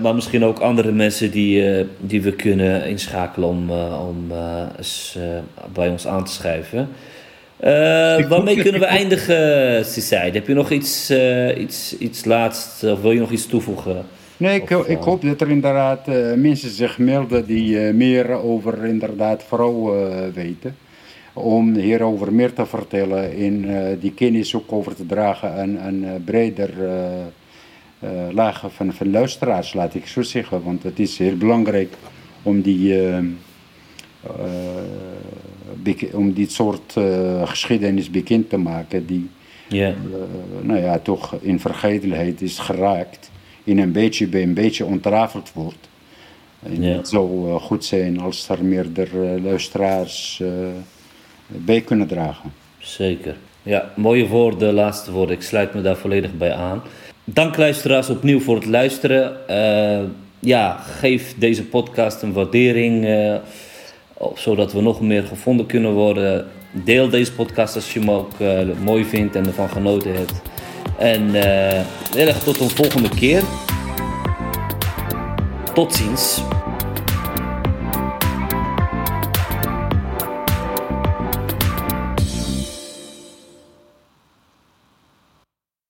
Maar 0.00 0.14
misschien 0.14 0.44
ook 0.44 0.58
andere 0.58 0.92
mensen 0.92 1.30
die, 1.30 1.86
die 1.98 2.22
we 2.22 2.32
kunnen 2.32 2.86
inschakelen 2.86 3.48
om, 3.48 3.70
om 4.08 4.32
eens 4.76 5.18
bij 5.72 5.88
ons 5.88 6.06
aan 6.06 6.24
te 6.24 6.32
schrijven. 6.32 6.88
Ik 7.58 8.28
waarmee 8.28 8.62
kunnen 8.62 8.80
we 8.80 8.86
eindigen, 8.86 9.84
Cisaid? 9.84 10.34
Heb 10.34 10.46
je 10.46 10.54
nog 10.54 10.70
iets, 10.70 11.10
eh, 11.10 11.58
iets, 11.58 11.98
iets 11.98 12.24
laatst, 12.24 12.84
of 12.84 13.00
wil 13.00 13.12
je 13.12 13.20
nog 13.20 13.30
iets 13.30 13.46
toevoegen? 13.46 14.06
Nee, 14.36 14.60
ik, 14.60 14.70
Of, 14.70 14.86
ik 14.86 14.98
eh, 14.98 15.04
hoop 15.04 15.22
dat 15.22 15.40
er 15.40 15.50
inderdaad 15.50 16.06
mensen 16.36 16.70
zich 16.70 16.98
melden 16.98 17.46
die 17.46 17.78
meer 17.78 18.30
over 18.30 18.84
inderdaad 18.84 19.44
vrouwen 19.48 20.32
weten. 20.32 20.76
Om 21.32 21.74
hierover 21.74 22.32
meer 22.32 22.52
te 22.52 22.66
vertellen 22.66 23.32
en 23.32 23.66
die 24.00 24.12
kennis 24.12 24.54
ook 24.54 24.72
over 24.72 24.94
te 24.94 25.06
dragen 25.06 25.52
aan 25.52 25.78
een 25.86 26.24
breder 26.24 26.70
lagen 28.32 28.70
van, 28.70 28.92
van 28.92 29.10
luisteraars, 29.10 29.74
laat 29.74 29.94
ik 29.94 30.06
zo 30.06 30.22
zeggen. 30.22 30.62
Want 30.64 30.82
het 30.82 30.98
is 30.98 31.18
heel 31.18 31.36
belangrijk 31.36 31.92
om 32.42 32.60
die, 32.60 32.94
om 36.12 36.32
dit 36.34 36.52
soort 36.52 36.96
eh, 36.96 37.48
geschiedenis 37.48 38.10
bekend 38.10 38.48
te 38.50 38.56
maken 38.56 39.06
die 39.06 39.28
eh, 39.70 39.88
nou 40.60 40.80
ja, 40.80 40.98
toch 40.98 41.34
in 41.40 41.60
vergetelheid 41.60 42.42
is 42.42 42.58
geraakt. 42.58 43.30
En 43.64 43.78
een 43.78 43.92
beetje 43.92 44.26
bij 44.26 44.42
een 44.42 44.54
beetje 44.54 44.84
ontrafeld 44.84 45.52
wordt. 45.54 45.88
En 46.62 46.82
Ja. 46.82 46.96
het 46.96 47.08
zou 47.08 47.48
eh, 47.48 47.54
goed 47.54 47.84
zijn 47.84 48.20
als 48.20 48.48
er 48.48 48.64
meerdere 48.64 49.40
luisteraars 49.40 50.40
eh, 50.42 50.48
bij 51.46 51.80
kunnen 51.80 52.06
dragen. 52.06 52.52
zeker. 52.78 53.36
Ja, 53.62 53.92
mooie 53.96 54.26
woorden, 54.28 54.74
laatste 54.74 55.12
woorden. 55.12 55.36
Ik 55.36 55.42
sluit 55.42 55.74
me 55.74 55.80
daar 55.82 55.96
volledig 55.96 56.36
bij 56.36 56.52
aan. 56.54 56.82
Dank 57.24 57.56
luisteraars 57.56 58.08
opnieuw 58.10 58.40
voor 58.40 58.54
het 58.54 58.66
luisteren. 58.66 59.48
Eh, 59.48 60.04
ja, 60.38 60.76
geef 60.76 61.34
deze 61.38 61.64
podcast 61.64 62.22
een 62.22 62.32
waardering, 62.32 63.04
eh, 63.04 63.34
zodat 64.34 64.72
we 64.72 64.80
nog 64.80 65.00
meer 65.00 65.22
gevonden 65.22 65.66
kunnen 65.66 65.92
worden. 65.92 66.46
Deel 66.70 67.08
deze 67.08 67.32
podcast 67.32 67.74
als 67.74 67.92
je 67.92 68.00
hem 68.00 68.10
ook 68.10 68.40
eh, 68.40 68.58
mooi 68.84 69.04
vindt 69.04 69.36
en 69.36 69.46
ervan 69.46 69.68
genoten 69.68 70.14
hebt. 70.14 70.42
En 70.98 71.34
eh, 71.34 71.84
heel 72.14 72.26
erg 72.26 72.42
tot 72.42 72.60
een 72.60 72.70
volgende 72.70 73.08
keer. 73.08 73.42
Tot 75.74 75.94
ziens. 75.94 76.42